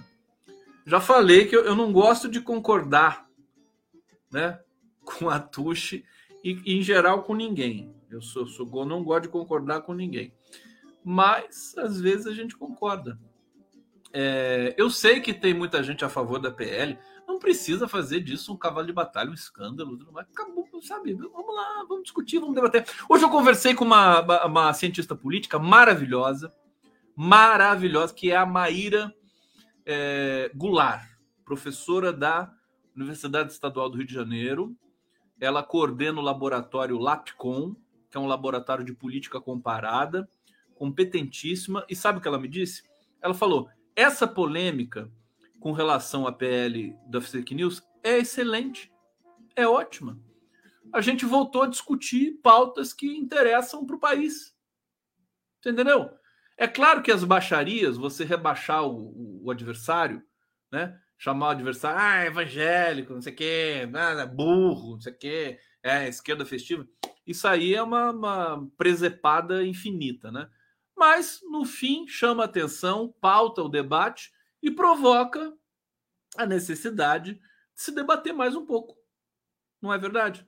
Já 0.85 0.99
falei 0.99 1.45
que 1.45 1.55
eu, 1.55 1.63
eu 1.63 1.73
não 1.73 1.89
gosto 1.89 2.27
de 2.27 2.41
concordar, 2.41 3.29
né? 4.29 4.59
Com 5.05 5.29
a 5.29 5.35
Atush 5.35 6.03
e, 6.43 6.61
em 6.65 6.81
geral, 6.81 7.23
com 7.23 7.33
ninguém. 7.33 7.95
Eu 8.09 8.21
sou, 8.21 8.45
sou 8.45 8.85
não 8.85 9.01
gosto 9.01 9.21
de 9.21 9.29
concordar 9.29 9.83
com 9.83 9.93
ninguém. 9.93 10.33
Mas 11.01 11.77
às 11.77 12.01
vezes 12.01 12.27
a 12.27 12.33
gente 12.33 12.57
concorda. 12.57 13.17
É, 14.11 14.75
eu 14.77 14.89
sei 14.89 15.21
que 15.21 15.33
tem 15.33 15.53
muita 15.53 15.81
gente 15.81 16.03
a 16.03 16.09
favor 16.09 16.37
da 16.37 16.51
PL. 16.51 16.99
Não 17.25 17.39
precisa 17.39 17.87
fazer 17.87 18.19
disso 18.19 18.51
um 18.51 18.57
cavalo 18.57 18.87
de 18.87 18.91
batalha, 18.91 19.31
um 19.31 19.33
escândalo. 19.33 19.97
Acabou, 20.17 20.67
sabe? 20.81 21.13
Vamos 21.13 21.55
lá, 21.55 21.85
vamos 21.87 22.03
discutir, 22.03 22.39
vamos 22.39 22.53
debater. 22.53 22.85
Hoje 23.07 23.23
eu 23.23 23.29
conversei 23.29 23.73
com 23.73 23.85
uma, 23.85 24.45
uma 24.45 24.73
cientista 24.73 25.15
política 25.15 25.57
maravilhosa, 25.57 26.53
maravilhosa, 27.19 28.13
que 28.13 28.31
é 28.31 28.37
a 28.37 28.45
Maíra 28.45 29.13
é, 29.85 30.49
Goulart, 30.55 31.05
professora 31.43 32.13
da 32.13 32.49
Universidade 32.95 33.51
Estadual 33.51 33.89
do 33.89 33.97
Rio 33.97 34.07
de 34.07 34.13
Janeiro. 34.13 34.73
Ela 35.37 35.61
coordena 35.61 36.21
o 36.21 36.23
laboratório 36.23 36.97
LAPCOM, 36.97 37.75
que 38.09 38.15
é 38.15 38.19
um 38.21 38.25
laboratório 38.25 38.85
de 38.85 38.93
política 38.93 39.41
comparada, 39.41 40.29
competentíssima. 40.75 41.85
E 41.89 41.95
sabe 41.95 42.19
o 42.19 42.21
que 42.21 42.27
ela 42.29 42.39
me 42.39 42.47
disse? 42.47 42.83
Ela 43.21 43.33
falou: 43.33 43.69
essa 43.97 44.25
polêmica 44.25 45.11
com 45.59 45.73
relação 45.73 46.25
à 46.25 46.31
PL 46.31 46.95
da 47.05 47.19
fake 47.19 47.53
news 47.53 47.83
é 48.01 48.19
excelente, 48.19 48.89
é 49.57 49.67
ótima. 49.67 50.17
A 50.93 51.01
gente 51.01 51.25
voltou 51.25 51.63
a 51.63 51.67
discutir 51.67 52.39
pautas 52.41 52.93
que 52.93 53.17
interessam 53.17 53.85
para 53.85 53.97
o 53.97 53.99
país. 53.99 54.55
Entendeu? 55.65 56.17
É 56.61 56.67
claro 56.67 57.01
que 57.01 57.09
as 57.09 57.23
baixarias, 57.23 57.95
você 57.95 58.25
rebaixar 58.25 58.85
o, 58.85 59.45
o 59.45 59.49
adversário, 59.49 60.21
né? 60.69 60.99
Chamar 61.17 61.47
o 61.47 61.49
adversário, 61.51 61.97
ah, 61.97 62.25
evangélico, 62.25 63.13
não 63.13 63.21
sei 63.21 63.31
o 63.31 63.35
quê, 63.37 63.87
nada, 63.89 64.25
burro, 64.25 64.95
não 64.95 64.99
sei 64.99 65.13
o 65.13 65.17
quê, 65.17 65.59
é, 65.81 66.09
esquerda 66.09 66.45
festiva. 66.45 66.85
Isso 67.25 67.47
aí 67.47 67.73
é 67.73 67.81
uma, 67.81 68.11
uma 68.11 68.69
presepada 68.75 69.65
infinita, 69.65 70.33
né? 70.33 70.49
Mas, 70.97 71.39
no 71.49 71.63
fim, 71.63 72.05
chama 72.05 72.43
atenção, 72.43 73.15
pauta 73.21 73.61
o 73.63 73.69
debate 73.69 74.29
e 74.61 74.69
provoca 74.69 75.53
a 76.35 76.45
necessidade 76.45 77.35
de 77.35 77.41
se 77.73 77.93
debater 77.95 78.33
mais 78.33 78.53
um 78.53 78.65
pouco. 78.65 78.97
Não 79.81 79.93
é 79.93 79.97
verdade? 79.97 80.45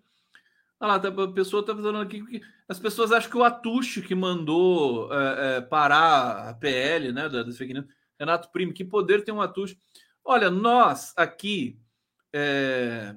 Olha 0.81 0.93
lá, 0.93 0.99
tá, 0.99 1.09
a 1.09 1.31
pessoa 1.31 1.59
está 1.61 1.75
falando 1.75 2.01
aqui 2.01 2.25
que 2.25 2.41
as 2.67 2.79
pessoas 2.79 3.11
acham 3.11 3.29
que 3.29 3.37
o 3.37 3.43
Atushi 3.43 4.01
que 4.01 4.15
mandou 4.15 5.13
é, 5.13 5.57
é, 5.57 5.61
parar 5.61 6.49
a 6.49 6.53
PL, 6.55 7.11
né, 7.11 7.29
das 7.29 7.55
fake 7.55 7.71
news, 7.71 7.85
Renato 8.19 8.51
Primo, 8.51 8.73
que 8.73 8.83
poder 8.83 9.23
tem 9.23 9.31
um 9.31 9.41
Atushi? 9.41 9.77
Olha, 10.25 10.49
nós 10.49 11.13
aqui, 11.15 11.79
é... 12.33 13.15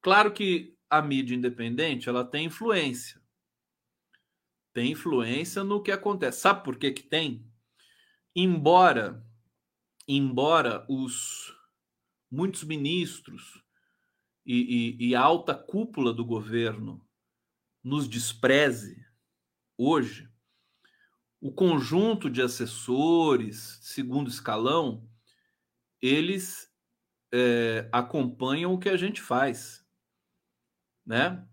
claro 0.00 0.32
que 0.32 0.76
a 0.88 1.02
mídia 1.02 1.34
independente 1.34 2.08
ela 2.08 2.24
tem 2.24 2.46
influência, 2.46 3.20
tem 4.72 4.92
influência 4.92 5.64
no 5.64 5.82
que 5.82 5.90
acontece. 5.90 6.40
Sabe 6.40 6.62
por 6.62 6.76
que 6.76 6.92
que 6.92 7.02
tem? 7.02 7.44
Embora, 8.34 9.24
embora 10.06 10.86
os 10.88 11.52
muitos 12.30 12.62
ministros 12.62 13.63
e, 14.44 14.96
e, 14.98 15.08
e 15.08 15.14
a 15.14 15.20
alta 15.20 15.54
cúpula 15.54 16.12
do 16.12 16.24
governo 16.24 17.04
nos 17.82 18.08
despreze 18.08 19.04
hoje, 19.76 20.28
o 21.40 21.52
conjunto 21.52 22.30
de 22.30 22.40
assessores, 22.40 23.78
segundo 23.82 24.30
escalão, 24.30 25.06
eles 26.00 26.72
é, 27.32 27.88
acompanham 27.92 28.72
o 28.72 28.78
que 28.78 28.88
a 28.88 28.96
gente 28.96 29.20
faz, 29.20 29.84
né? 31.04 31.46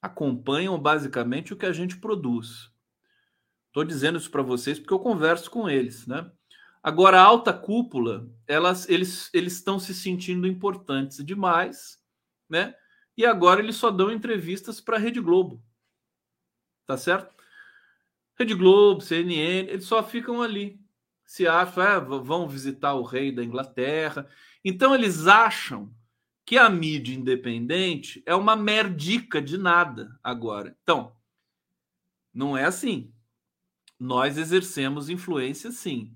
Acompanham 0.00 0.76
basicamente 0.80 1.52
o 1.52 1.56
que 1.56 1.66
a 1.66 1.72
gente 1.72 1.98
produz. 1.98 2.72
Estou 3.68 3.84
dizendo 3.84 4.18
isso 4.18 4.30
para 4.30 4.42
vocês 4.42 4.78
porque 4.78 4.92
eu 4.92 4.98
converso 4.98 5.50
com 5.50 5.70
eles, 5.70 6.06
né? 6.06 6.30
Agora, 6.82 7.20
a 7.20 7.24
alta 7.24 7.52
cúpula, 7.52 8.28
elas, 8.44 8.88
eles, 8.88 9.30
eles 9.32 9.52
estão 9.54 9.78
se 9.78 9.94
sentindo 9.94 10.48
importantes 10.48 11.24
demais, 11.24 12.01
né? 12.52 12.74
E 13.16 13.24
agora 13.24 13.60
eles 13.60 13.76
só 13.76 13.90
dão 13.90 14.12
entrevistas 14.12 14.78
para 14.78 14.98
a 14.98 15.00
Rede 15.00 15.20
Globo, 15.20 15.64
tá 16.86 16.98
certo? 16.98 17.34
Rede 18.38 18.54
Globo, 18.54 19.00
CNN, 19.00 19.70
eles 19.70 19.86
só 19.86 20.02
ficam 20.02 20.42
ali. 20.42 20.78
Se 21.24 21.46
acham, 21.46 21.82
é, 21.82 21.98
vão 21.98 22.46
visitar 22.46 22.92
o 22.92 23.02
rei 23.02 23.32
da 23.32 23.42
Inglaterra. 23.42 24.28
Então 24.62 24.94
eles 24.94 25.26
acham 25.26 25.94
que 26.44 26.58
a 26.58 26.68
mídia 26.68 27.14
independente 27.14 28.22
é 28.26 28.34
uma 28.34 28.54
merdica 28.54 29.40
de 29.40 29.56
nada 29.56 30.18
agora. 30.22 30.76
Então, 30.82 31.16
não 32.34 32.54
é 32.56 32.64
assim. 32.64 33.10
Nós 33.98 34.36
exercemos 34.36 35.08
influência 35.08 35.70
sim. 35.70 36.14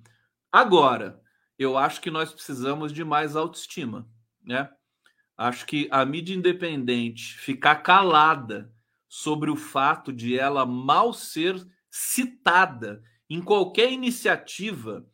Agora, 0.53 1.23
eu 1.59 1.79
acho 1.79 2.01
que 2.03 2.11
nós 2.11 2.31
precisamos 2.31 2.93
de 2.93 3.05
mais 3.05 3.37
autoestima, 3.37 4.07
né? 4.43 4.71
Acho 5.37 5.67
que 5.67 5.87
a 5.91 6.05
mídia 6.05 6.35
independente 6.35 7.37
ficar 7.39 7.77
calada 7.77 8.73
sobre 9.09 9.51
o 9.51 9.57
fato 9.57 10.13
de 10.13 10.39
ela 10.39 10.65
mal 10.65 11.13
ser 11.13 11.67
citada 11.91 13.03
em 13.29 13.41
qualquer 13.41 13.93
iniciativa 13.93 15.05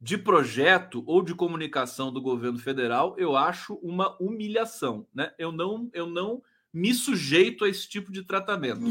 de 0.00 0.16
projeto 0.16 1.02
ou 1.06 1.22
de 1.22 1.34
comunicação 1.34 2.12
do 2.12 2.20
governo 2.20 2.58
federal, 2.58 3.14
eu 3.18 3.36
acho 3.36 3.74
uma 3.82 4.16
humilhação, 4.20 5.06
né? 5.12 5.32
Eu 5.38 5.50
não, 5.50 5.90
eu 5.92 6.06
não 6.06 6.42
me 6.72 6.92
sujeito 6.92 7.64
a 7.64 7.68
esse 7.68 7.88
tipo 7.88 8.12
de 8.12 8.22
tratamento. 8.22 8.82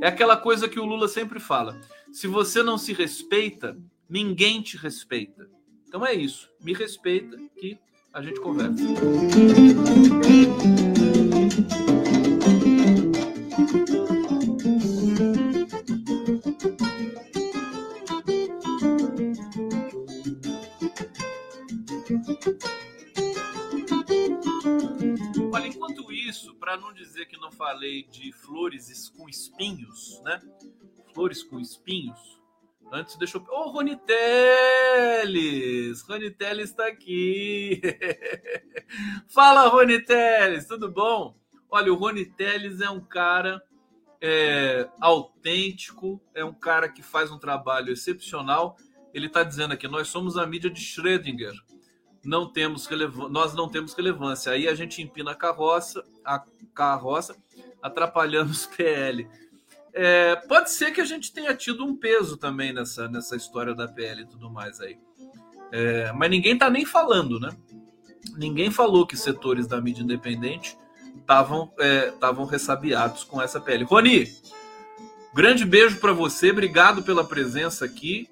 É 0.00 0.06
aquela 0.06 0.36
coisa 0.36 0.68
que 0.68 0.78
o 0.78 0.84
Lula 0.84 1.08
sempre 1.08 1.40
fala: 1.40 1.80
se 2.12 2.26
você 2.26 2.62
não 2.62 2.78
se 2.78 2.92
respeita, 2.92 3.76
ninguém 4.08 4.62
te 4.62 4.76
respeita. 4.76 5.48
Então 5.86 6.06
é 6.06 6.14
isso. 6.14 6.48
Me 6.60 6.72
respeita 6.72 7.36
que 7.58 7.78
a 8.14 8.22
gente 8.22 8.40
conversa. 8.40 8.84
Olha, 25.52 25.66
enquanto 25.66 26.12
isso, 26.12 26.54
para 26.54 26.76
não 26.76 26.92
dizer 26.92 27.26
que 27.26 27.36
não 27.36 27.50
falei 27.50 28.04
de 28.04 28.30
flores 28.32 29.08
com 29.10 29.28
espinhos, 29.28 30.22
né? 30.22 30.40
Flores 31.12 31.42
com 31.42 31.58
espinhos, 31.58 32.33
Antes 32.92 33.16
deixa 33.16 33.38
eu. 33.38 33.42
Ô, 33.42 33.66
oh, 33.66 33.70
Rony 33.70 33.96
Teles! 33.96 35.32
Rony 36.02 36.30
Teles 36.30 36.70
está 36.70 36.86
aqui! 36.86 37.80
Fala, 39.28 39.68
Rony 39.68 40.00
Teles, 40.00 40.66
tudo 40.66 40.90
bom? 40.90 41.36
Olha, 41.70 41.92
o 41.92 41.96
Rony 41.96 42.24
Teles 42.24 42.80
é 42.80 42.88
um 42.88 43.00
cara 43.00 43.62
é, 44.20 44.88
autêntico, 45.00 46.20
é 46.34 46.44
um 46.44 46.54
cara 46.54 46.88
que 46.88 47.02
faz 47.02 47.30
um 47.30 47.38
trabalho 47.38 47.92
excepcional. 47.92 48.76
Ele 49.12 49.26
está 49.26 49.42
dizendo 49.42 49.74
aqui: 49.74 49.86
nós 49.88 50.08
somos 50.08 50.36
a 50.36 50.46
mídia 50.46 50.70
de 50.70 50.80
Schrödinger. 50.80 51.52
Não 52.24 52.50
temos. 52.50 52.88
Nós 53.30 53.54
não 53.54 53.68
temos 53.68 53.92
relevância. 53.92 54.52
Aí 54.52 54.66
a 54.66 54.74
gente 54.74 55.02
empina 55.02 55.32
a 55.32 55.34
carroça, 55.34 56.02
a 56.24 56.42
carroça, 56.74 57.36
atrapalhando 57.82 58.50
os 58.50 58.66
PL. 58.66 59.28
É, 59.96 60.34
pode 60.48 60.72
ser 60.72 60.90
que 60.90 61.00
a 61.00 61.04
gente 61.04 61.32
tenha 61.32 61.54
tido 61.54 61.84
um 61.84 61.96
peso 61.96 62.36
também 62.36 62.72
nessa, 62.72 63.08
nessa 63.08 63.36
história 63.36 63.74
da 63.74 63.86
PL 63.86 64.22
e 64.22 64.26
tudo 64.26 64.50
mais 64.50 64.80
aí. 64.80 64.98
É, 65.70 66.12
mas 66.12 66.30
ninguém 66.30 66.58
tá 66.58 66.68
nem 66.68 66.84
falando, 66.84 67.38
né? 67.38 67.56
Ninguém 68.36 68.70
falou 68.70 69.06
que 69.06 69.16
setores 69.16 69.68
da 69.68 69.80
mídia 69.80 70.02
independente 70.02 70.76
estavam 71.16 71.72
é, 71.78 72.12
ressabiados 72.50 73.22
com 73.22 73.40
essa 73.40 73.60
PL. 73.60 73.84
Roni, 73.84 74.32
grande 75.32 75.64
beijo 75.64 76.00
para 76.00 76.12
você, 76.12 76.50
obrigado 76.50 77.04
pela 77.04 77.24
presença 77.24 77.84
aqui. 77.84 78.28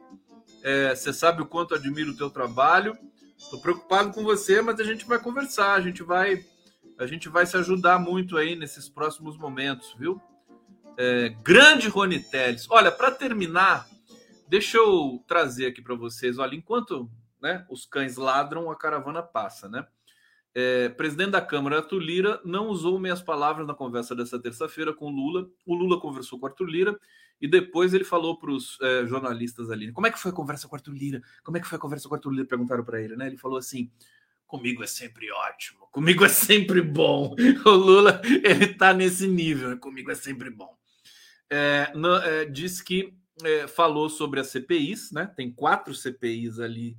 É, 0.65 0.95
você 0.95 1.13
sabe 1.13 1.43
o 1.43 1.47
quanto 1.47 1.75
admiro 1.75 2.11
o 2.11 2.17
teu 2.17 2.29
trabalho. 2.29 2.99
Estou 3.39 3.61
preocupado 3.61 4.13
com 4.13 4.25
você, 4.25 4.61
mas 4.61 4.81
a 4.81 4.85
gente 4.85 5.05
vai 5.05 5.19
conversar, 5.19 5.75
a 5.75 5.81
gente 5.81 6.03
vai 6.03 6.45
a 6.99 7.07
gente 7.07 7.29
vai 7.29 7.45
se 7.47 7.57
ajudar 7.57 7.99
muito 7.99 8.37
aí 8.37 8.55
nesses 8.55 8.89
próximos 8.89 9.37
momentos, 9.37 9.95
viu? 9.99 10.21
É, 11.05 11.31
grande 11.43 11.89
Rony 11.89 12.21
Teles. 12.21 12.71
Olha, 12.71 12.93
para 12.93 13.11
terminar, 13.11 13.89
deixa 14.47 14.79
eu 14.79 15.21
trazer 15.27 15.67
aqui 15.67 15.83
para 15.83 15.97
vocês. 15.97 16.39
Olha, 16.39 16.55
enquanto 16.55 17.11
né, 17.41 17.67
os 17.69 17.85
cães 17.85 18.17
ladram, 18.17 18.71
a 18.71 18.77
caravana 18.77 19.21
passa, 19.21 19.69
né? 19.69 19.85
É, 20.55 20.91
presidente 20.91 21.33
da 21.33 21.41
Câmara, 21.41 21.79
Arthur 21.79 21.99
Lira, 21.99 22.41
não 22.45 22.69
usou 22.69 23.01
meias 23.01 23.21
palavras 23.21 23.67
na 23.67 23.75
conversa 23.75 24.15
dessa 24.15 24.41
terça-feira 24.41 24.95
com 24.95 25.07
o 25.07 25.11
Lula. 25.11 25.49
O 25.67 25.75
Lula 25.75 26.01
conversou 26.01 26.39
com 26.39 26.47
o 26.47 26.49
Arthur 26.49 26.67
Lira 26.67 27.01
e 27.41 27.49
depois 27.49 27.93
ele 27.93 28.05
falou 28.05 28.39
para 28.39 28.53
os 28.53 28.79
é, 28.81 29.05
jornalistas 29.05 29.73
ali: 29.73 29.91
como 29.91 30.07
é 30.07 30.11
que 30.13 30.21
foi 30.21 30.31
a 30.31 30.35
conversa 30.35 30.69
com 30.69 30.77
o 30.77 30.79
Arthur 30.79 30.95
Lira? 30.95 31.21
Como 31.43 31.57
é 31.57 31.61
que 31.61 31.67
foi 31.67 31.79
a 31.79 31.81
conversa 31.81 32.09
com 32.09 32.15
o 32.15 32.17
Arthur 32.17 32.31
Lira? 32.31 32.47
Perguntaram 32.47 32.85
para 32.85 33.03
ele, 33.03 33.17
né? 33.17 33.27
Ele 33.27 33.39
falou 33.39 33.59
assim: 33.59 33.91
comigo 34.47 34.85
é 34.85 34.87
sempre 34.87 35.33
ótimo, 35.33 35.89
comigo 35.91 36.25
é 36.25 36.29
sempre 36.29 36.81
bom. 36.81 37.35
O 37.67 37.71
Lula, 37.71 38.23
ele 38.25 38.69
tá 38.69 38.95
nesse 38.95 39.27
nível, 39.27 39.77
comigo 39.79 40.09
é 40.09 40.15
sempre 40.15 40.49
bom 40.49 40.81
é, 41.53 41.93
no, 41.95 42.17
é, 42.17 42.47
diz 42.47 42.81
que 42.81 43.13
é, 43.45 43.67
falou 43.69 44.09
sobre 44.09 44.41
as 44.41 44.47
CPIs, 44.47 45.13
né? 45.13 45.27
Tem 45.27 45.53
quatro 45.53 45.95
CPIs 45.95 46.59
ali 46.59 46.97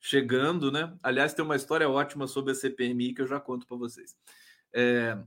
chegando, 0.00 0.70
né? 0.70 0.96
Aliás, 1.02 1.34
tem 1.34 1.44
uma 1.44 1.56
história 1.56 1.90
ótima 1.90 2.28
sobre 2.28 2.52
a 2.52 2.54
CPMI 2.54 3.14
que 3.14 3.22
eu 3.22 3.26
já 3.26 3.40
conto 3.40 3.66
para 3.66 3.76
vocês. 3.76 4.16
É, 4.72 5.18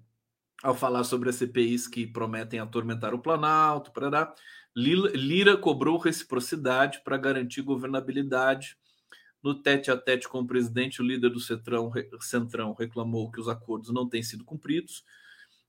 ao 0.64 0.74
falar 0.74 1.04
sobre 1.04 1.30
as 1.30 1.36
CPIs 1.36 1.90
que 1.90 2.08
prometem 2.08 2.62
atormentar 2.62 3.14
o 3.14 3.20
Planalto, 3.20 3.92
para 3.92 4.34
Lira, 4.74 5.58
cobrou 5.58 5.98
reciprocidade 5.98 7.02
para 7.04 7.18
garantir 7.18 7.62
governabilidade. 7.62 8.78
No 9.44 9.62
tete 9.62 9.92
a 9.92 9.98
tete 9.98 10.30
com 10.30 10.40
o 10.40 10.48
presidente, 10.48 11.02
o 11.02 11.06
líder 11.06 11.32
do 11.32 11.40
Centrão 12.22 12.74
reclamou 12.74 13.30
que 13.30 13.42
os 13.42 13.50
acordos 13.50 13.90
não 13.90 14.08
têm 14.08 14.24
sido 14.24 14.46
cumpridos 14.46 15.04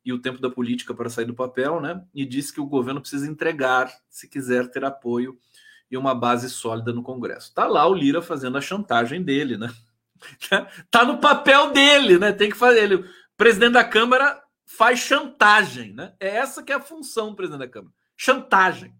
e 0.05 0.12
o 0.12 0.20
tempo 0.20 0.40
da 0.40 0.51
política 0.51 0.94
para 0.94 1.11
sair 1.11 1.26
do 1.26 1.34
papel, 1.34 1.80
né? 1.80 2.03
E 2.14 2.24
disse 2.24 2.53
que 2.53 2.61
o 2.61 2.66
governo 2.66 3.01
precisa 3.01 3.30
entregar 3.30 3.92
se 4.09 4.28
quiser 4.28 4.70
ter 4.70 4.84
apoio 4.84 5.38
e 5.90 5.96
uma 5.96 6.14
base 6.14 6.48
sólida 6.48 6.92
no 6.92 7.03
Congresso. 7.03 7.53
Tá 7.53 7.66
lá 7.66 7.86
o 7.86 7.94
Lira 7.94 8.22
fazendo 8.22 8.57
a 8.57 8.61
chantagem 8.61 9.22
dele, 9.22 9.57
né? 9.57 9.72
tá 10.90 11.05
no 11.05 11.18
papel 11.18 11.72
dele, 11.72 12.18
né? 12.18 12.32
Tem 12.32 12.51
que 12.51 12.57
fazer 12.57 12.84
ele. 12.84 12.94
O 12.96 13.05
presidente 13.36 13.72
da 13.72 13.84
Câmara 13.84 14.42
faz 14.64 15.01
chantagem, 15.01 15.92
né? 15.92 16.14
É 16.20 16.28
essa 16.28 16.62
que 16.62 16.72
é 16.72 16.76
a 16.76 16.80
função 16.80 17.30
do 17.30 17.36
presidente 17.36 17.61
da 17.61 17.68
Câmara. 17.68 17.92
Chantagem. 18.16 18.94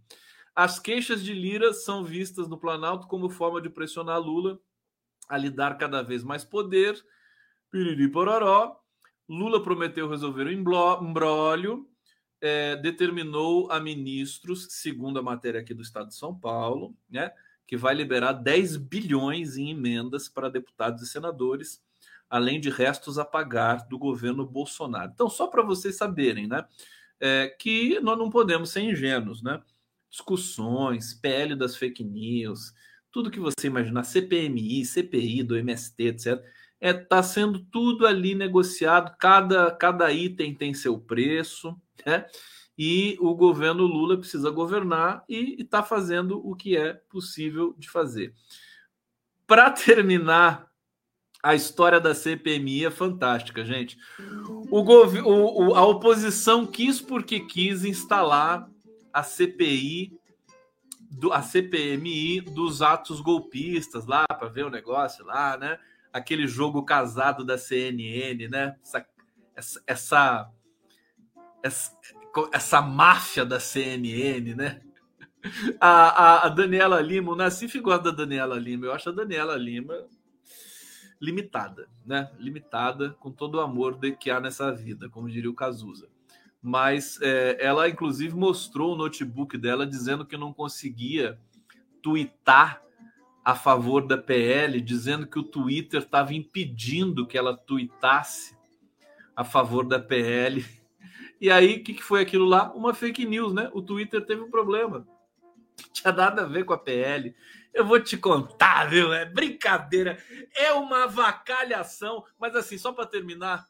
As 0.55 0.79
queixas 0.79 1.23
de 1.23 1.33
Lira 1.33 1.73
são 1.73 2.03
vistas 2.03 2.49
no 2.49 2.59
Planalto 2.59 3.07
como 3.07 3.31
forma 3.31 3.61
de 3.61 3.71
pressionar 3.71 4.21
Lula 4.21 4.59
a 5.29 5.37
lhe 5.37 5.49
dar 5.49 5.79
cada 5.79 6.03
vez 6.03 6.25
mais 6.25 6.45
poder. 6.45 7.01
Piriri 7.71 8.09
pororó. 8.09 8.80
Lula 9.31 9.63
prometeu 9.63 10.09
resolver 10.09 10.49
o 10.49 10.53
embrólio 10.53 11.89
é, 12.41 12.75
determinou 12.77 13.71
a 13.71 13.79
ministros, 13.79 14.67
segundo 14.71 15.19
a 15.19 15.23
matéria 15.23 15.61
aqui 15.61 15.73
do 15.73 15.83
Estado 15.83 16.09
de 16.09 16.17
São 16.17 16.35
Paulo, 16.35 16.97
né, 17.09 17.31
que 17.65 17.77
vai 17.77 17.95
liberar 17.95 18.33
10 18.33 18.77
bilhões 18.77 19.57
em 19.57 19.71
emendas 19.71 20.29
para 20.29 20.49
deputados 20.49 21.03
e 21.03 21.07
senadores, 21.07 21.81
além 22.29 22.61
de 22.61 22.71
restos 22.71 23.19
a 23.19 23.25
pagar 23.25 23.87
do 23.89 23.99
governo 23.99 24.45
Bolsonaro. 24.45 25.13
Então, 25.15 25.29
só 25.29 25.47
para 25.47 25.63
vocês 25.63 25.97
saberem, 25.97 26.49
né, 26.49 26.65
é, 27.21 27.49
que 27.49 28.01
nós 28.01 28.19
não 28.19 28.31
podemos 28.31 28.71
ser 28.71 28.81
ingênuos, 28.81 29.43
né? 29.43 29.63
Discussões, 30.09 31.15
PL 31.15 31.55
das 31.55 31.77
fake 31.77 32.03
news, 32.03 32.73
tudo 33.13 33.31
que 33.31 33.39
você 33.39 33.67
imaginar, 33.67 34.03
CPMI, 34.05 34.85
CPI 34.85 35.43
do 35.43 35.57
MST, 35.57 36.03
etc. 36.03 36.45
É, 36.81 36.93
tá 36.93 37.23
sendo 37.23 37.59
tudo 37.59 38.07
ali 38.07 38.35
negociado, 38.35 39.15
cada, 39.19 39.71
cada 39.71 40.11
item 40.11 40.55
tem 40.55 40.73
seu 40.73 40.99
preço, 40.99 41.79
né? 42.07 42.27
E 42.79 43.19
o 43.21 43.35
governo 43.35 43.85
Lula 43.85 44.17
precisa 44.17 44.51
governar 44.51 45.23
e 45.29 45.61
está 45.61 45.83
fazendo 45.83 46.41
o 46.43 46.57
que 46.57 46.77
é 46.77 46.95
possível 47.11 47.75
de 47.77 47.91
fazer. 47.91 48.33
Para 49.47 49.71
terminar, 49.71 50.71
a 51.43 51.55
história 51.55 52.01
da 52.01 52.15
CPMI 52.15 52.87
é 52.87 52.91
fantástica, 52.91 53.65
gente. 53.65 53.99
O, 54.71 54.81
o, 54.81 55.75
a 55.75 55.87
oposição 55.87 56.67
quis 56.67 57.01
porque 57.01 57.41
quis 57.41 57.85
instalar 57.85 58.69
a 59.13 59.23
CPI, 59.23 60.19
do, 61.11 61.33
a 61.33 61.43
CPMI 61.43 62.41
dos 62.41 62.83
atos 62.83 63.21
golpistas 63.21 64.07
lá 64.07 64.25
para 64.27 64.49
ver 64.49 64.65
o 64.65 64.71
negócio 64.71 65.25
lá, 65.25 65.57
né? 65.57 65.79
Aquele 66.13 66.47
jogo 66.47 66.83
casado 66.83 67.45
da 67.45 67.57
CNN, 67.57 68.49
né? 68.49 68.77
Essa, 68.83 69.07
essa, 69.57 69.83
essa 71.63 71.91
essa, 72.53 72.81
máfia 72.81 73.45
da 73.45 73.61
CNN, 73.61 74.55
né? 74.55 74.81
A, 75.81 75.89
a, 75.89 76.47
a, 76.47 76.49
Daniela 76.51 77.01
Lima, 77.01 77.33
o 77.33 77.35
Nacife 77.35 77.81
gosta 77.81 78.05
da 78.05 78.11
Daniela 78.11 78.59
Lima. 78.59 78.85
Eu 78.85 78.93
acho 78.93 79.09
a 79.09 79.13
Daniela 79.13 79.57
Lima 79.57 80.07
limitada, 81.19 81.89
né? 82.05 82.31
Limitada 82.39 83.17
com 83.19 83.31
todo 83.31 83.55
o 83.55 83.61
amor 83.61 83.99
que 84.19 84.31
há 84.31 84.39
nessa 84.39 84.71
vida, 84.71 85.09
como 85.09 85.31
diria 85.31 85.51
o 85.51 85.55
Cazuza. 85.55 86.09
Mas 86.63 87.19
é, 87.23 87.57
ela, 87.59 87.89
inclusive, 87.89 88.35
mostrou 88.35 88.93
o 88.93 88.97
notebook 88.97 89.57
dela 89.57 89.87
dizendo 89.87 90.27
que 90.27 90.37
não 90.37 90.53
conseguia 90.53 91.39
twittar 92.03 92.83
a 93.45 93.55
favor 93.55 94.07
da 94.07 94.19
PL, 94.19 94.81
dizendo 94.81 95.27
que 95.27 95.39
o 95.39 95.43
Twitter 95.43 96.03
estava 96.03 96.35
impedindo 96.35 97.27
que 97.27 97.39
ela 97.39 97.57
tuitasse 97.57 98.57
a 99.35 99.45
favor 99.45 99.87
da 99.87 99.99
PL 99.99 100.65
e 101.41 101.51
aí, 101.51 101.77
o 101.77 101.83
que, 101.83 101.95
que 101.95 102.03
foi 102.03 102.21
aquilo 102.21 102.45
lá? 102.45 102.71
Uma 102.75 102.93
fake 102.93 103.25
news, 103.25 103.55
né? 103.55 103.71
O 103.73 103.81
Twitter 103.81 104.25
teve 104.25 104.43
um 104.43 104.51
problema. 104.51 105.09
Tinha 105.91 106.13
nada 106.13 106.43
a 106.43 106.47
ver 106.47 106.65
com 106.65 106.75
a 106.75 106.79
PL. 106.79 107.35
Eu 107.73 107.87
vou 107.87 107.99
te 107.99 108.19
contar, 108.19 108.85
viu? 108.91 109.11
É 109.11 109.25
brincadeira. 109.25 110.23
É 110.55 110.71
uma 110.75 111.07
vacalhação. 111.07 112.23
Mas 112.39 112.55
assim, 112.55 112.77
só 112.77 112.93
para 112.93 113.07
terminar, 113.07 113.67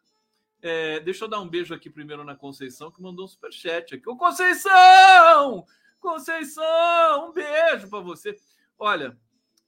é, 0.61 0.99
deixa 0.99 1.25
eu 1.25 1.29
dar 1.29 1.39
um 1.39 1.49
beijo 1.49 1.73
aqui 1.73 1.89
primeiro 1.89 2.25
na 2.25 2.35
Conceição, 2.35 2.91
que 2.91 3.01
mandou 3.01 3.25
um 3.25 3.29
superchat 3.29 3.95
aqui. 3.95 4.09
Ô, 4.09 4.17
Conceição! 4.17 5.65
Conceição! 6.01 7.29
Um 7.29 7.33
beijo 7.33 7.89
para 7.89 8.01
você. 8.01 8.37
Olha, 8.77 9.17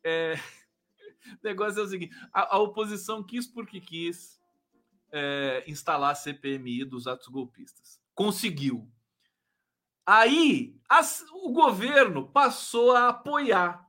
é... 0.05 0.34
o 1.42 1.44
negócio 1.44 1.80
é 1.80 1.82
o 1.82 1.88
seguinte: 1.88 2.14
a, 2.32 2.57
a 2.57 2.59
oposição 2.59 3.22
quis 3.22 3.46
porque 3.46 3.80
quis 3.80 4.40
é, 5.12 5.62
instalar 5.66 6.12
a 6.12 6.14
CPMI 6.14 6.84
dos 6.84 7.07
atos 7.07 7.28
golpistas. 7.28 8.00
Conseguiu. 8.14 8.90
Aí 10.05 10.74
as, 10.88 11.24
o 11.32 11.53
governo 11.53 12.28
passou 12.28 12.92
a 12.92 13.09
apoiar. 13.09 13.86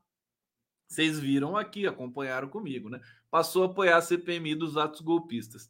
Vocês 0.88 1.20
viram 1.20 1.58
aqui, 1.58 1.88
acompanharam 1.88 2.48
comigo, 2.48 2.90
né? 2.90 3.02
Passou 3.32 3.64
a 3.64 3.66
apoiar 3.66 3.98
a 3.98 4.02
CPMI 4.02 4.54
dos 4.54 4.78
atos 4.78 5.02
golpistas. 5.02 5.68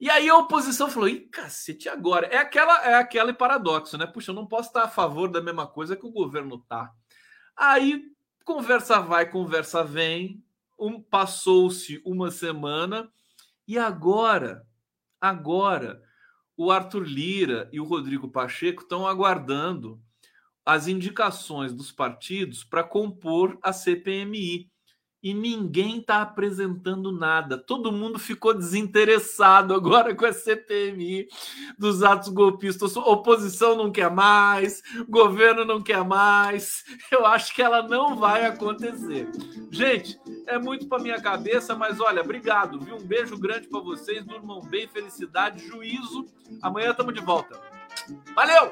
E 0.00 0.08
aí 0.08 0.30
a 0.30 0.36
oposição 0.36 0.90
falou: 0.90 1.08
Ih, 1.08 1.28
cacete, 1.28 1.90
agora? 1.90 2.26
É 2.28 2.38
aquela, 2.38 2.82
é 2.86 2.94
aquele 2.94 3.34
paradoxo, 3.34 3.98
né? 3.98 4.06
Puxa, 4.06 4.30
eu 4.30 4.34
não 4.34 4.46
posso 4.46 4.68
estar 4.68 4.84
a 4.84 4.88
favor 4.88 5.28
da 5.28 5.42
mesma 5.42 5.66
coisa 5.66 5.94
que 5.94 6.06
o 6.06 6.12
governo 6.12 6.58
tá. 6.60 6.90
Aí 7.54 8.10
conversa 8.50 8.98
vai, 8.98 9.30
conversa 9.30 9.84
vem. 9.84 10.42
Um, 10.76 11.00
Passou-se 11.00 12.02
uma 12.04 12.32
semana 12.32 13.08
e 13.66 13.78
agora, 13.78 14.66
agora, 15.20 16.02
o 16.56 16.72
Arthur 16.72 17.04
Lira 17.04 17.68
e 17.72 17.78
o 17.78 17.84
Rodrigo 17.84 18.28
Pacheco 18.28 18.82
estão 18.82 19.06
aguardando 19.06 20.02
as 20.66 20.88
indicações 20.88 21.72
dos 21.72 21.92
partidos 21.92 22.64
para 22.64 22.82
compor 22.82 23.56
a 23.62 23.72
CPMI 23.72 24.69
e 25.22 25.34
ninguém 25.34 25.98
está 25.98 26.22
apresentando 26.22 27.12
nada. 27.12 27.58
Todo 27.58 27.92
mundo 27.92 28.18
ficou 28.18 28.54
desinteressado 28.54 29.74
agora 29.74 30.14
com 30.14 30.24
a 30.24 30.32
CPMI 30.32 31.28
dos 31.78 32.02
atos 32.02 32.28
golpistas. 32.28 32.96
Oposição 32.96 33.76
não 33.76 33.90
quer 33.90 34.10
mais, 34.10 34.82
governo 35.08 35.64
não 35.64 35.80
quer 35.80 36.04
mais. 36.04 36.84
Eu 37.10 37.26
acho 37.26 37.54
que 37.54 37.62
ela 37.62 37.82
não 37.82 38.16
vai 38.16 38.46
acontecer. 38.46 39.28
Gente, 39.70 40.18
é 40.46 40.58
muito 40.58 40.88
para 40.88 41.02
minha 41.02 41.20
cabeça, 41.20 41.74
mas 41.74 42.00
olha, 42.00 42.22
obrigado, 42.22 42.80
viu? 42.80 42.96
Um 42.96 43.06
beijo 43.06 43.36
grande 43.38 43.68
para 43.68 43.80
vocês, 43.80 44.24
durmam 44.24 44.60
bem, 44.60 44.88
felicidade, 44.88 45.66
juízo. 45.66 46.26
Amanhã 46.62 46.90
estamos 46.90 47.14
de 47.14 47.20
volta. 47.20 47.60
Valeu! 48.34 48.70